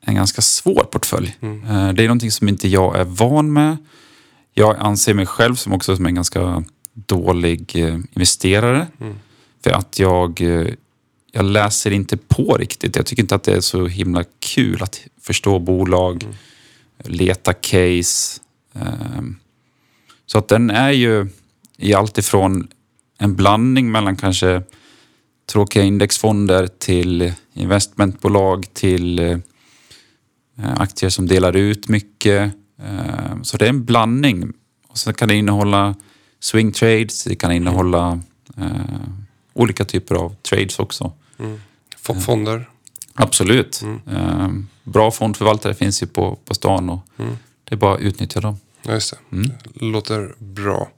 en 0.01 0.15
ganska 0.15 0.41
svår 0.41 0.83
portfölj. 0.91 1.37
Eh, 1.41 1.93
det 1.93 2.03
är 2.03 2.07
någonting 2.07 2.31
som 2.31 2.47
inte 2.47 2.67
jag 2.67 2.97
är 2.99 3.03
van 3.03 3.53
med. 3.53 3.77
Jag 4.53 4.75
anser 4.79 5.13
mig 5.13 5.25
själv 5.25 5.55
som 5.55 5.73
också 5.73 5.95
som 5.95 6.05
en 6.05 6.15
ganska 6.15 6.63
dålig 6.93 7.71
eh, 7.75 7.99
investerare. 8.13 8.87
För 9.63 9.71
att 9.71 9.99
jag, 9.99 10.41
eh, 10.41 10.73
jag 11.31 11.45
läser 11.45 11.91
inte 11.91 12.17
på 12.17 12.57
riktigt. 12.57 12.95
Jag 12.95 13.05
tycker 13.05 13.23
inte 13.23 13.35
att 13.35 13.43
det 13.43 13.53
är 13.55 13.61
så 13.61 13.87
himla 13.87 14.23
kul 14.39 14.83
att 14.83 15.01
förstå 15.21 15.59
bolag, 15.59 16.27
leta 17.03 17.53
case. 17.53 18.41
Ehm, 18.73 19.35
så 20.25 20.37
att 20.37 20.47
den 20.47 20.69
är 20.69 20.91
ju 20.91 21.27
i 21.77 21.93
allt 21.93 22.17
ifrån 22.17 22.67
en 23.17 23.35
blandning 23.35 23.91
mellan 23.91 24.15
kanske 24.15 24.61
tråkiga 25.51 25.83
indexfonder 25.83 26.67
till 26.67 27.33
investmentbolag 27.53 28.73
till 28.73 29.19
eh, 29.19 29.37
aktier 30.57 31.09
som 31.09 31.27
delar 31.27 31.55
ut 31.55 31.87
mycket. 31.87 32.53
Eh, 32.83 33.41
Så 33.41 33.57
det 33.57 33.65
är 33.65 33.69
en 33.69 33.85
blandning. 33.85 34.53
Och 34.87 34.97
sen 34.97 35.13
kan 35.13 35.27
det 35.27 35.35
innehålla 35.35 35.95
swing 36.39 36.71
trades, 36.71 37.23
det 37.23 37.35
kan 37.35 37.51
innehålla 37.51 38.19
eh, 38.57 39.22
olika 39.53 39.85
typer 39.85 40.15
av 40.15 40.35
trades 40.49 40.79
också. 40.79 41.11
F- 42.09 42.23
Fonder? 42.25 42.69
Absolut. 43.13 43.81
Eh, 44.11 44.49
Bra 44.83 45.11
fondförvaltare 45.11 45.73
finns 45.73 46.03
ju 46.03 46.07
på, 46.07 46.37
på 46.45 46.53
stan 46.53 46.89
och 46.89 46.99
det 47.63 47.75
är 47.75 47.77
bara 47.77 47.95
att 47.95 48.01
utnyttja 48.01 48.41
dem. 48.41 48.57
Ja, 48.81 48.93
just 48.93 49.13
det. 49.29 49.37
det 49.73 49.85
låter 49.85 50.35
bra. 50.37 50.89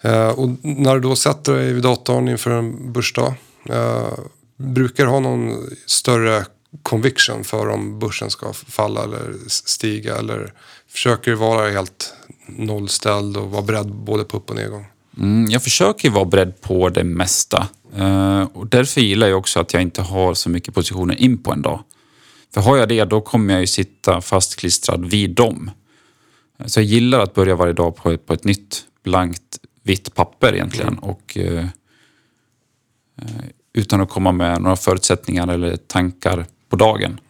Eh, 0.00 0.28
och 0.28 0.48
när 0.62 0.94
du 0.94 1.00
då 1.00 1.16
sätter 1.16 1.52
dig 1.54 1.72
vid 1.72 1.82
datorn 1.82 2.28
inför 2.28 2.50
en 2.50 2.92
börsdag, 2.92 3.34
eh, 3.70 4.12
brukar 4.56 5.04
du 5.04 5.10
ha 5.10 5.20
någon 5.20 5.70
större 5.86 6.44
conviction 6.82 7.44
för 7.44 7.68
om 7.68 7.98
börsen 7.98 8.30
ska 8.30 8.52
falla 8.52 9.04
eller 9.04 9.34
stiga? 9.48 10.16
Eller 10.16 10.52
försöker 10.88 11.30
du 11.30 11.36
vara 11.36 11.70
helt 11.70 12.14
nollställd 12.46 13.36
och 13.36 13.50
vara 13.50 13.62
beredd 13.62 13.92
både 13.92 14.24
på 14.24 14.36
upp 14.36 14.50
och 14.50 14.56
nedgång? 14.56 14.86
Mm, 15.18 15.50
jag 15.50 15.62
försöker 15.62 16.10
vara 16.10 16.24
beredd 16.24 16.60
på 16.60 16.88
det 16.88 17.04
mesta. 17.04 17.68
Eh, 17.96 18.42
och 18.42 18.66
därför 18.66 19.00
gillar 19.00 19.26
jag 19.26 19.38
också 19.38 19.60
att 19.60 19.72
jag 19.72 19.82
inte 19.82 20.02
har 20.02 20.34
så 20.34 20.50
mycket 20.50 20.74
positioner 20.74 21.14
in 21.14 21.38
på 21.42 21.52
en 21.52 21.62
dag. 21.62 21.82
För 22.54 22.60
har 22.60 22.76
jag 22.76 22.88
det, 22.88 23.04
då 23.04 23.20
kommer 23.20 23.54
jag 23.54 23.60
ju 23.60 23.66
sitta 23.66 24.20
fastklistrad 24.20 25.06
vid 25.10 25.30
dem. 25.30 25.70
Eh, 26.58 26.66
Så 26.66 26.80
jag 26.80 26.84
gillar 26.84 27.20
att 27.20 27.34
börja 27.34 27.54
varje 27.56 27.72
dag 27.72 27.96
på 27.96 28.10
ett, 28.10 28.26
på 28.26 28.32
ett 28.34 28.44
nytt 28.44 28.84
blankt 29.04 29.58
vitt 29.82 30.14
papper 30.14 30.54
egentligen. 30.54 30.98
Och, 30.98 31.36
eh, 31.38 31.64
eh, 33.18 33.44
utan 33.72 34.00
att 34.00 34.08
komma 34.10 34.32
med 34.32 34.62
några 34.62 34.76
förutsättningar 34.76 35.48
eller 35.48 35.76
tankar 35.76 36.46
på 36.68 36.76
dagen. 36.76 37.20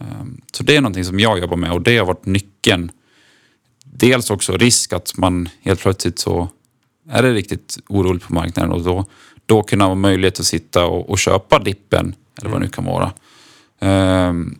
Eh, 0.00 0.06
så 0.52 0.62
det 0.62 0.76
är 0.76 0.80
någonting 0.80 1.04
som 1.04 1.20
jag 1.20 1.38
jobbar 1.38 1.56
med 1.56 1.72
och 1.72 1.82
det 1.82 1.98
har 1.98 2.06
varit 2.06 2.26
nyckeln. 2.26 2.90
Dels 3.84 4.30
också 4.30 4.56
risk 4.56 4.92
att 4.92 5.16
man 5.16 5.48
helt 5.62 5.80
plötsligt 5.80 6.18
så 6.18 6.48
är 7.10 7.22
det 7.22 7.32
riktigt 7.32 7.78
oroligt 7.88 8.26
på 8.26 8.34
marknaden 8.34 8.72
och 8.72 8.82
då, 8.82 9.04
då 9.46 9.62
kunna 9.62 9.84
ha 9.84 9.94
möjlighet 9.94 10.40
att 10.40 10.46
sitta 10.46 10.86
och, 10.86 11.10
och 11.10 11.18
köpa 11.18 11.58
dippen 11.58 12.14
eller 12.40 12.50
vad 12.50 12.60
det 12.60 12.64
nu 12.64 12.70
kan 12.70 12.84
vara. 12.84 13.12
Ehm, 13.80 14.58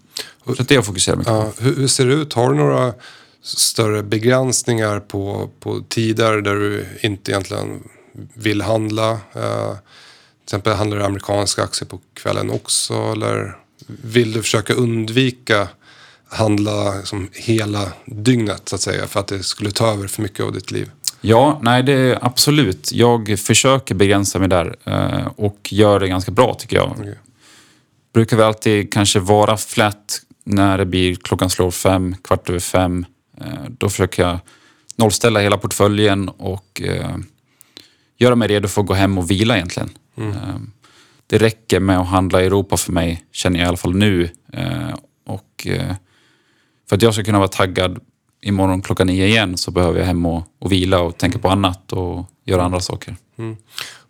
så 0.56 0.62
det 0.62 0.74
jag 0.74 0.86
fokuserar 0.86 1.16
mycket 1.16 1.32
på. 1.32 1.38
Ja, 1.38 1.52
hur, 1.58 1.76
hur 1.76 1.88
ser 1.88 2.06
det 2.06 2.14
ut? 2.14 2.32
Har 2.32 2.50
du 2.50 2.56
några 2.56 2.94
större 3.42 4.02
begränsningar 4.02 5.00
på, 5.00 5.50
på 5.60 5.80
tider 5.88 6.40
där 6.40 6.54
du 6.54 6.86
inte 7.00 7.30
egentligen 7.30 7.82
vill 8.34 8.62
handla? 8.62 9.10
Eh, 9.12 9.72
till 10.48 10.54
exempel 10.54 10.72
handlar 10.72 10.98
du 10.98 11.04
amerikanska 11.04 11.62
aktier 11.62 11.88
på 11.88 12.00
kvällen 12.14 12.50
också? 12.50 12.94
Eller 12.94 13.56
vill 13.86 14.32
du 14.32 14.42
försöka 14.42 14.74
undvika 14.74 15.68
handla 16.28 17.02
som 17.02 17.28
hela 17.32 17.92
dygnet 18.06 18.68
så 18.68 18.74
att 18.74 18.80
säga 18.80 19.06
för 19.06 19.20
att 19.20 19.26
det 19.26 19.42
skulle 19.42 19.70
ta 19.70 19.92
över 19.92 20.08
för 20.08 20.22
mycket 20.22 20.44
av 20.44 20.52
ditt 20.52 20.70
liv? 20.70 20.90
Ja, 21.20 21.58
nej 21.62 21.82
det 21.82 21.92
är 21.92 22.18
absolut. 22.22 22.92
Jag 22.92 23.38
försöker 23.38 23.94
begränsa 23.94 24.38
mig 24.38 24.48
där 24.48 24.76
eh, 24.84 25.26
och 25.36 25.68
gör 25.72 26.00
det 26.00 26.08
ganska 26.08 26.30
bra 26.32 26.54
tycker 26.54 26.76
jag. 26.76 26.94
Okej. 26.98 27.18
Brukar 28.14 28.36
väl 28.36 28.46
alltid 28.46 28.92
kanske 28.92 29.20
vara 29.20 29.56
flat 29.56 30.20
när 30.44 30.78
det 30.78 30.86
blir 30.86 31.14
klockan 31.14 31.50
slår 31.50 31.70
fem, 31.70 32.16
kvart 32.24 32.48
över 32.48 32.60
fem. 32.60 33.06
Eh, 33.40 33.46
Då 33.68 33.88
försöker 33.88 34.22
jag 34.22 34.38
nollställa 34.96 35.40
hela 35.40 35.58
portföljen 35.58 36.28
och 36.28 36.82
eh, 36.84 37.16
göra 38.18 38.34
mig 38.34 38.48
redo 38.48 38.68
för 38.68 38.80
att 38.80 38.86
gå 38.86 38.94
hem 38.94 39.18
och 39.18 39.30
vila 39.30 39.56
egentligen. 39.56 39.90
Eh, 40.16 40.56
Det 41.26 41.38
räcker 41.38 41.80
med 41.80 41.98
att 41.98 42.06
handla 42.06 42.42
i 42.42 42.46
Europa 42.46 42.76
för 42.76 42.92
mig, 42.92 43.24
känner 43.32 43.58
jag 43.58 43.66
i 43.66 43.68
alla 43.68 43.76
fall 43.76 43.94
nu. 43.94 44.30
Och 45.26 45.66
för 46.88 46.96
att 46.96 47.02
jag 47.02 47.14
ska 47.14 47.24
kunna 47.24 47.38
vara 47.38 47.48
taggad 47.48 47.98
imorgon 48.42 48.82
klockan 48.82 49.06
nio 49.06 49.26
igen 49.26 49.56
så 49.56 49.70
behöver 49.70 49.98
jag 49.98 50.06
hem 50.06 50.26
och, 50.26 50.42
och 50.58 50.72
vila 50.72 51.00
och 51.00 51.16
tänka 51.18 51.38
på 51.38 51.48
annat 51.48 51.92
och 51.92 52.26
göra 52.44 52.62
andra 52.64 52.80
saker. 52.80 53.16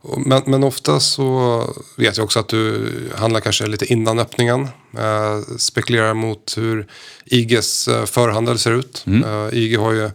Och- 0.01 0.27
Men, 0.27 0.43
men 0.47 0.65
ofta 0.65 1.01
så 1.01 1.65
vet 1.97 2.17
jag 2.17 2.25
också 2.25 2.41
att 2.41 2.49
du 2.49 2.89
handlar 3.17 3.41
kanske 3.41 3.67
lite 3.67 3.93
innan 3.93 4.19
öppningen. 4.19 4.69
Eh, 4.99 5.57
spekulerar 5.59 6.15
mot 6.15 6.55
hur 6.57 6.87
IGs 7.25 7.89
eh, 7.89 8.05
förhandel 8.05 8.59
ser 8.59 8.73
ut. 8.73 9.05
Eh, 9.07 9.49
IG 9.59 9.79
har 9.79 9.93
ju 9.93 10.11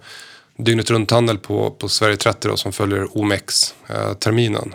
dygnet 0.57 0.89
runt-handel 0.91 1.37
på, 1.37 1.71
på 1.71 1.89
Sverige 1.89 2.17
30 2.17 2.47
då, 2.47 2.57
som 2.57 2.71
följer 2.73 3.17
OMX-terminen. 3.17 4.73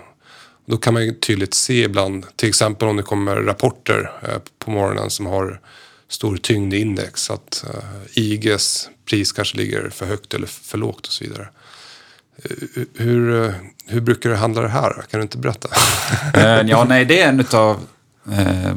Då 0.67 0.77
kan 0.77 0.95
man 0.95 1.05
ju 1.05 1.13
tydligt 1.15 1.55
se 1.55 1.83
ibland, 1.85 2.27
till 2.37 2.49
exempel 2.49 2.89
om 2.89 2.97
det 2.97 3.03
kommer 3.03 3.37
rapporter 3.37 4.13
eh, 4.23 4.39
på 4.59 4.71
morgonen 4.71 5.11
som 5.11 5.27
har 5.27 5.61
stor 6.09 6.37
tyngd 6.37 6.75
i 6.75 6.81
index, 6.81 7.31
att 7.31 7.65
eh, 7.75 8.23
IGs 8.23 8.89
pris 9.09 9.33
kanske 9.33 9.57
ligger 9.57 9.91
för 9.91 10.07
högt 10.07 10.35
eller 10.35 10.47
för 10.47 10.79
lågt 10.79 11.07
och 11.07 11.13
så 11.13 11.25
vidare. 11.25 11.49
Eh, 12.45 12.83
Hur, 12.95 13.45
eh, 13.45 13.53
hur 13.87 14.01
brukar 14.01 14.31
du 14.31 14.37
handla 14.37 14.63
det 14.63 14.69
här? 14.69 14.93
Kan 15.11 15.21
du 15.21 15.23
inte 15.23 15.39
berätta? 15.39 15.69
Eh, 16.35 16.63
ja, 16.67 16.85
nej, 16.89 17.05
det 17.05 17.21
är 17.21 17.29
en 17.29 17.45
av 17.53 17.81
eh, 18.33 18.75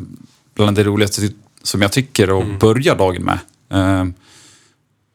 bland 0.56 0.78
det 0.78 0.84
roligaste 0.84 1.30
som 1.64 1.82
jag 1.82 1.92
tycker 1.92 2.40
att 2.42 2.60
börja 2.60 2.96
dagen 2.96 3.24
med. 3.24 3.40
Eh, 3.72 4.06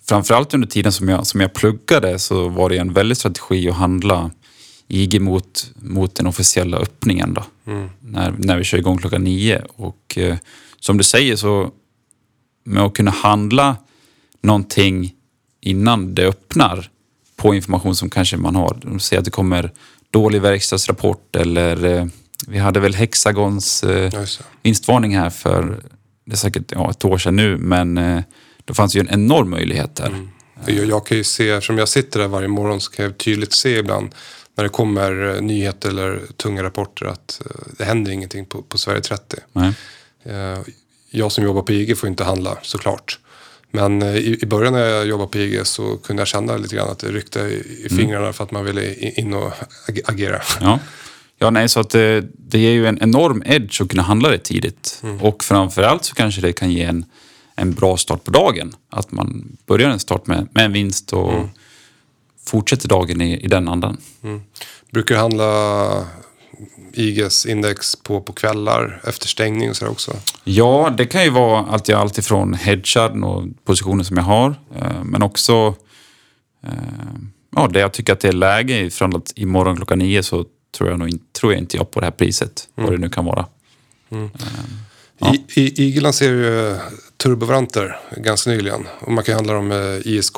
framförallt 0.08 0.54
under 0.54 0.68
tiden 0.68 0.92
som 0.92 1.08
jag, 1.08 1.26
som 1.26 1.40
jag 1.40 1.54
pluggade 1.54 2.18
så 2.18 2.48
var 2.48 2.68
det 2.70 2.76
en 2.78 2.92
väldig 2.92 3.16
strategi 3.16 3.68
att 3.68 3.76
handla 3.76 4.30
IG 4.88 5.20
mot, 5.20 5.72
mot 5.76 6.14
den 6.14 6.26
officiella 6.26 6.76
öppningen 6.76 7.34
då. 7.34 7.44
När, 8.00 8.34
när 8.38 8.56
vi 8.58 8.64
kör 8.64 8.78
igång 8.78 8.98
klockan 8.98 9.24
nio. 9.24 9.62
Och 9.76 10.18
eh, 10.18 10.36
som 10.80 10.98
du 10.98 11.04
säger 11.04 11.36
så 11.36 11.70
med 12.64 12.82
att 12.82 12.94
kunna 12.94 13.10
handla 13.10 13.76
någonting 14.46 15.12
innan 15.60 16.14
det 16.14 16.26
öppnar 16.26 16.90
på 17.36 17.54
information 17.54 17.96
som 17.96 18.10
kanske 18.10 18.36
man 18.36 18.56
har. 18.56 18.78
De 18.82 19.00
säger 19.00 19.18
att 19.18 19.24
det 19.24 19.30
kommer 19.30 19.72
dålig 20.10 20.42
verkstadsrapport 20.42 21.36
eller 21.36 21.84
eh, 21.84 22.06
vi 22.48 22.58
hade 22.58 22.80
väl 22.80 22.94
Hexagons 22.94 23.84
eh, 23.84 24.12
vinstvarning 24.62 25.16
här 25.16 25.30
för 25.30 25.80
det 26.24 26.32
är 26.32 26.36
säkert 26.36 26.72
ja, 26.72 26.90
ett 26.90 27.04
år 27.04 27.18
sedan 27.18 27.36
nu 27.36 27.56
men 27.56 27.98
eh, 27.98 28.22
det 28.64 28.74
fanns 28.74 28.96
ju 28.96 29.00
en 29.00 29.08
enorm 29.10 29.50
möjlighet 29.50 29.96
där. 29.96 30.28
Jag, 30.66 30.86
jag 30.86 31.06
kan 31.06 31.16
ju 31.16 31.24
se, 31.24 31.50
eftersom 31.50 31.78
jag 31.78 31.88
sitter 31.88 32.20
där 32.20 32.28
varje 32.28 32.48
morgon 32.48 32.80
så 32.80 32.90
kan 32.90 33.04
jag 33.04 33.18
tydligt 33.18 33.52
se 33.52 33.78
ibland 33.78 34.14
när 34.56 34.64
det 34.64 34.70
kommer 34.70 35.40
nyheter 35.40 35.88
eller 35.88 36.20
tunga 36.36 36.62
rapporter 36.62 37.06
att 37.06 37.42
det 37.78 37.84
händer 37.84 38.12
ingenting 38.12 38.46
på, 38.46 38.62
på 38.62 38.78
Sverige 38.78 39.00
30. 39.00 39.36
Nej. 39.52 39.72
Jag 41.10 41.32
som 41.32 41.44
jobbar 41.44 41.62
på 41.62 41.72
IG 41.72 41.98
får 41.98 42.08
inte 42.08 42.24
handla 42.24 42.58
såklart. 42.62 43.18
Men 43.76 44.02
eh, 44.02 44.16
i, 44.16 44.38
i 44.42 44.46
början 44.46 44.72
när 44.72 44.80
jag 44.86 45.06
jobbade 45.06 45.30
på 45.30 45.38
IG 45.38 45.66
så 45.66 45.96
kunde 45.96 46.20
jag 46.20 46.28
känna 46.28 46.56
lite 46.56 46.76
grann 46.76 46.88
att 46.88 46.98
det 46.98 47.08
ryckte 47.12 47.40
i, 47.40 47.82
i 47.86 47.88
fingrarna 47.96 48.32
för 48.32 48.44
att 48.44 48.50
man 48.50 48.64
ville 48.64 48.94
in 48.94 49.34
och 49.34 49.52
ag- 49.88 50.00
agera. 50.04 50.40
Ja. 50.60 50.78
Ja, 51.38 51.50
nej, 51.50 51.68
så 51.68 51.80
att 51.80 51.90
det, 51.90 52.24
det 52.38 52.58
ger 52.58 52.70
ju 52.70 52.86
en 52.86 52.98
enorm 53.02 53.42
edge 53.46 53.80
att 53.82 53.88
kunna 53.88 54.02
handla 54.02 54.28
det 54.28 54.38
tidigt. 54.38 55.02
Och 55.20 55.44
framförallt 55.44 56.04
så 56.04 56.14
kanske 56.14 56.40
det 56.40 56.52
kan 56.52 56.70
ge 56.72 56.82
en, 56.82 57.04
en 57.54 57.72
bra 57.72 57.96
start 57.96 58.24
på 58.24 58.30
dagen. 58.30 58.72
Att 58.90 59.12
man 59.12 59.56
börjar 59.66 59.90
en 59.90 59.98
start 59.98 60.26
med, 60.26 60.48
med 60.52 60.64
en 60.64 60.72
vinst 60.72 61.12
och 61.12 61.32
fortsätter 62.46 62.88
dagen 62.88 63.20
i, 63.20 63.44
i 63.44 63.46
den 63.46 63.68
andan. 63.68 63.96
Brukar 64.90 65.16
handla 65.16 66.06
IGs 66.92 67.46
index 67.46 67.96
på, 67.96 68.20
på 68.20 68.32
kvällar 68.32 69.00
efter 69.04 69.28
stängning 69.28 69.70
och 69.70 69.76
sådär 69.76 69.92
också. 69.92 70.16
Ja, 70.44 70.94
det 70.98 71.06
kan 71.06 71.24
ju 71.24 71.30
vara 71.30 71.66
allt, 71.66 71.90
allt 71.90 72.18
ifrån 72.18 72.54
hedgad 72.54 73.24
och 73.24 73.44
positioner 73.64 74.04
som 74.04 74.16
jag 74.16 74.24
har. 74.24 74.54
eh, 74.76 75.04
Men 75.04 75.22
också 75.22 75.74
eh, 76.64 76.70
ja, 77.56 77.68
det 77.72 77.80
jag 77.80 77.92
tycker 77.92 78.12
att 78.12 78.20
det 78.20 78.28
är 78.28 78.32
läge 78.32 78.78
ifrån 78.78 79.16
att 79.16 79.32
imorgon 79.36 79.76
klockan 79.76 79.98
nio 79.98 80.22
så 80.22 80.44
tror 80.78 80.90
jag, 80.90 80.98
nog 80.98 81.10
tror 81.40 81.52
jag 81.52 81.62
inte 81.62 81.76
jag 81.76 81.90
på 81.90 82.00
det 82.00 82.06
här 82.06 82.10
priset. 82.10 82.68
Vad 82.74 82.92
det 82.92 82.98
nu 82.98 83.08
kan 83.08 83.24
vara. 83.24 83.46
Ja. 85.18 85.34
I, 85.34 85.44
I, 85.60 85.82
IG 85.82 86.02
lanserade 86.02 86.36
ju 86.38 86.78
turbovaranter 87.16 87.98
ganska 88.16 88.50
nyligen 88.50 88.86
och 89.00 89.12
man 89.12 89.24
kan 89.24 89.34
handla 89.34 89.52
dem 89.52 89.68
med 89.68 90.06
ISK. 90.06 90.36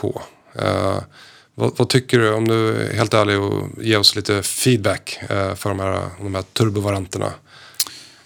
Vad, 1.58 1.72
vad 1.76 1.88
tycker 1.88 2.18
du, 2.18 2.32
om 2.32 2.48
du 2.48 2.76
är 2.76 2.94
helt 2.94 3.14
ärlig 3.14 3.40
och 3.40 3.68
ger 3.82 3.98
oss 3.98 4.16
lite 4.16 4.42
feedback 4.42 5.18
eh, 5.30 5.54
för 5.54 5.68
de 5.68 5.80
här, 5.80 6.08
de 6.22 6.34
här 6.34 6.42
turbovaranterna. 6.42 7.32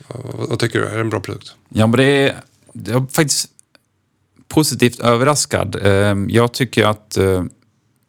Vad, 0.09 0.49
vad 0.49 0.59
tycker 0.59 0.79
du, 0.79 0.87
är 0.87 0.95
det 0.95 1.01
en 1.01 1.11
bra 1.11 1.21
produkt? 1.21 1.55
Ja, 1.69 1.87
men 1.87 1.97
det 1.97 2.05
är, 2.05 2.37
jag 2.73 3.03
är 3.03 3.07
faktiskt 3.07 3.49
positivt 4.49 5.01
överraskad. 5.01 5.87
Eh, 5.87 6.17
Jag 6.29 6.53
tycker 6.53 6.85
att 6.85 7.17
eh, 7.17 7.45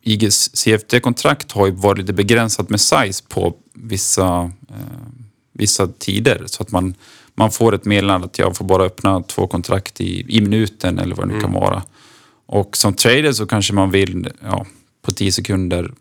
IGs 0.01 0.55
CFD-kontrakt 0.55 1.51
har 1.51 1.65
ju 1.65 1.71
varit 1.71 1.97
lite 1.97 2.13
begränsat 2.13 2.69
med 2.69 2.81
size 2.81 3.23
på 3.27 3.55
vissa, 3.73 4.51
vissa 5.53 5.87
tider. 5.87 6.43
Så 6.45 6.63
att 6.63 6.71
man, 6.71 6.95
man 7.35 7.51
får 7.51 7.75
ett 7.75 7.85
meddelande 7.85 8.25
att 8.25 8.39
jag 8.39 8.57
får 8.57 8.65
bara 8.65 8.83
öppna 8.83 9.23
två 9.23 9.47
kontrakt 9.47 10.01
i, 10.01 10.25
i 10.37 10.41
minuten 10.41 10.99
eller 10.99 11.15
vad 11.15 11.27
det 11.27 11.33
nu 11.33 11.41
kan 11.41 11.53
vara. 11.53 11.83
Och 12.45 12.77
som 12.77 12.93
trader 12.93 13.31
så 13.31 13.45
kanske 13.45 13.73
man 13.73 13.91
vill 13.91 14.29
ja, 14.43 14.65
på 15.03 15.11
10 15.11 15.31
sekunder 15.31 15.93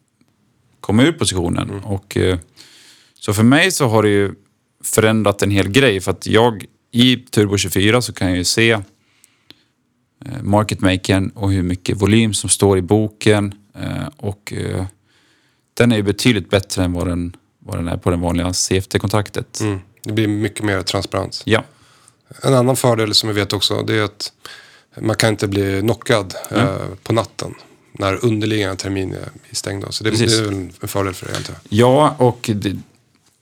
komma 0.81 1.03
ur 1.03 1.13
positionen. 1.13 1.71
Och, 1.71 2.17
eh, 2.17 2.39
så 3.15 3.35
för 3.35 3.43
mig 3.43 3.73
så 3.73 3.89
har 3.89 4.03
det 4.03 4.09
ju 4.09 4.35
förändrat 4.85 5.43
en 5.43 5.51
hel 5.51 5.69
grej. 5.69 6.01
För 6.01 6.11
att 6.11 6.27
jag 6.27 6.65
i 6.91 7.17
Turbo 7.17 7.57
24 7.57 8.03
så 8.03 8.13
kan 8.13 8.29
jag 8.29 8.37
ju 8.37 8.45
se 8.45 8.71
eh, 8.71 8.83
marketmakern 10.43 11.29
och 11.29 11.53
hur 11.53 11.63
mycket 11.63 12.03
volym 12.03 12.35
som 12.35 12.51
står 12.51 12.79
i 12.79 12.83
boken. 12.83 13.55
Eh, 13.75 14.09
och 14.17 14.53
den 15.75 15.93
är 15.93 15.97
ju 15.97 16.03
betydligt 16.03 16.51
bättre 16.51 16.85
än 16.85 16.93
vad 16.93 17.07
den, 17.07 17.37
vad 17.59 17.79
den 17.79 17.89
är 17.89 17.97
på 17.97 18.11
det 18.11 18.17
vanliga 18.17 18.53
CFD-kontraktet. 18.53 19.61
Mm. 19.61 19.79
Det 20.03 20.13
blir 20.13 20.29
mycket 20.29 20.65
mer 20.65 20.83
transparens. 20.83 21.43
Ja, 21.45 21.65
En 22.43 22.55
annan 22.55 22.77
fördel 22.77 23.15
som 23.15 23.29
vi 23.29 23.35
vet 23.35 23.53
också 23.53 23.83
det 23.83 23.95
är 23.95 24.03
att 24.03 24.33
man 25.01 25.17
kan 25.17 25.31
inte 25.31 25.49
bli 25.49 25.81
knockad 25.81 26.35
eh, 26.51 26.77
på 27.03 27.13
natten 27.13 27.55
när 27.93 28.25
underliggande 28.25 28.77
termin 28.77 29.13
är 29.51 29.55
stängd. 29.55 29.85
då. 29.85 29.93
Så 29.93 30.05
det, 30.05 30.11
det 30.11 30.17
Precis. 30.17 30.39
är 30.41 30.45
väl 30.45 30.55
en 30.55 30.73
fördel 30.89 31.15
för 31.15 31.27
det 31.27 31.37
antar 31.37 31.53
jag. 31.53 31.61
ja 31.79 32.15
och 32.19 32.51
det, 32.55 32.77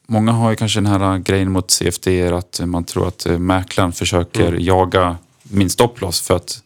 många 0.07 0.33
har 0.33 0.51
ju 0.51 0.57
kanske 0.57 0.81
den 0.81 0.87
här 0.87 1.19
grejen 1.19 1.51
mot 1.53 1.71
CFD 1.71 2.29
att 2.33 2.61
man 2.65 2.85
tror 2.85 3.09
att 3.09 3.27
eh, 3.27 3.39
mäklaren 3.39 3.93
försöker 3.93 4.53
jaga 4.53 5.17
min 5.43 5.71
stopploss 5.71 6.21
för 6.21 6.37
att 6.37 6.63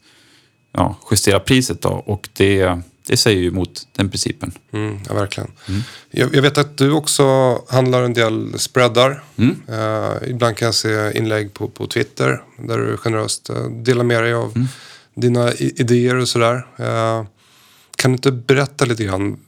ja, 0.73 0.97
justera 1.11 1.41
priset. 1.41 1.83
Då. 1.83 1.89
Och 1.89 2.29
det, 2.33 2.79
det 3.07 3.17
säger 3.17 3.41
ju 3.41 3.49
emot 3.49 3.87
den 3.97 4.11
principen. 4.11 4.53
Mm, 4.73 4.99
ja, 5.09 5.15
verkligen. 5.15 5.51
Jag, 6.11 6.35
jag 6.35 6.43
vet 6.43 6.59
att 6.59 6.79
du 6.79 6.91
också 6.93 7.25
handlar 7.69 8.03
en 8.03 8.13
del 8.15 8.59
spreadar. 8.59 9.23
Mm. 9.37 9.57
Eh, 9.69 10.31
ibland 10.31 10.57
kan 10.57 10.67
jag 10.67 10.75
se 10.75 11.13
inlägg 11.19 11.55
på, 11.55 11.69
på 11.69 11.87
Twitter 11.87 12.43
där 12.59 12.79
du 12.79 12.97
generöst 12.97 13.51
eh, 13.51 13.65
delar 13.65 14.05
med 14.05 14.23
dig 14.23 14.35
av 14.35 14.53
Mm. 14.55 14.69
dina 15.15 15.53
idéer 15.53 16.15
och 16.17 16.29
sådär. 16.29 16.67
Eh, 16.77 17.25
kan 17.97 18.11
du 18.11 18.15
inte 18.15 18.33
berätta 18.33 18.85
lite 18.85 19.05
grann 19.05 19.39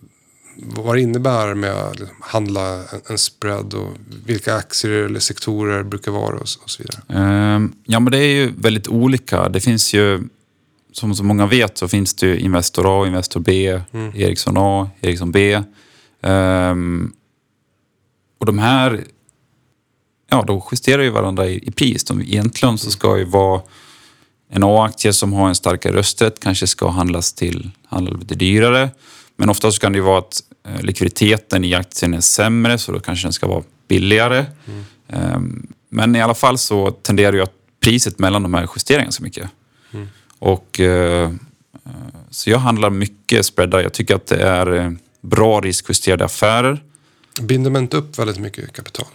vad 0.59 0.96
det 0.96 1.00
innebär 1.00 1.54
med 1.54 1.70
att 1.72 1.98
handla 2.20 2.82
en, 3.09 3.18
spread 3.18 3.74
och 3.74 3.92
vilka 4.26 4.54
aktier 4.54 4.90
eller 4.90 5.20
sektorer 5.20 5.82
brukar 5.82 6.12
vara 6.12 6.38
och 6.38 6.48
så, 6.48 6.82
vidare? 6.82 7.02
Ehm, 7.09 7.72
Ja, 7.85 8.00
men 8.00 8.12
det 8.12 8.18
är 8.18 8.35
ju 8.35 8.52
väldigt 8.59 8.88
olika. 8.88 9.48
Det 9.48 9.61
finns 9.61 9.94
ju, 9.94 10.22
som 10.92 11.14
så 11.14 11.24
många 11.24 11.46
vet, 11.46 11.78
så 11.78 11.88
finns 11.88 12.14
det 12.14 12.26
ju 12.26 12.38
Investor 12.38 13.02
A, 13.02 13.06
Investor 13.06 13.40
B, 13.40 13.80
Ericsson 14.14 14.54
A, 14.59 14.90
Ericsson 15.00 15.32
B. 15.32 15.62
Ehm, 16.22 17.12
och 18.38 18.46
de 18.46 18.59
här, 18.59 19.04
ja, 20.30 20.44
de 20.46 20.62
justerar 20.72 21.02
ju 21.02 21.11
varandra 21.11 21.46
i, 21.46 21.68
i 21.68 21.70
pris. 21.70 22.04
De, 22.04 22.20
egentligen 22.20 22.78
så 22.78 22.90
ska 22.90 23.18
ju 23.18 23.24
vara 23.24 23.62
en 24.48 24.62
A-aktie 24.64 25.12
som 25.12 25.32
har 25.32 25.48
en 25.48 25.54
starkare 25.54 25.92
rösträtt 25.96 26.40
kanske 26.40 26.66
ska 26.66 26.90
handlas 26.90 27.32
till 27.32 27.70
handla 27.88 28.16
lite 28.16 28.35
dyrare. 28.35 28.90
Men 29.37 29.48
oftast 29.48 29.78
kan 29.80 29.92
det 29.92 30.00
vara 30.00 30.18
att 30.18 30.42
eh, 30.68 30.82
likviditeten 30.82 31.64
i 31.64 31.74
aktien 31.74 32.14
är 32.14 32.20
sämre 32.20 32.78
så 32.78 32.92
då 32.92 33.00
kanske 33.00 33.26
den 33.26 33.32
ska 33.32 33.46
vara 33.46 33.62
billigare. 33.88 34.44
Ehm, 35.09 35.66
Men 35.88 36.16
i 36.16 36.22
alla 36.22 36.35
fall 36.35 36.59
så 36.59 36.90
tenderar 36.90 37.32
ju 37.32 37.42
att 37.42 37.52
priset 37.80 38.18
mellan 38.18 38.42
de 38.42 38.54
här 38.54 38.68
justerar 38.76 39.02
ganska 39.02 39.24
mycket. 39.24 39.50
Och, 40.38 40.80
eh, 40.80 41.22
eh, 41.22 41.30
så 42.30 42.50
jag 42.50 42.59
handlar 42.59 42.90
mycket 42.90 43.46
spreadar. 43.46 43.80
Jag 43.80 43.92
tycker 43.92 44.14
att 44.14 44.26
det 44.26 44.42
är 44.42 44.96
bra 45.20 45.61
riskjusterade 45.61 46.24
affärer. 46.24 46.82
Binder 47.40 47.70
man 47.70 47.82
inte 47.82 47.96
upp 47.96 48.18
väldigt 48.18 48.38
mycket 48.38 48.72
kapital? 48.72 49.06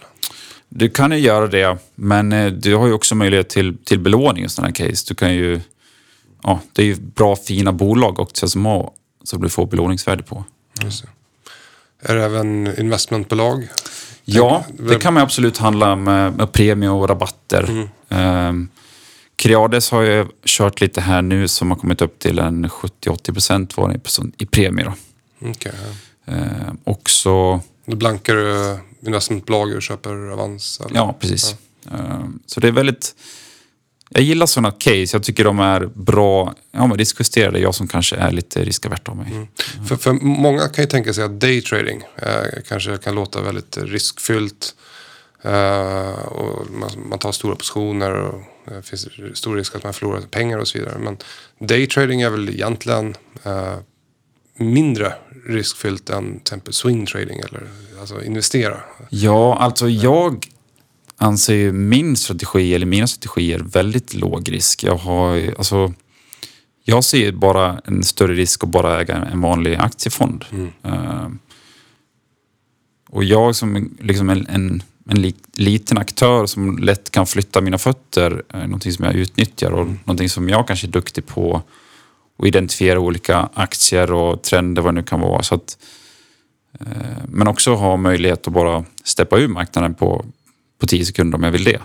Du 0.74 0.88
kan 0.90 1.12
ju 1.12 1.18
göra 1.18 1.46
det, 1.46 1.78
men 1.94 2.32
eh, 2.32 2.52
du 2.52 2.74
har 2.74 2.86
ju 2.86 2.92
också 2.92 3.14
möjlighet 3.14 3.48
till, 3.48 3.76
till 3.84 3.98
belåning 3.98 4.44
i 4.44 4.48
sådana 4.48 4.66
här 4.78 4.88
case. 4.88 5.04
Du 5.08 5.14
kan 5.14 5.34
ju, 5.34 5.60
ja, 6.42 6.60
det 6.72 6.82
är 6.82 6.86
ju 6.86 6.94
bra 7.00 7.36
fina 7.36 7.72
bolag 7.72 8.20
också 8.20 8.48
som, 8.48 8.64
har, 8.66 8.90
som 9.24 9.42
du 9.42 9.48
får 9.48 9.66
belåningsvärde 9.66 10.22
på. 10.22 10.44
Just 10.84 11.02
det. 11.02 11.08
Är 12.12 12.16
det 12.16 12.24
även 12.24 12.78
investmentbolag? 12.80 13.68
Ja, 14.24 14.64
det 14.78 14.98
kan 14.98 15.14
man 15.14 15.22
absolut 15.22 15.58
handla 15.58 15.96
med, 15.96 16.36
med 16.36 16.52
premie 16.52 16.88
och 16.88 17.08
rabatter. 17.08 17.88
Um, 18.08 18.68
Creades 19.36 19.90
har 19.90 20.02
ju 20.02 20.26
kört 20.44 20.80
lite 20.80 21.00
här 21.00 21.22
nu 21.22 21.48
som 21.48 21.70
har 21.70 21.78
kommit 21.78 22.00
upp 22.02 22.18
till 22.18 22.38
en 22.38 22.66
70-80 22.68 23.32
procent 23.32 23.74
i- 24.38 24.42
i 24.42 24.46
premie. 24.46 24.84
Då. 24.84 24.92
Okej, 25.50 25.72
ja. 26.26 26.32
Ehm, 26.32 26.78
också, 26.84 27.60
Då 27.84 27.96
blankar 27.96 28.34
du 28.34 28.78
investmentbolag 29.06 29.74
och 29.74 29.82
köper 29.82 30.30
avans? 30.30 30.80
Eller? 30.80 30.96
ja 30.96 31.16
precis. 31.20 31.56
Ehm, 31.90 32.38
så 32.46 32.60
det 32.60 32.68
är 32.68 32.72
väldigt... 32.72 33.14
Jag 34.08 34.22
gillar 34.22 34.46
sådana 34.46 34.70
case. 34.70 35.08
Jag 35.12 35.22
tycker 35.22 35.44
de 35.44 35.58
är 35.58 35.86
bra, 35.86 36.54
ja 36.70 36.86
men 36.86 36.98
riskjusterade. 36.98 37.58
Jag 37.58 37.74
som 37.74 37.88
kanske 37.88 38.16
är 38.16 38.30
lite 38.30 38.64
riskavert 38.64 39.08
av 39.08 39.16
mig. 39.16 39.48
För, 39.88 39.96
för 39.96 40.12
många 40.12 40.68
kan 40.68 40.84
ju 40.84 40.88
tänka 40.90 41.14
sig 41.14 41.24
att 41.24 41.40
daytrading 41.40 42.02
eh, 42.16 42.62
kanske 42.68 42.98
kan 42.98 43.14
låta 43.14 43.42
väldigt 43.42 43.76
riskfyllt. 43.76 44.74
Eh, 45.42 46.12
och 46.12 46.70
man, 46.70 46.90
man 47.08 47.18
tar 47.18 47.32
stora 47.32 47.56
positioner 47.56 48.12
och 48.12 48.42
det 48.64 48.82
finns 48.82 49.08
stor 49.34 49.56
risk 49.56 49.76
att 49.76 49.84
man 49.84 49.92
förlorar 49.92 50.20
pengar 50.20 50.58
och 50.58 50.68
så 50.68 50.78
vidare. 50.78 50.98
Men 50.98 51.16
daytrading 51.58 52.20
är 52.20 52.30
väl 52.30 52.48
egentligen 52.48 53.14
eh, 53.42 53.76
mindre 54.62 55.12
riskfyllt 55.46 56.10
än 56.10 56.32
till 56.32 56.40
exempel 56.40 56.72
swing 56.72 57.06
trading 57.06 57.38
eller 57.38 57.62
alltså 58.00 58.22
investera. 58.22 58.76
Ja, 59.10 59.56
alltså 59.58 59.88
jag 59.88 60.46
anser 61.16 61.54
ju 61.54 61.72
min 61.72 62.16
strategi, 62.16 62.74
eller 62.74 62.86
mina 62.86 63.06
strategier, 63.06 63.58
väldigt 63.58 64.14
låg 64.14 64.52
risk. 64.52 64.84
Jag 64.84 64.96
har 64.96 65.54
alltså, 65.58 65.92
jag 66.84 67.04
ser 67.04 67.32
bara 67.32 67.80
en 67.84 68.02
större 68.02 68.34
risk 68.34 68.64
att 68.64 68.70
bara 68.70 69.00
äga 69.00 69.16
en 69.16 69.40
vanlig 69.40 69.74
aktiefond. 69.74 70.44
Eh, 70.82 71.28
och 73.08 73.24
jag 73.24 73.56
som 73.56 73.96
liksom 74.00 74.30
en, 74.30 74.46
en, 74.46 74.82
en 75.08 75.22
li, 75.22 75.34
liten 75.54 75.98
aktör 75.98 76.46
som 76.46 76.78
lätt 76.78 77.10
kan 77.10 77.26
flytta 77.26 77.60
mina 77.60 77.78
fötter, 77.78 78.42
är 78.48 78.66
någonting 78.66 78.92
som 78.92 79.04
jag 79.04 79.14
utnyttjar 79.14 79.70
och 79.70 79.86
någonting 79.86 80.28
som 80.28 80.48
jag 80.48 80.66
kanske 80.66 80.86
är 80.86 80.90
duktig 80.90 81.26
på 81.26 81.62
att 82.42 82.48
identifiera 82.48 83.00
olika 83.00 83.48
aktier 83.54 84.12
och 84.12 84.42
trender, 84.42 84.82
vad 84.82 84.94
det 84.94 85.00
nu 85.00 85.06
kan 85.06 85.20
vara. 85.20 85.42
Så 85.42 85.54
att, 85.54 85.78
eh, 86.80 86.86
men 87.28 87.48
också 87.48 87.74
ha 87.74 87.96
möjlighet 87.96 88.46
att 88.46 88.52
bara 88.52 88.84
steppa 89.04 89.38
ur 89.38 89.48
marknaden 89.48 89.94
på, 89.94 90.24
på 90.80 90.86
10 90.86 91.04
sekunder 91.04 91.38
om 91.38 91.44
jag 91.44 91.50
vill 91.50 91.64
det. 91.64 91.80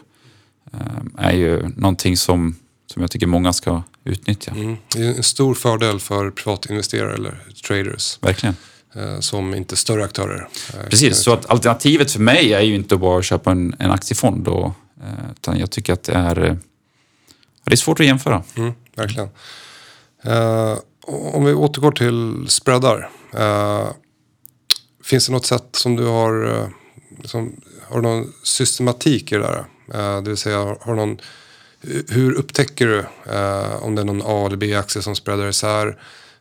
Eh, 0.73 1.25
är 1.25 1.31
ju 1.33 1.67
någonting 1.75 2.17
som, 2.17 2.55
som 2.93 3.01
jag 3.01 3.11
tycker 3.11 3.27
många 3.27 3.53
ska 3.53 3.83
utnyttja. 4.03 4.51
Mm. 4.51 4.77
Det 4.95 5.01
är 5.03 5.13
en 5.17 5.23
stor 5.23 5.53
fördel 5.55 5.99
för 5.99 6.29
privatinvesterare 6.31 7.13
eller 7.13 7.37
traders. 7.67 8.17
Verkligen. 8.21 8.55
eh, 8.95 9.19
som 9.19 9.53
inte 9.55 9.75
större 9.75 10.03
aktörer. 10.03 10.47
Precis, 10.89 11.17
så 11.23 11.33
att 11.33 11.49
alternativet 11.49 12.11
för 12.11 12.19
mig 12.19 12.53
är 12.53 12.61
ju 12.61 12.75
inte 12.75 12.97
bara 12.97 13.19
att 13.19 13.25
köpa 13.25 13.51
en, 13.51 13.75
en 13.79 13.91
aktiefond. 13.91 14.47
Och, 14.47 14.73
utan 15.31 15.59
jag 15.59 15.71
tycker 15.71 15.93
att 15.93 16.03
det 16.03 16.13
är, 16.13 16.35
det 17.63 17.71
är 17.71 17.75
svårt 17.75 17.99
att 17.99 18.05
jämföra. 18.05 18.43
Mm, 18.55 18.73
verkligen. 18.95 19.29
Eh, 20.27 20.77
om 21.07 21.45
vi 21.45 21.53
återgår 21.53 21.91
till 21.91 22.45
spreadar. 22.49 23.09
Eh, 23.33 23.87
finns 25.03 25.27
det 25.27 25.33
något 25.33 25.45
sätt 25.45 25.67
som 25.71 25.95
du 25.95 26.05
har, 26.05 26.45
eh, 26.59 26.67
liksom, 27.21 27.55
har 27.89 27.95
du 27.95 28.01
någon 28.01 28.33
systematik 28.43 29.31
i 29.31 29.35
det 29.35 29.41
där? 29.41 29.65
Eh, 29.93 30.21
det 30.21 30.29
vill 30.29 30.37
säga, 30.37 30.75
har, 30.81 30.95
någon, 30.95 31.17
hur 32.09 32.33
upptäcker 32.33 32.87
du 32.87 32.99
eh, 33.33 33.83
om 33.83 33.95
det 33.95 34.01
är 34.01 34.05
någon 34.05 34.21
A 34.25 34.45
eller 34.45 34.57
B-aktie 34.57 35.01
som 35.01 35.15
spreadar 35.15 35.47
isär? 35.49 35.97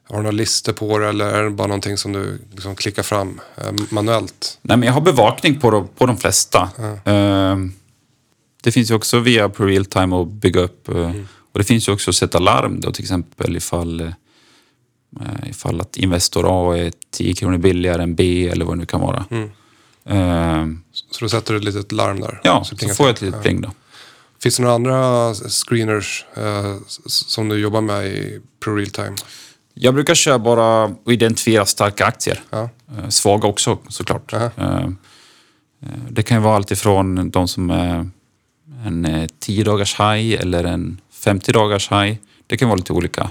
Har 0.08 0.16
du 0.16 0.22
några 0.22 0.30
listor 0.36 0.72
på 0.72 0.98
det 0.98 1.08
eller 1.08 1.26
är 1.26 1.42
det 1.44 1.50
bara 1.50 1.66
någonting 1.68 1.96
som 1.96 2.12
du 2.12 2.38
liksom 2.52 2.74
klickar 2.76 3.02
fram 3.02 3.40
eh, 3.56 3.72
manuellt? 3.90 4.58
Nej, 4.62 4.76
men 4.76 4.86
jag 4.86 4.92
har 4.92 5.00
bevakning 5.00 5.60
på, 5.60 5.70
de- 5.70 5.88
på 5.88 6.06
de 6.06 6.16
flesta. 6.16 6.68
Eh, 7.04 7.56
det 8.62 8.72
finns 8.72 8.90
ju 8.90 8.94
också 8.94 9.18
via 9.18 9.48
på 9.48 9.64
realtime 9.64 10.16
att 10.16 10.28
bygga 10.28 10.60
upp. 10.60 10.88
eh, 10.88 11.12
Och 11.56 11.60
det 11.60 11.64
finns 11.64 11.88
ju 11.88 11.92
också 11.92 12.10
att 12.10 12.14
sätta 12.16 12.38
larm 12.38 12.80
då 12.80 12.92
till 12.92 13.04
exempel 13.04 13.56
ifall, 13.56 14.00
eh, 14.00 14.10
ifall 15.50 15.80
att 15.80 15.96
Investor 15.96 16.44
A 16.48 16.76
är 16.78 16.92
10 17.10 17.34
kronor 17.34 17.58
billigare 17.58 18.02
än 18.02 18.14
B 18.14 18.48
eller 18.48 18.64
vad 18.64 18.74
det 18.76 18.78
nu 18.80 18.86
kan 18.86 19.00
vara. 19.00 19.24
Eh, 20.04 20.66
Så 21.10 21.24
då 21.24 21.28
sätter 21.28 21.52
du 21.54 21.58
ett 21.58 21.64
litet 21.64 21.92
larm 21.92 22.20
där? 22.20 22.40
ja, 22.44 22.64
så 22.64 22.76
plingar 22.76 22.94
får 22.94 23.06
jag 23.06 23.14
ett 23.14 23.22
litet 23.22 23.42
pling 23.42 23.60
då. 23.60 23.70
Finns 24.42 24.56
det 24.56 24.62
några 24.62 24.74
andra 24.74 25.34
screeners 25.34 26.24
eh, 26.34 26.76
som 27.06 27.48
du 27.48 27.58
jobbar 27.58 27.80
med 27.80 28.06
i 28.06 28.40
Pro 28.64 28.74
Real 28.74 28.90
Time? 28.90 29.14
Jag 29.74 29.94
brukar 29.94 30.14
köra 30.14 30.38
bara 30.38 30.84
och 30.84 31.12
identifiera 31.12 31.66
starka 31.66 32.06
aktier. 32.06 32.40
Ja. 32.50 32.68
Eh, 32.98 33.08
Svaga 33.08 33.48
också 33.48 33.78
såklart. 33.88 34.32
Aha. 34.34 34.50
Eh, 34.56 34.84
eh, 35.82 35.98
Det 36.10 36.22
kan 36.22 36.36
ju 36.36 36.42
vara 36.42 36.56
allt 36.56 36.70
ifrån 36.70 37.30
de 37.30 37.48
som 37.48 37.70
är 37.70 38.10
en 38.86 39.04
eh, 39.04 39.26
10 39.38 39.64
dagars 39.64 40.00
high 40.00 40.40
eller 40.40 40.64
en 40.64 41.00
50 41.26 41.52
dagars 41.52 41.90
high. 41.90 42.16
Det 42.46 42.56
kan 42.56 42.68
vara 42.68 42.76
lite 42.76 42.92
olika. 42.92 43.30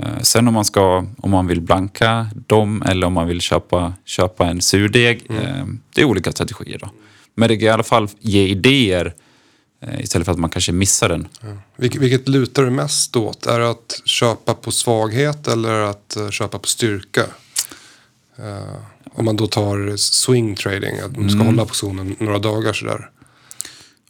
Eh, 0.00 0.20
Sen 0.22 0.48
om 0.48 0.54
man, 0.54 0.64
ska, 0.64 1.06
om 1.18 1.30
man 1.30 1.46
vill 1.46 1.60
blanka 1.60 2.26
dem 2.46 2.82
eller 2.82 3.06
om 3.06 3.12
man 3.12 3.28
vill 3.28 3.40
köpa, 3.40 3.94
köpa 4.04 4.46
en 4.46 4.60
surdeg. 4.60 5.26
eh, 5.30 5.66
Det 5.94 6.00
är 6.00 6.04
olika 6.04 6.32
strategier. 6.32 6.78
Då. 6.78 6.90
Men 7.34 7.48
det 7.48 7.56
kan 7.56 7.66
i 7.66 7.68
alla 7.68 7.82
fall 7.82 8.08
ge 8.20 8.46
idéer 8.48 9.14
eh, 9.82 10.00
istället 10.00 10.24
för 10.24 10.32
att 10.32 10.38
man 10.38 10.50
kanske 10.50 10.72
missar 10.72 11.08
den. 11.08 11.28
Vilket, 11.76 12.00
vilket 12.02 12.28
lutar 12.28 12.62
du 12.62 12.70
mest 12.70 13.16
åt? 13.16 13.46
Är 13.46 13.58
det 13.60 13.70
att 13.70 14.00
köpa 14.04 14.54
på 14.54 14.70
svaghet 14.70 15.48
eller 15.48 15.80
att 15.80 16.16
köpa 16.30 16.58
på 16.58 16.68
styrka? 16.68 17.22
Eh, 18.38 18.76
om 19.14 19.24
man 19.24 19.36
då 19.36 19.46
tar 19.46 19.96
swing 19.96 20.56
trading, 20.56 20.98
att 20.98 21.16
man 21.16 21.28
ska 21.30 21.34
Mm. 21.40 21.46
hålla 21.46 21.64
positionen 21.66 22.16
några 22.18 22.38
dagar 22.38 22.72
sådär. 22.72 23.10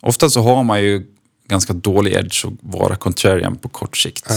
Ofta 0.01 0.31
så 0.31 0.43
har 0.43 0.65
man 0.65 0.83
ju 0.83 1.07
ganska 1.48 1.72
dålig 1.72 2.12
edge 2.12 2.44
att 2.46 2.52
vara 2.61 2.96
contrarian 2.96 3.57
på 3.57 3.68
kort 3.68 3.96
sikt. 3.96 4.31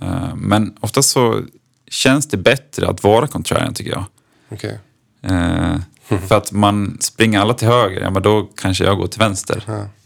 Eh, 0.00 0.34
Men 0.36 0.74
ofta 0.80 1.02
så 1.02 1.42
känns 1.90 2.26
det 2.28 2.36
bättre 2.36 2.88
att 2.88 3.02
vara 3.02 3.26
contrarian 3.26 3.74
tycker 3.74 3.90
jag. 3.90 4.04
Okej. 4.48 4.78
Eh, 5.22 5.76
För 6.28 6.34
att 6.34 6.52
man 6.52 6.96
springer 7.00 7.40
alla 7.40 7.54
till 7.54 7.68
höger, 7.68 8.00
ja 8.00 8.10
men 8.10 8.22
då 8.22 8.42
kanske 8.56 8.84
jag 8.84 8.96
går 8.98 9.06
till 9.06 9.18
vänster. 9.18 9.64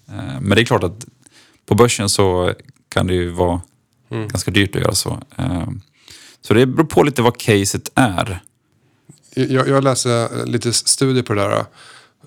Eh, 0.09 0.41
Men 0.41 0.51
det 0.51 0.61
är 0.61 0.65
klart 0.65 0.83
att 0.85 1.07
på 1.67 1.75
börsen 1.75 2.09
så 2.09 2.53
kan 2.89 3.07
det 3.07 3.15
ju 3.15 3.31
vara 3.31 3.61
Mm. 4.11 4.29
ganska 4.29 4.51
dyrt 4.51 4.77
att 4.77 4.83
göra 4.83 4.95
så. 4.95 5.19
Så 6.41 6.55
det 6.55 6.67
beror 6.67 6.87
på 6.87 7.03
lite 7.03 7.23
vad 7.23 7.39
caset 7.41 7.91
är. 7.95 8.41
Jag, 9.35 9.69
jag 9.69 9.85
läser 9.85 10.47
lite 10.47 10.73
studier 10.73 11.23
på 11.23 11.35
det 11.35 11.41
där. 11.43 11.65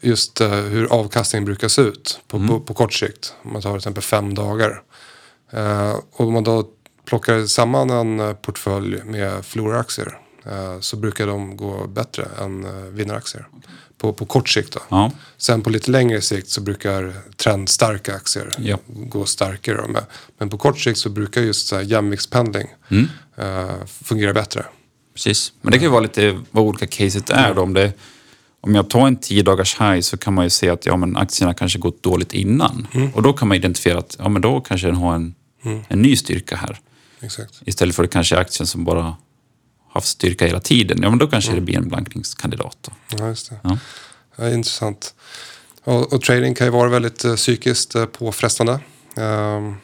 Just 0.01 0.41
eh, 0.41 0.49
hur 0.49 0.85
avkastningen 0.93 1.45
brukar 1.45 1.67
se 1.67 1.81
ut 1.81 2.19
på, 2.27 2.47
på, 2.47 2.59
på 2.59 2.73
kort 2.73 2.93
sikt. 2.93 3.33
Om 3.43 3.53
man 3.53 3.61
tar 3.61 3.69
till 3.71 3.77
exempel 3.77 4.03
fem 4.03 4.33
dagar. 4.35 4.81
Eh, 5.51 5.91
och 6.11 6.27
om 6.27 6.33
man 6.33 6.43
då 6.43 6.67
plockar 7.05 7.45
samman 7.45 7.89
en 7.89 8.19
eh, 8.19 8.33
portfölj 8.33 9.03
med 9.03 9.45
förloraraktier. 9.45 10.17
Eh, 10.45 10.79
så 10.79 10.95
brukar 10.97 11.27
de 11.27 11.57
gå 11.57 11.87
bättre 11.87 12.27
än 12.41 12.65
eh, 12.65 12.71
vinnaraktier. 12.71 13.47
På, 13.97 14.13
på 14.13 14.25
kort 14.25 14.49
sikt 14.49 14.73
då. 14.73 14.79
Ja. 14.89 15.11
Sen 15.37 15.61
på 15.61 15.69
lite 15.69 15.91
längre 15.91 16.21
sikt 16.21 16.49
så 16.49 16.61
brukar 16.61 17.13
trendstarka 17.37 18.15
aktier 18.15 18.53
Ja. 18.57 18.77
gå 18.87 19.25
starkare. 19.25 19.77
då. 19.93 19.99
Men, 20.37 20.49
på 20.49 20.57
kort 20.57 20.79
sikt 20.79 20.99
så 20.99 21.09
brukar 21.09 21.41
just 21.41 21.71
jämviktspendling 21.83 22.67
eh, 23.37 23.69
fungera 24.03 24.33
bättre. 24.33 24.65
Precis. 25.13 25.53
Men 25.61 25.71
det 25.71 25.77
kan 25.77 25.83
ju 25.85 25.91
vara 25.91 26.01
lite 26.01 26.39
vad 26.51 26.63
olika 26.63 26.87
caset 26.87 27.29
är. 27.29 27.53
Då. 27.53 27.61
Om, 27.61 27.73
det, 27.73 27.93
om 28.61 28.75
jag 28.75 28.89
tar 28.89 29.07
en 29.07 29.15
10 29.15 29.43
dagars 29.43 29.79
high 29.81 29.99
så 29.99 30.17
kan 30.17 30.33
man 30.33 30.45
ju 30.45 30.49
se 30.49 30.69
att 30.69 30.85
ja, 30.85 30.97
men 30.97 31.17
aktierna 31.17 31.53
kanske 31.53 31.79
gått 31.79 32.03
dåligt 32.03 32.33
innan. 32.33 32.87
Och 33.13 33.21
då 33.21 33.33
kan 33.33 33.47
man 33.47 33.57
identifiera 33.57 33.97
att 33.97 34.15
ja, 34.19 34.29
men 34.29 34.41
då 34.41 34.61
kanske 34.61 34.87
den 34.87 34.95
har 34.95 35.15
en, 35.15 35.35
en 35.87 36.01
ny 36.01 36.15
styrka 36.15 36.55
här. 36.55 36.79
Exakt. 37.21 37.61
Istället 37.65 37.95
för 37.95 38.03
att 38.03 38.11
kanske 38.11 38.37
aktien 38.37 38.67
som 38.67 38.85
bara 38.85 39.15
haft 39.91 40.07
styrka 40.07 40.45
hela 40.45 40.59
tiden. 40.59 40.99
Ja, 41.01 41.09
men 41.09 41.19
då 41.19 41.27
kanske 41.27 41.55
det 41.55 41.61
blir 41.61 41.77
en 41.77 41.87
blankningskandidat. 41.87 42.77
Då. 42.81 42.91
Ja, 43.17 43.27
just 43.27 43.49
det. 43.49 43.59
Ja. 43.63 43.77
Ja, 44.35 44.49
intressant. 44.49 45.13
Och, 45.83 46.13
och 46.13 46.21
trading 46.21 46.55
kan 46.55 46.67
ju 46.67 46.71
vara 46.71 46.89
väldigt 46.89 47.25
eh, 47.25 47.35
psykiskt 47.35 47.95
eh, 47.95 48.05
påfrestande. 48.05 48.79
Ehm, 49.17 49.75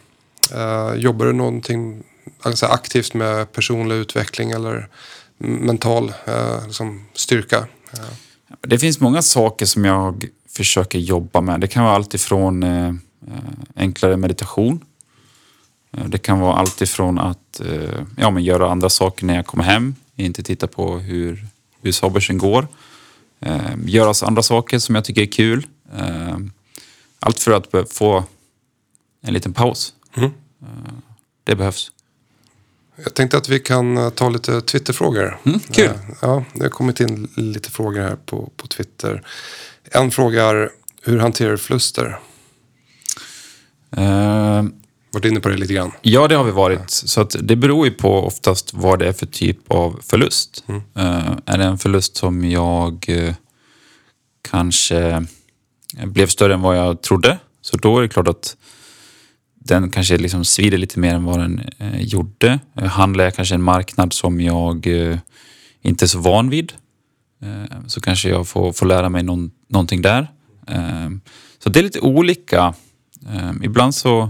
eh, 0.52 0.94
jobbar 0.96 1.26
du 1.26 1.34
någonting 1.34 2.04
alltså, 2.42 2.66
aktivt 2.66 3.14
med 3.14 3.52
personlig 3.52 3.96
utveckling 3.96 4.52
eller 4.52 4.90
mental 5.38 6.14
liksom 6.66 7.06
styrka? 7.14 7.68
Det 8.62 8.80
finns 8.80 9.00
många 9.00 9.22
saker 9.22 9.66
som 9.66 9.86
jag 9.86 10.26
försöker 10.50 11.00
jobba 11.00 11.42
med. 11.42 11.60
Det 11.62 11.68
kan 11.68 11.84
vara 11.84 11.96
allt 11.96 12.14
ifrån 12.14 12.64
eh, 12.64 12.88
eh, 12.88 12.94
enklare 13.76 14.18
meditation. 14.18 14.80
Eh, 15.92 16.06
Det 16.06 16.18
kan 16.18 16.40
vara 16.40 16.56
allt 16.56 16.82
ifrån 16.82 17.20
att 17.20 17.60
eh, 17.60 18.04
ja, 18.18 18.30
men 18.32 18.44
göra 18.44 18.72
andra 18.72 18.90
saker 18.90 19.26
när 19.26 19.36
jag 19.36 19.46
kommer 19.46 19.64
hem. 19.64 19.96
Inte 20.16 20.44
titta 20.44 20.68
på 20.68 20.98
hur 20.98 21.48
USA-börsen 21.82 22.38
går. 22.38 22.68
Eh, 23.40 23.76
göra 23.86 24.14
andra 24.28 24.42
saker 24.44 24.80
som 24.80 24.96
jag 24.96 25.06
tycker 25.06 25.22
är 25.22 25.26
kul. 25.32 25.68
Eh, 25.98 26.38
allt 27.20 27.40
för 27.40 27.52
att 27.52 27.94
få 27.94 28.24
en 29.22 29.34
liten 29.34 29.54
paus. 29.54 29.94
Mm. 30.18 30.32
Eh, 30.62 30.94
det 31.44 31.56
behövs. 31.56 31.92
Jag 33.04 33.14
tänkte 33.14 33.38
att 33.38 33.50
vi 33.50 33.60
kan 33.60 33.98
eh, 33.98 34.10
ta 34.10 34.30
lite 34.30 34.62
Twitterfrågor. 34.62 35.40
Mm, 35.46 35.60
kul. 35.60 35.86
Eh, 35.86 35.92
Ja, 36.22 36.46
det 36.54 36.64
har 36.64 36.70
kommit 36.70 37.00
in 37.00 37.28
lite 37.36 37.72
frågor 37.72 38.02
här 38.02 38.16
på, 38.26 38.50
på 38.58 38.68
Twitter. 38.68 39.24
En 39.92 40.12
fråga 40.12 40.44
är, 40.46 40.70
hur 41.04 41.20
hanterar 41.20 41.52
du 41.52 41.58
förluster? 41.58 42.20
Eh, 43.98 44.64
Varit 45.12 45.26
inne 45.26 45.40
på 45.40 45.50
det 45.50 45.58
lite 45.58 45.74
grann. 45.74 45.92
Ja, 46.02 46.28
det 46.28 46.36
har 46.36 46.44
vi 46.44 46.52
varit. 46.52 46.90
Så 46.90 47.22
att 47.22 47.36
det 47.42 47.56
beror 47.56 47.86
ju 47.88 47.92
på 47.94 48.26
oftast 48.28 48.74
vad 48.74 49.00
det 49.00 49.08
är 49.08 49.14
för 49.14 49.26
typ 49.26 49.58
av 49.72 50.00
förlust. 50.04 50.64
Eh, 50.96 51.32
är 51.46 51.58
det 51.58 51.64
en 51.64 51.78
förlust 51.78 52.18
som 52.18 52.50
jag 52.50 53.06
eh, 53.08 53.34
kanske 54.50 55.26
blev 56.04 56.28
större 56.28 56.54
än 56.54 56.62
vad 56.62 56.78
jag 56.78 57.02
trodde, 57.02 57.40
så 57.62 57.78
då 57.78 57.98
är 57.98 58.02
det 58.02 58.08
klart 58.10 58.28
att 58.28 58.58
den 59.68 59.90
kanske 59.92 60.18
liksom 60.18 60.46
svider 60.46 60.78
lite 60.78 61.00
mer 61.00 61.14
än 61.16 61.24
vad 61.24 61.40
den 61.40 61.62
eh, 61.78 62.02
gjorde. 62.02 62.60
Eh, 62.76 62.84
handlar 62.86 63.24
jag 63.24 63.36
kanske 63.36 63.56
en 63.56 63.62
marknad 63.64 64.14
som 64.14 64.42
jag 64.42 64.88
eh, 64.88 65.18
inte 65.82 66.06
är 66.06 66.08
så 66.08 66.20
van 66.20 66.50
vid, 66.50 66.74
eh, 67.42 67.78
så 67.88 68.02
kanske 68.02 68.30
jag 68.30 68.48
får, 68.48 68.74
får 68.74 68.86
lära 68.86 69.10
mig 69.10 69.24
någon, 69.24 69.52
någonting 69.70 70.02
där. 70.02 70.32
Eh, 70.68 71.10
så 71.60 71.70
det 71.70 71.80
är 71.80 71.84
lite 71.84 72.00
olika. 72.00 72.74
Eh, 73.34 73.52
ibland 73.64 73.96
så 73.96 74.30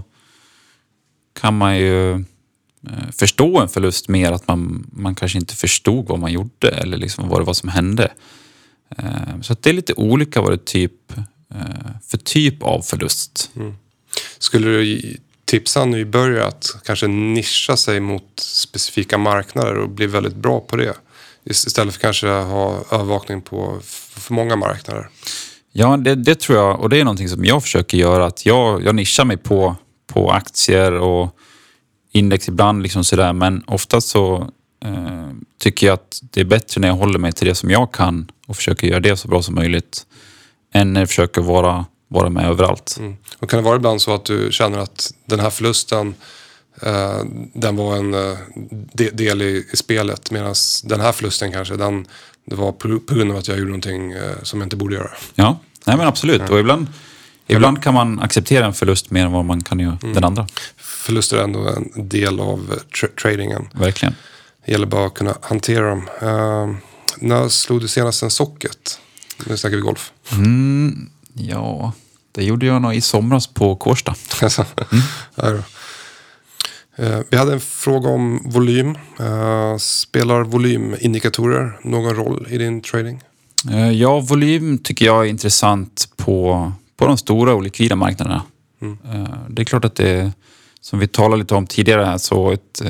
kan 1.40 1.58
man 1.58 1.78
ju 1.78 2.12
eh, 2.12 3.10
förstå 3.12 3.60
en 3.60 3.68
förlust 3.68 4.08
mer 4.08 4.32
att 4.32 4.48
man, 4.48 4.86
man 4.92 5.14
kanske 5.14 5.38
inte 5.38 5.54
förstod 5.56 6.08
vad 6.08 6.18
man 6.18 6.32
gjorde 6.32 6.68
eller 6.68 6.96
liksom 6.96 7.28
vad 7.28 7.40
det 7.40 7.44
var 7.44 7.54
som 7.54 7.68
hände. 7.68 8.12
Eh, 8.98 9.40
Så 9.42 9.52
att 9.52 9.62
det 9.62 9.70
är 9.70 9.74
lite 9.74 9.92
olika 9.94 10.40
vad 10.40 10.50
det 10.50 10.54
är 10.54 10.64
typ, 10.64 11.18
eh, 11.54 11.90
för 12.06 12.18
typ 12.18 12.62
av 12.62 12.82
förlust. 12.82 13.50
Mm. 13.56 13.74
Skulle 14.38 14.68
du 14.68 15.16
i- 15.46 15.50
tipsa 15.50 15.82
en 15.82 15.90
nybörjare 15.90 16.46
att 16.46 16.76
kanske 16.84 17.06
nischa 17.06 17.76
sig 17.76 18.00
mot 18.00 18.40
specifika 18.40 19.18
marknader 19.18 19.74
och 19.74 19.88
bli 19.88 20.06
väldigt 20.06 20.36
bra 20.36 20.60
på 20.60 20.76
det? 20.76 20.94
Istället 21.44 21.94
för 21.94 22.00
kanske 22.00 22.28
ha 22.28 22.84
övervakning 22.90 23.42
på 23.42 23.78
för 23.82 24.34
många 24.34 24.56
marknader. 24.56 25.08
Ja, 25.72 25.96
det, 25.96 26.14
det 26.14 26.40
tror 26.40 26.58
jag 26.58 26.80
och 26.80 26.88
det 26.88 27.00
är 27.00 27.04
någonting 27.04 27.28
som 27.28 27.44
jag 27.44 27.62
försöker 27.62 27.98
göra. 27.98 28.26
Att 28.26 28.46
jag, 28.46 28.84
jag 28.84 28.94
nischar 28.94 29.24
mig 29.24 29.36
på, 29.36 29.76
på 30.06 30.30
aktier 30.30 30.92
och 30.92 31.36
index 32.12 32.48
ibland 32.48 32.82
liksom 32.82 33.04
sådär. 33.04 33.32
Men 33.32 33.62
oftast 33.66 34.08
så 34.08 34.50
eh, 34.84 35.30
tycker 35.60 35.86
jag 35.86 35.94
att 35.94 36.20
det 36.30 36.40
är 36.40 36.44
bättre 36.44 36.80
när 36.80 36.88
jag 36.88 36.94
håller 36.94 37.18
mig 37.18 37.32
till 37.32 37.46
det 37.48 37.54
som 37.54 37.70
jag 37.70 37.92
kan 37.92 38.30
och 38.46 38.56
försöker 38.56 38.86
göra 38.86 39.00
det 39.00 39.16
så 39.16 39.28
bra 39.28 39.42
som 39.42 39.54
möjligt. 39.54 40.06
Än 40.74 40.92
när 40.92 41.00
jag 41.00 41.08
försöker 41.08 41.40
vara, 41.42 41.86
vara 42.16 42.30
med 42.30 42.48
överallt. 42.48 42.96
Mm. 42.98 43.16
Och 43.38 43.50
kan 43.50 43.58
det 43.58 43.64
vara 43.64 43.76
ibland 43.76 44.02
så 44.02 44.14
att 44.14 44.24
du 44.24 44.48
känner 44.52 44.78
att 44.78 45.12
den 45.26 45.40
här 45.40 45.50
förlusten 45.50 46.14
eh, 46.82 47.20
den 47.54 47.76
var 47.76 47.96
en 47.96 48.14
eh, 48.14 48.38
de, 48.92 49.10
del 49.10 49.42
i, 49.42 49.66
i 49.72 49.76
spelet 49.76 50.30
medan 50.30 50.54
den 50.84 51.00
här 51.00 51.12
förlusten 51.12 51.52
kanske 51.52 51.76
den, 51.76 52.06
det 52.46 52.56
var 52.56 52.72
på, 52.72 53.00
på 53.00 53.14
grund 53.14 53.30
av 53.30 53.36
att 53.36 53.48
jag 53.48 53.58
gjorde 53.58 53.70
någonting 53.70 54.12
eh, 54.12 54.42
som 54.42 54.60
jag 54.60 54.66
inte 54.66 54.76
borde 54.76 54.94
göra. 54.94 55.10
Ja, 55.34 55.58
nej 55.84 55.96
men 55.96 56.06
absolut. 56.06 56.50
Och 56.50 56.60
ibland, 56.60 56.86
ibland 57.46 57.82
kan 57.82 57.94
man 57.94 58.20
acceptera 58.20 58.66
en 58.66 58.74
förlust 58.74 59.10
mer 59.10 59.24
än 59.24 59.32
vad 59.32 59.44
man 59.44 59.62
kan 59.64 59.80
göra 59.80 59.98
den 60.02 60.24
andra. 60.24 60.46
Förluster 60.76 61.36
är 61.36 61.42
ändå 61.42 61.68
en 61.68 62.08
del 62.08 62.40
av 62.40 62.72
eh, 62.72 62.98
tra- 63.00 63.20
tradingen. 63.22 63.68
Verkligen. 63.72 64.14
Det 64.66 64.72
gäller 64.72 64.86
bara 64.86 65.06
att 65.06 65.14
kunna 65.14 65.34
hantera 65.42 65.88
dem. 65.88 66.08
Uh, 66.22 66.76
när 67.18 67.48
slog 67.48 67.80
du 67.80 67.88
senast 67.88 68.22
en 68.22 68.30
socket? 68.30 69.00
Nu 69.46 69.56
snackar 69.56 69.76
vi 69.76 69.82
golf. 69.82 70.12
Mm, 70.32 71.10
ja, 71.34 71.92
det 72.36 72.44
gjorde 72.44 72.66
jag 72.66 72.82
nog 72.82 72.94
i 72.94 73.00
somras 73.00 73.46
på 73.46 73.76
Kårsta. 73.76 74.14
Då. 75.36 75.62
Eh, 76.98 77.20
vi 77.30 77.36
hade 77.36 77.52
en 77.52 77.60
fråga 77.60 78.08
om 78.08 78.40
volym. 78.44 78.98
Eh, 79.20 79.76
spelar 79.78 80.42
volymindikatorer 80.42 81.78
någon 81.82 82.14
roll 82.14 82.46
i 82.50 82.58
din 82.58 82.80
trading? 82.80 83.20
Eh, 83.70 83.90
Ja, 83.90 84.20
volym 84.20 84.78
tycker 84.78 85.04
jag 85.06 85.24
är 85.26 85.30
intressant 85.30 86.08
på, 86.16 86.72
på 86.96 87.06
de 87.06 87.18
stora 87.18 87.54
och 87.54 87.62
likvida 87.62 87.96
marknaderna. 87.96 88.42
Eh, 88.82 89.28
Det 89.48 89.62
är 89.62 89.64
klart 89.64 89.84
att 89.84 89.94
det, 89.96 90.32
som 90.80 90.98
vi 90.98 91.08
talade 91.08 91.36
lite 91.42 91.54
om 91.54 91.66
tidigare 91.66 92.04
här, 92.04 92.18
så 92.18 92.50
ett, 92.52 92.82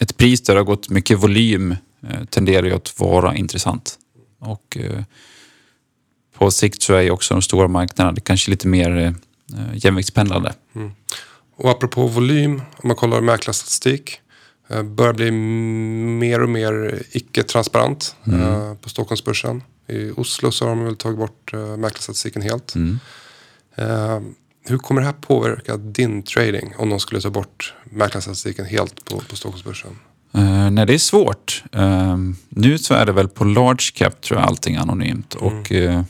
ett 0.00 0.16
pris 0.16 0.42
där 0.42 0.54
det 0.54 0.60
har 0.60 0.64
gått 0.64 0.88
mycket 0.88 1.18
volym 1.18 1.76
tenderar 2.30 2.66
ju 2.66 2.74
att 2.74 3.00
vara 3.00 3.34
intressant. 3.36 3.94
Och 4.40 4.78
på 6.38 6.50
sikt 6.50 6.82
så 6.82 6.94
är 6.94 7.00
ju 7.00 7.10
också 7.10 7.34
de 7.34 7.42
stora 7.42 7.68
marknaderna 7.68 8.12
det 8.12 8.20
kanske 8.20 8.50
lite 8.50 8.68
mer 8.68 8.96
eh, 8.96 9.12
jämviktspendlande. 9.74 10.54
Och 11.56 11.70
apropå 11.70 12.06
volym, 12.06 12.62
om 12.76 12.88
man 12.88 12.96
kollar 12.96 13.20
mäklarstatistik, 13.20 14.20
eh, 14.68 14.82
börjar 14.82 15.12
bli 15.12 15.30
mer 15.30 16.42
och 16.42 16.48
mer 16.48 17.02
icke-transparent 17.10 18.16
eh, 18.26 18.74
på 18.74 18.88
Stockholmsbörsen. 18.88 19.62
I 19.88 20.10
Oslo 20.10 20.50
så 20.52 20.64
har 20.64 20.70
de 20.70 20.84
väl 20.84 20.96
tagit 20.96 21.18
bort 21.18 21.52
mäklarstatistiken 21.52 22.42
helt. 22.42 22.74
Eh, 23.76 24.20
hur 24.64 24.78
kommer 24.78 25.00
det 25.00 25.06
här 25.06 25.14
påverka 25.14 25.76
din 25.76 26.22
trading 26.22 26.74
om 26.78 26.90
de 26.90 27.00
skulle 27.00 27.20
ta 27.20 27.30
bort 27.30 27.74
mäklarstatistiken 27.84 28.66
helt 28.66 29.04
på, 29.04 29.20
på 29.20 29.36
Stockholmsbörsen? 29.36 29.90
Uh, 30.36 30.70
nej, 30.70 30.86
det 30.86 30.94
är 30.94 30.98
svårt. 30.98 31.64
Eh, 31.72 32.16
nu 32.48 32.78
så 32.78 32.94
är 32.94 33.06
det 33.06 33.12
väl 33.12 33.28
på 33.28 33.44
large 33.44 33.90
cap 33.94 34.20
tror 34.20 34.40
jag 34.40 34.48
allting 34.48 34.76
anonymt. 34.76 35.34
Och 35.34 35.72
eh, 35.72 36.02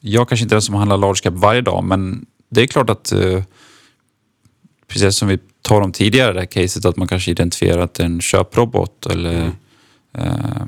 jag 0.00 0.28
kanske 0.28 0.42
inte 0.42 0.52
är 0.52 0.56
den 0.56 0.62
som 0.62 0.74
handlar 0.74 0.96
large 0.96 1.20
cap 1.22 1.34
varje 1.34 1.60
dag, 1.60 1.84
men 1.84 2.26
det 2.50 2.62
är 2.62 2.66
klart 2.66 2.90
att 2.90 3.12
eh, 3.12 3.42
precis 4.88 5.16
som 5.16 5.28
vi 5.28 5.38
tar 5.62 5.80
om 5.80 5.92
tidigare, 5.92 6.32
det 6.32 6.38
här 6.40 6.46
caset, 6.46 6.84
att 6.84 6.96
man 6.96 7.08
kanske 7.08 7.30
identifierar 7.30 7.82
att 7.82 7.94
det 7.94 8.02
är 8.02 8.06
en 8.06 8.20
köprobot 8.20 9.06
eller 9.06 9.52
eh, 10.18 10.66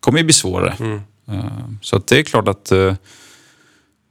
kommer 0.00 0.18
ju 0.18 0.24
bli 0.24 0.32
svårare. 0.34 1.00
Eh, 1.28 1.44
så 1.82 1.98
det 1.98 2.18
är 2.18 2.22
klart 2.22 2.48
att 2.48 2.72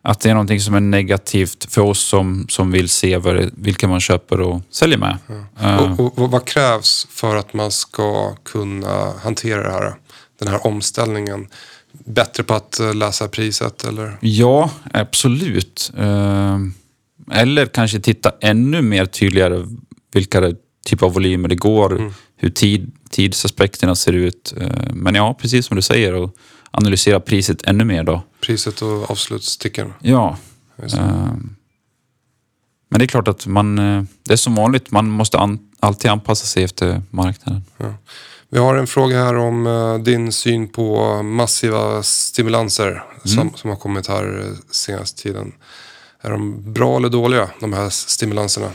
att 0.02 0.20
det 0.20 0.30
är 0.30 0.34
någonting 0.34 0.60
som 0.62 0.74
är 0.74 0.80
negativt 0.80 1.74
för 1.74 1.82
oss 1.82 2.00
som, 2.00 2.46
som 2.50 2.72
vill 2.72 2.90
se 2.90 3.22
vilka 3.54 3.88
man 3.88 4.00
köper 4.00 4.42
och 4.42 4.62
säljer 4.70 4.98
med. 4.98 5.18
Eh, 5.60 5.76
Och, 5.78 6.00
och, 6.00 6.20
och 6.20 6.32
vad 6.32 6.46
krävs 6.46 7.08
för 7.10 7.36
att 7.36 7.54
man 7.54 7.72
ska 7.72 8.36
kunna 8.36 9.14
hantera 9.24 9.64
det 9.64 9.72
här? 9.72 9.96
Den 10.40 10.48
här 10.48 10.68
omställningen. 10.68 11.48
Bättre 12.06 12.43
på 12.43 12.54
att 12.54 12.80
eh, 12.80 12.93
läsa 12.93 13.28
priset 13.28 13.84
eller? 13.86 14.18
Ja, 14.22 14.72
absolut. 14.93 15.91
Eh, 15.98 16.58
Eller 17.32 17.66
kanske 17.66 18.00
titta 18.00 18.32
ännu 18.41 18.82
mer 18.82 19.06
tydligare 19.06 19.66
vilka 20.14 20.41
det- 20.41 20.56
typ 20.86 21.04
av 21.04 21.14
volymer 21.14 21.50
det 21.50 21.56
går, 21.56 22.14
hur 22.38 22.50
tid, 22.50 22.91
tidsaspekterna 23.10 23.95
ser 23.95 24.14
ut. 24.14 24.54
Eh, 24.58 24.70
Men 24.93 25.16
ja, 25.16 25.34
precis 25.41 25.66
som 25.66 25.76
du 25.76 25.82
säger, 25.82 26.14
och 26.14 26.36
analysera 26.72 27.20
priset 27.20 27.62
ännu 27.68 27.84
mer 27.86 28.04
då. 28.04 28.22
Priset 28.41 28.82
och 28.82 29.12
avslutstickern. 29.12 29.93
Ja. 30.02 30.38
Just 30.82 30.95
det. 30.95 31.02
eh, 31.02 31.34
Men 32.89 33.00
det 33.00 33.06
är 33.06 33.08
klart 33.08 33.28
att 33.28 33.48
man, 33.48 33.80
eh, 33.80 34.04
det 34.24 34.34
är 34.34 34.38
som 34.38 34.56
vanligt, 34.56 34.91
man 34.91 35.10
måste 35.10 35.38
an, 35.39 35.60
alltid 35.80 36.12
anpassa 36.12 36.45
sig 36.45 36.64
efter 36.64 37.02
marknaden. 37.10 37.64
Vi 38.50 38.60
har 38.60 38.76
en 38.76 38.88
fråga 38.88 39.24
här 39.24 39.36
om 39.36 39.68
eh, 39.68 39.98
din 39.98 40.32
syn 40.32 40.68
på 40.68 41.22
massiva 41.24 42.04
stimulanser 42.04 43.04
som, 43.24 43.54
som 43.56 43.70
har 43.70 43.78
kommit 43.78 44.08
här 44.08 44.39
eh, 44.39 44.58
senaste 44.72 45.24
tiden. 45.24 45.52
Är 46.22 46.30
de 46.32 46.74
bra 46.74 46.98
eller 46.98 47.10
dåliga, 47.10 47.50
de 47.60 47.74
här 47.74 47.89
stimulanserna? 47.89 48.68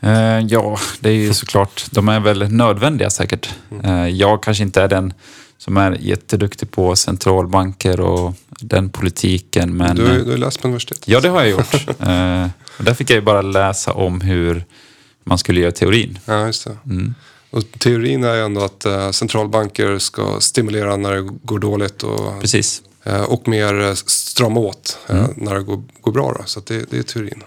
Eh, 0.00 0.38
ja, 0.38 0.78
det 1.00 1.08
är 1.08 1.14
ju 1.14 1.34
såklart, 1.34 1.86
de 1.90 2.08
är 2.08 2.20
väl 2.20 2.52
nödvändiga 2.52 3.10
säkert. 3.10 3.54
Eh, 3.84 4.08
jag 4.08 4.42
kanske 4.42 4.62
inte 4.62 4.82
är 4.82 4.88
den 4.88 5.12
som 5.58 5.76
är 5.76 5.92
jätteduktig 6.00 6.70
på 6.70 6.96
centralbanker 6.96 8.00
och 8.00 8.34
den 8.48 8.90
politiken, 8.90 9.76
men... 9.76 9.96
Du, 9.96 10.24
du 10.24 10.30
har 10.30 10.38
läst 10.38 10.62
på 10.62 10.68
universitetet. 10.68 11.08
Ja, 11.08 11.20
det 11.20 11.28
har 11.28 11.40
jag 11.40 11.50
gjort. 11.50 11.72
där 12.78 12.94
fick 12.94 13.10
jag 13.10 13.14
ju 13.14 13.22
bara 13.22 13.42
läsa 13.42 13.92
om 13.92 14.20
hur 14.20 14.64
man 15.24 15.38
skulle 15.38 15.60
göra 15.60 15.72
teorin. 15.72 16.18
Ja, 16.24 16.46
just 16.46 16.64
det. 16.64 16.76
Mm. 16.86 17.14
Och 17.50 17.62
teorin 17.78 18.24
är 18.24 18.34
ju 18.34 18.44
ändå 18.44 18.60
att 18.64 18.84
eh, 18.86 19.10
centralbanker 19.10 19.98
ska 19.98 20.36
stimulera 20.40 20.96
när 20.96 21.12
det 21.12 21.28
går 21.42 21.58
dåligt 21.58 22.02
och, 22.02 22.40
Precis. 22.40 22.82
eh, 23.04 23.22
och 23.22 23.48
mer 23.48 23.80
eh, 23.80 23.94
strama 23.94 24.60
åt 24.60 24.98
Mm. 25.08 25.30
när 25.36 25.54
det 25.54 25.62
går, 25.62 25.82
går 26.00 26.12
bra. 26.12 26.32
Då. 26.38 26.42
Så 26.46 26.60
det, 26.66 26.90
det 26.90 26.98
är 26.98 27.02
teorin. 27.02 27.42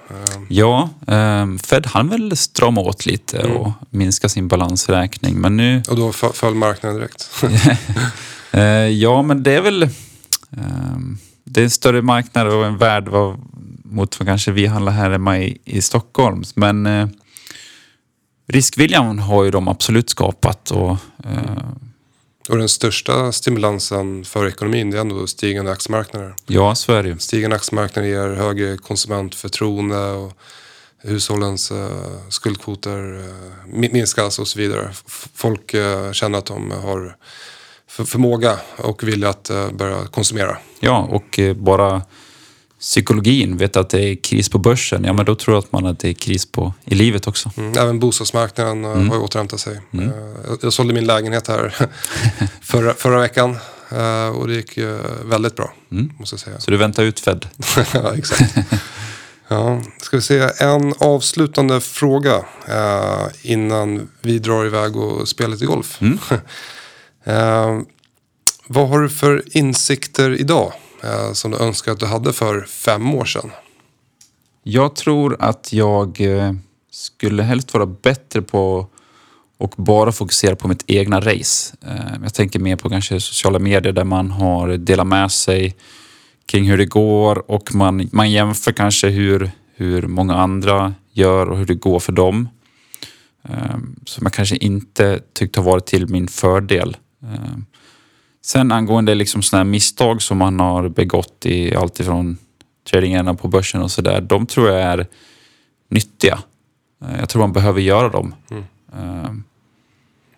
Ja, 0.49 0.89
eh, 1.07 1.47
Fed 1.63 1.85
han 1.85 2.09
väl 2.09 2.37
strama 2.37 2.81
åt 2.81 3.05
lite 3.05 3.43
och 3.43 3.71
minska 3.89 4.29
sin 4.29 4.47
balansräkning. 4.47 5.35
Men 5.41 5.57
nu... 5.57 5.81
och 5.89 5.95
då 5.95 6.11
föll 6.11 6.55
marknaden 6.55 6.97
direkt. 6.99 7.29
Ja, 8.99 9.21
men 9.21 9.43
det 9.43 9.51
är 9.55 9.61
väl... 9.61 9.83
Eh, 9.83 9.89
det 11.43 11.59
är 11.59 11.63
en 11.63 11.69
större 11.69 12.01
marknad 12.01 12.47
och 12.47 12.65
en 12.65 12.77
värld 12.77 13.07
mot 13.83 14.19
vad 14.19 14.27
kanske 14.27 14.51
vi 14.51 14.65
handlar 14.65 14.91
här 14.91 15.09
hemma 15.09 15.39
i, 15.39 15.57
i 15.65 15.81
Stockholm. 15.81 16.43
Men 16.55 16.85
riskviljan 18.53 19.19
har 19.19 19.43
ju 19.43 19.51
de 19.51 19.67
absolut 19.67 20.09
skapat. 20.09 20.71
Och, 20.71 20.91
eh, 21.25 21.67
och 22.49 22.57
den 22.57 22.69
största 22.69 23.31
stimulansen 23.31 24.25
för 24.25 24.47
ekonomin 24.47 24.91
det 24.91 24.97
är 24.97 25.01
ändå 25.01 25.27
stigande 25.27 25.71
aktiemarknader. 25.71 26.35
ja, 26.47 26.75
så 26.75 26.93
är 26.93 27.03
det 27.03 27.09
ju. 27.09 27.19
Stigande 27.19 27.55
aktiemarknader 27.55 28.07
ger 28.09 28.29
högre 28.35 28.77
konsumentförtroende 28.77 30.11
och 30.11 30.33
hushållens 30.97 31.71
eh, 31.71 31.87
skuldkvoter 32.29 33.13
eh, 33.19 33.69
mi- 33.73 33.93
minskas 33.93 34.39
och 34.39 34.47
så 34.47 34.59
vidare. 34.59 34.89
Folk 35.35 35.73
eh, 35.73 36.11
känner 36.11 36.37
att 36.37 36.45
de 36.45 36.71
har 36.71 37.15
för- 37.87 38.05
förmåga 38.05 38.59
och 38.77 39.03
vilja 39.03 39.29
att 39.29 39.49
eh, 39.49 39.71
börja 39.71 40.05
konsumera. 40.07 40.57
Ja, 40.79 41.07
och 41.11 41.39
eh, 41.39 41.53
bara 41.55 42.01
psykologin 42.83 43.57
vet 43.57 43.77
att 43.77 43.89
det 43.89 44.01
är 44.01 44.15
kris 44.15 44.49
på 44.49 44.57
börsen. 44.57 45.03
Ja, 45.03 45.13
men 45.13 45.25
då 45.25 45.35
tror 45.35 45.55
jag 45.55 45.63
att 45.63 45.71
man 45.71 45.85
att 45.85 45.99
det 45.99 46.09
är 46.09 46.13
kris 46.13 46.45
på, 46.45 46.73
i 46.85 46.95
livet 46.95 47.27
också. 47.27 47.51
Mm, 47.57 47.77
även 47.77 47.99
bostadsmarknaden 47.99 48.85
eh, 48.85 48.91
har 48.91 49.15
ju 49.15 49.21
återhämtat 49.21 49.59
sig. 49.59 49.79
Eh, 49.91 50.03
jag, 50.47 50.57
jag 50.61 50.73
sålde 50.73 50.93
min 50.93 51.05
lägenhet 51.05 51.47
här 51.47 51.75
förra, 52.61 52.93
förra 52.93 53.19
veckan 53.19 53.57
eh, 53.91 54.27
och 54.27 54.47
det 54.47 54.53
gick 54.53 54.77
väldigt 55.25 55.55
bra, 55.55 55.73
måste 56.19 56.33
jag 56.33 56.39
säga. 56.39 56.59
Så 56.59 56.71
du 56.71 56.77
väntar 56.77 57.03
ut 57.03 57.19
Fed. 57.19 57.45
ja, 57.93 58.15
exakt. 58.15 58.55
Ja, 59.47 59.81
ska 60.01 60.17
vi 60.17 60.23
se, 60.23 60.49
en 60.59 60.93
avslutande 60.97 61.81
fråga 61.81 62.45
innan 63.41 64.09
vi 64.21 64.39
drar 64.39 64.65
iväg 64.65 64.95
och 64.95 65.27
spelar 65.27 65.49
lite 65.49 65.65
golf. 65.65 65.99
eh, 67.23 67.79
vad 68.67 68.89
har 68.89 69.01
du 69.01 69.09
för 69.09 69.57
insikter 69.57 70.39
idag 70.39 70.73
eh, 71.03 71.33
som 71.33 71.51
du 71.51 71.57
önskar 71.57 71.91
att 71.91 71.99
du 71.99 72.05
hade 72.05 72.33
för 72.33 72.61
fem 72.61 73.13
år 73.13 73.25
sedan? 73.25 73.51
Jag 74.63 74.95
tror 74.95 75.37
att 75.39 75.73
jag 75.73 76.21
eh, 76.21 76.53
skulle 76.91 77.43
helst 77.43 77.73
vara 77.73 77.85
bättre 77.85 78.41
på 78.41 78.87
och 79.57 79.73
bara 79.77 80.11
fokusera 80.11 80.55
på 80.55 80.67
mitt 80.67 80.83
egna 80.87 81.19
race. 81.19 81.75
Eh, 81.85 82.21
jag 82.23 82.33
tänker 82.33 82.59
mer 82.59 82.75
på 82.75 82.89
kanske 82.89 83.19
sociala 83.19 83.59
medier 83.59 83.93
där 83.93 84.03
man 84.03 84.31
har 84.31 84.67
delat 84.67 85.07
med 85.07 85.31
sig 85.31 85.75
kring 86.45 86.69
hur 86.69 86.77
det 86.77 86.85
går 86.85 87.51
och 87.51 87.75
man, 87.75 88.09
man 88.11 88.31
jämför 88.31 88.71
kanske 88.71 89.07
hur, 89.07 89.51
hur 89.75 90.01
många 90.01 90.35
andra 90.35 90.93
gör 91.11 91.49
och 91.49 91.57
hur 91.57 91.65
det 91.65 91.75
går 91.75 91.99
för 91.99 92.11
dem. 92.11 92.49
Eh, 93.49 93.77
som 94.05 94.23
jag 94.23 94.33
kanske 94.33 94.55
inte 94.55 95.19
tyckt 95.33 95.55
har 95.55 95.63
varit 95.63 95.85
till 95.85 96.09
min 96.09 96.27
fördel. 96.27 96.97
Sen 98.45 98.71
angående 98.71 99.15
liksom 99.15 99.41
här 99.51 99.63
misstag 99.63 100.21
som 100.21 100.37
man 100.37 100.59
har 100.59 100.89
begått 100.89 101.45
i 101.45 101.75
allt 101.75 101.99
ifrån 101.99 102.37
tradingarna 102.91 103.33
på 103.33 103.47
börsen 103.47 103.81
och 103.81 103.91
sådär. 103.91 104.21
De 104.21 104.45
tror 104.45 104.69
jag 104.69 104.81
är 104.81 105.07
nyttiga. 105.89 106.39
Eh, 107.05 107.19
Jag 107.19 107.29
tror 107.29 107.39
man 107.41 107.53
behöver 107.53 107.81
göra 107.81 108.09
dem. 108.09 108.35
Eh, 108.93 108.99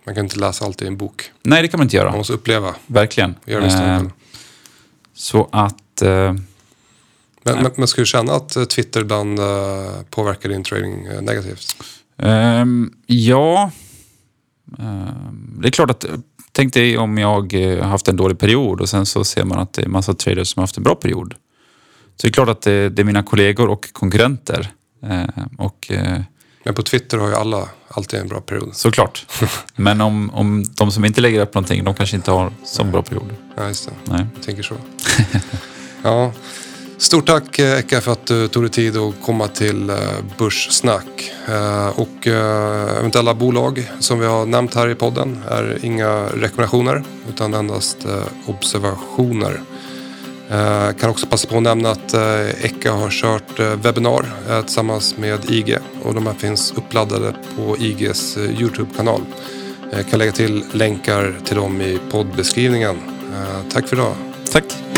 Man 0.06 0.16
kan 0.16 0.24
inte 0.24 0.40
läsa 0.40 0.66
allt 0.66 0.82
i 0.82 0.88
en 0.88 0.98
bok. 0.98 1.32
Nej, 1.44 1.62
det 1.62 1.68
kan 1.68 1.78
man 1.78 1.86
inte 1.86 1.98
Man 1.98 2.06
göra. 2.06 2.18
måste 2.18 2.34
uppleva. 2.34 2.76
Verkligen. 2.88 3.36
Göra 3.46 3.64
misstag. 3.64 3.88
Eh, 3.90 4.04
Så 5.14 5.50
att... 5.52 6.02
eh, 6.02 6.34
Men, 7.44 7.64
men, 7.64 7.72
men 7.76 7.88
ska 7.88 8.02
du 8.02 8.06
känna 8.06 8.34
att 8.34 8.70
Twitter 8.70 9.02
ibland 9.02 9.40
påverkar 10.10 10.50
din 10.50 10.64
trading 10.64 11.04
negativt? 11.22 11.76
Ehm, 12.18 12.94
ja, 13.06 13.72
Ehm, 14.80 15.15
det 15.62 15.68
är 15.68 15.72
klart 15.72 15.90
att 15.90 16.06
Tänk 16.56 16.74
dig 16.74 16.98
om 16.98 17.18
jag 17.18 17.54
eh, 17.54 17.84
har 17.84 17.90
haft 17.90 18.08
en 18.08 18.16
dålig 18.16 18.40
period 18.40 18.82
och 18.82 18.90
sen 18.90 19.06
så 19.06 19.24
ser 19.24 19.44
man 19.44 19.60
att 19.60 19.74
det 19.74 19.82
är 19.82 19.88
massa 19.88 20.14
traders 20.14 20.48
som 20.54 20.60
har 20.60 20.64
haft 20.64 20.78
en 20.78 20.84
bra 20.84 20.96
period. 20.96 21.34
Så 22.16 22.28
det 22.28 22.28
är 22.28 22.32
klart 22.32 22.50
att 22.50 22.62
det, 22.62 22.90
det 22.90 23.02
är 23.02 23.04
mina 23.04 23.24
kollegor 23.24 23.70
och 23.70 23.94
konkurrenter. 23.94 24.72
Eh, 25.04 25.24
och 25.58 25.92
eh, 25.92 26.22
Men 26.64 26.74
på 26.74 26.82
Twitter 26.84 27.18
har 27.18 27.28
ju 27.28 27.36
alla 27.36 27.70
alltid 27.88 28.20
en 28.20 28.28
bra 28.28 28.42
period. 28.42 28.76
såklart. 28.76 29.26
Men 29.76 30.02
om, 30.02 30.30
om 30.30 30.64
de 30.78 30.92
som 30.92 31.06
inte 31.06 31.22
lägger 31.22 31.42
upp 31.42 31.54
någonting, 31.54 31.84
de 31.84 31.94
kanske 31.94 32.16
inte 32.16 32.32
har 32.32 32.52
så 32.64 32.84
bra 32.84 33.02
period. 33.02 33.36
Ja, 33.56 33.68
just 33.68 33.86
det. 33.86 34.12
Nej. 34.12 34.26
Jag 34.36 34.44
tänker 34.44 34.64
så. 34.64 34.76
ja. 36.02 36.32
Stort 36.98 37.26
tack 37.26 37.60
eh, 37.60 37.80
Eka 37.80 38.02
för 38.02 38.12
att 38.12 38.26
du 38.26 38.48
tog 38.48 38.64
dig 38.64 38.70
tid 38.70 38.98
att 38.98 39.14
komma 39.22 39.48
till 39.48 39.90
eh, 39.90 39.98
Börssnack. 40.38 41.32
Eh, 41.48 42.00
och 42.00 42.28
eventuella 42.28 43.34
bolag 43.34 43.92
som 44.00 44.20
vi 44.20 44.26
har 44.26 44.46
nämnt 44.46 44.76
här 44.76 44.90
i 44.90 44.96
podden 44.96 45.44
är 45.50 45.80
inga 45.86 46.26
rekommendationer 46.26 47.04
utan 47.30 47.54
endast 47.54 47.98
observationer. 48.46 49.62
Jag 50.50 51.00
Kan 51.00 51.10
också 51.10 51.28
passa 51.28 51.48
på 51.48 51.58
att 51.58 51.64
nämna 51.64 51.92
att 51.92 52.14
Eka 52.62 52.92
har 52.92 53.10
kört 53.10 53.60
webbinar 53.60 54.26
tillsammans 54.62 55.18
med 55.18 55.52
IG 55.52 55.78
och 56.04 56.14
de 56.14 56.28
här 56.28 56.34
finns 56.34 56.72
uppladdade 56.72 57.36
på 57.58 57.78
IGs 57.78 58.38
Youtube-kanal. 58.38 59.22
Jag 59.92 60.10
kan 60.10 60.20
lägga 60.20 60.32
till 60.32 60.64
länkar 60.72 61.40
till 61.46 61.56
dem 61.56 61.82
i 61.82 62.00
poddbeskrivningen. 62.12 62.96
Tack 63.72 63.88
för 63.88 63.96
idag. 63.96 64.16
Tack. 64.52 64.95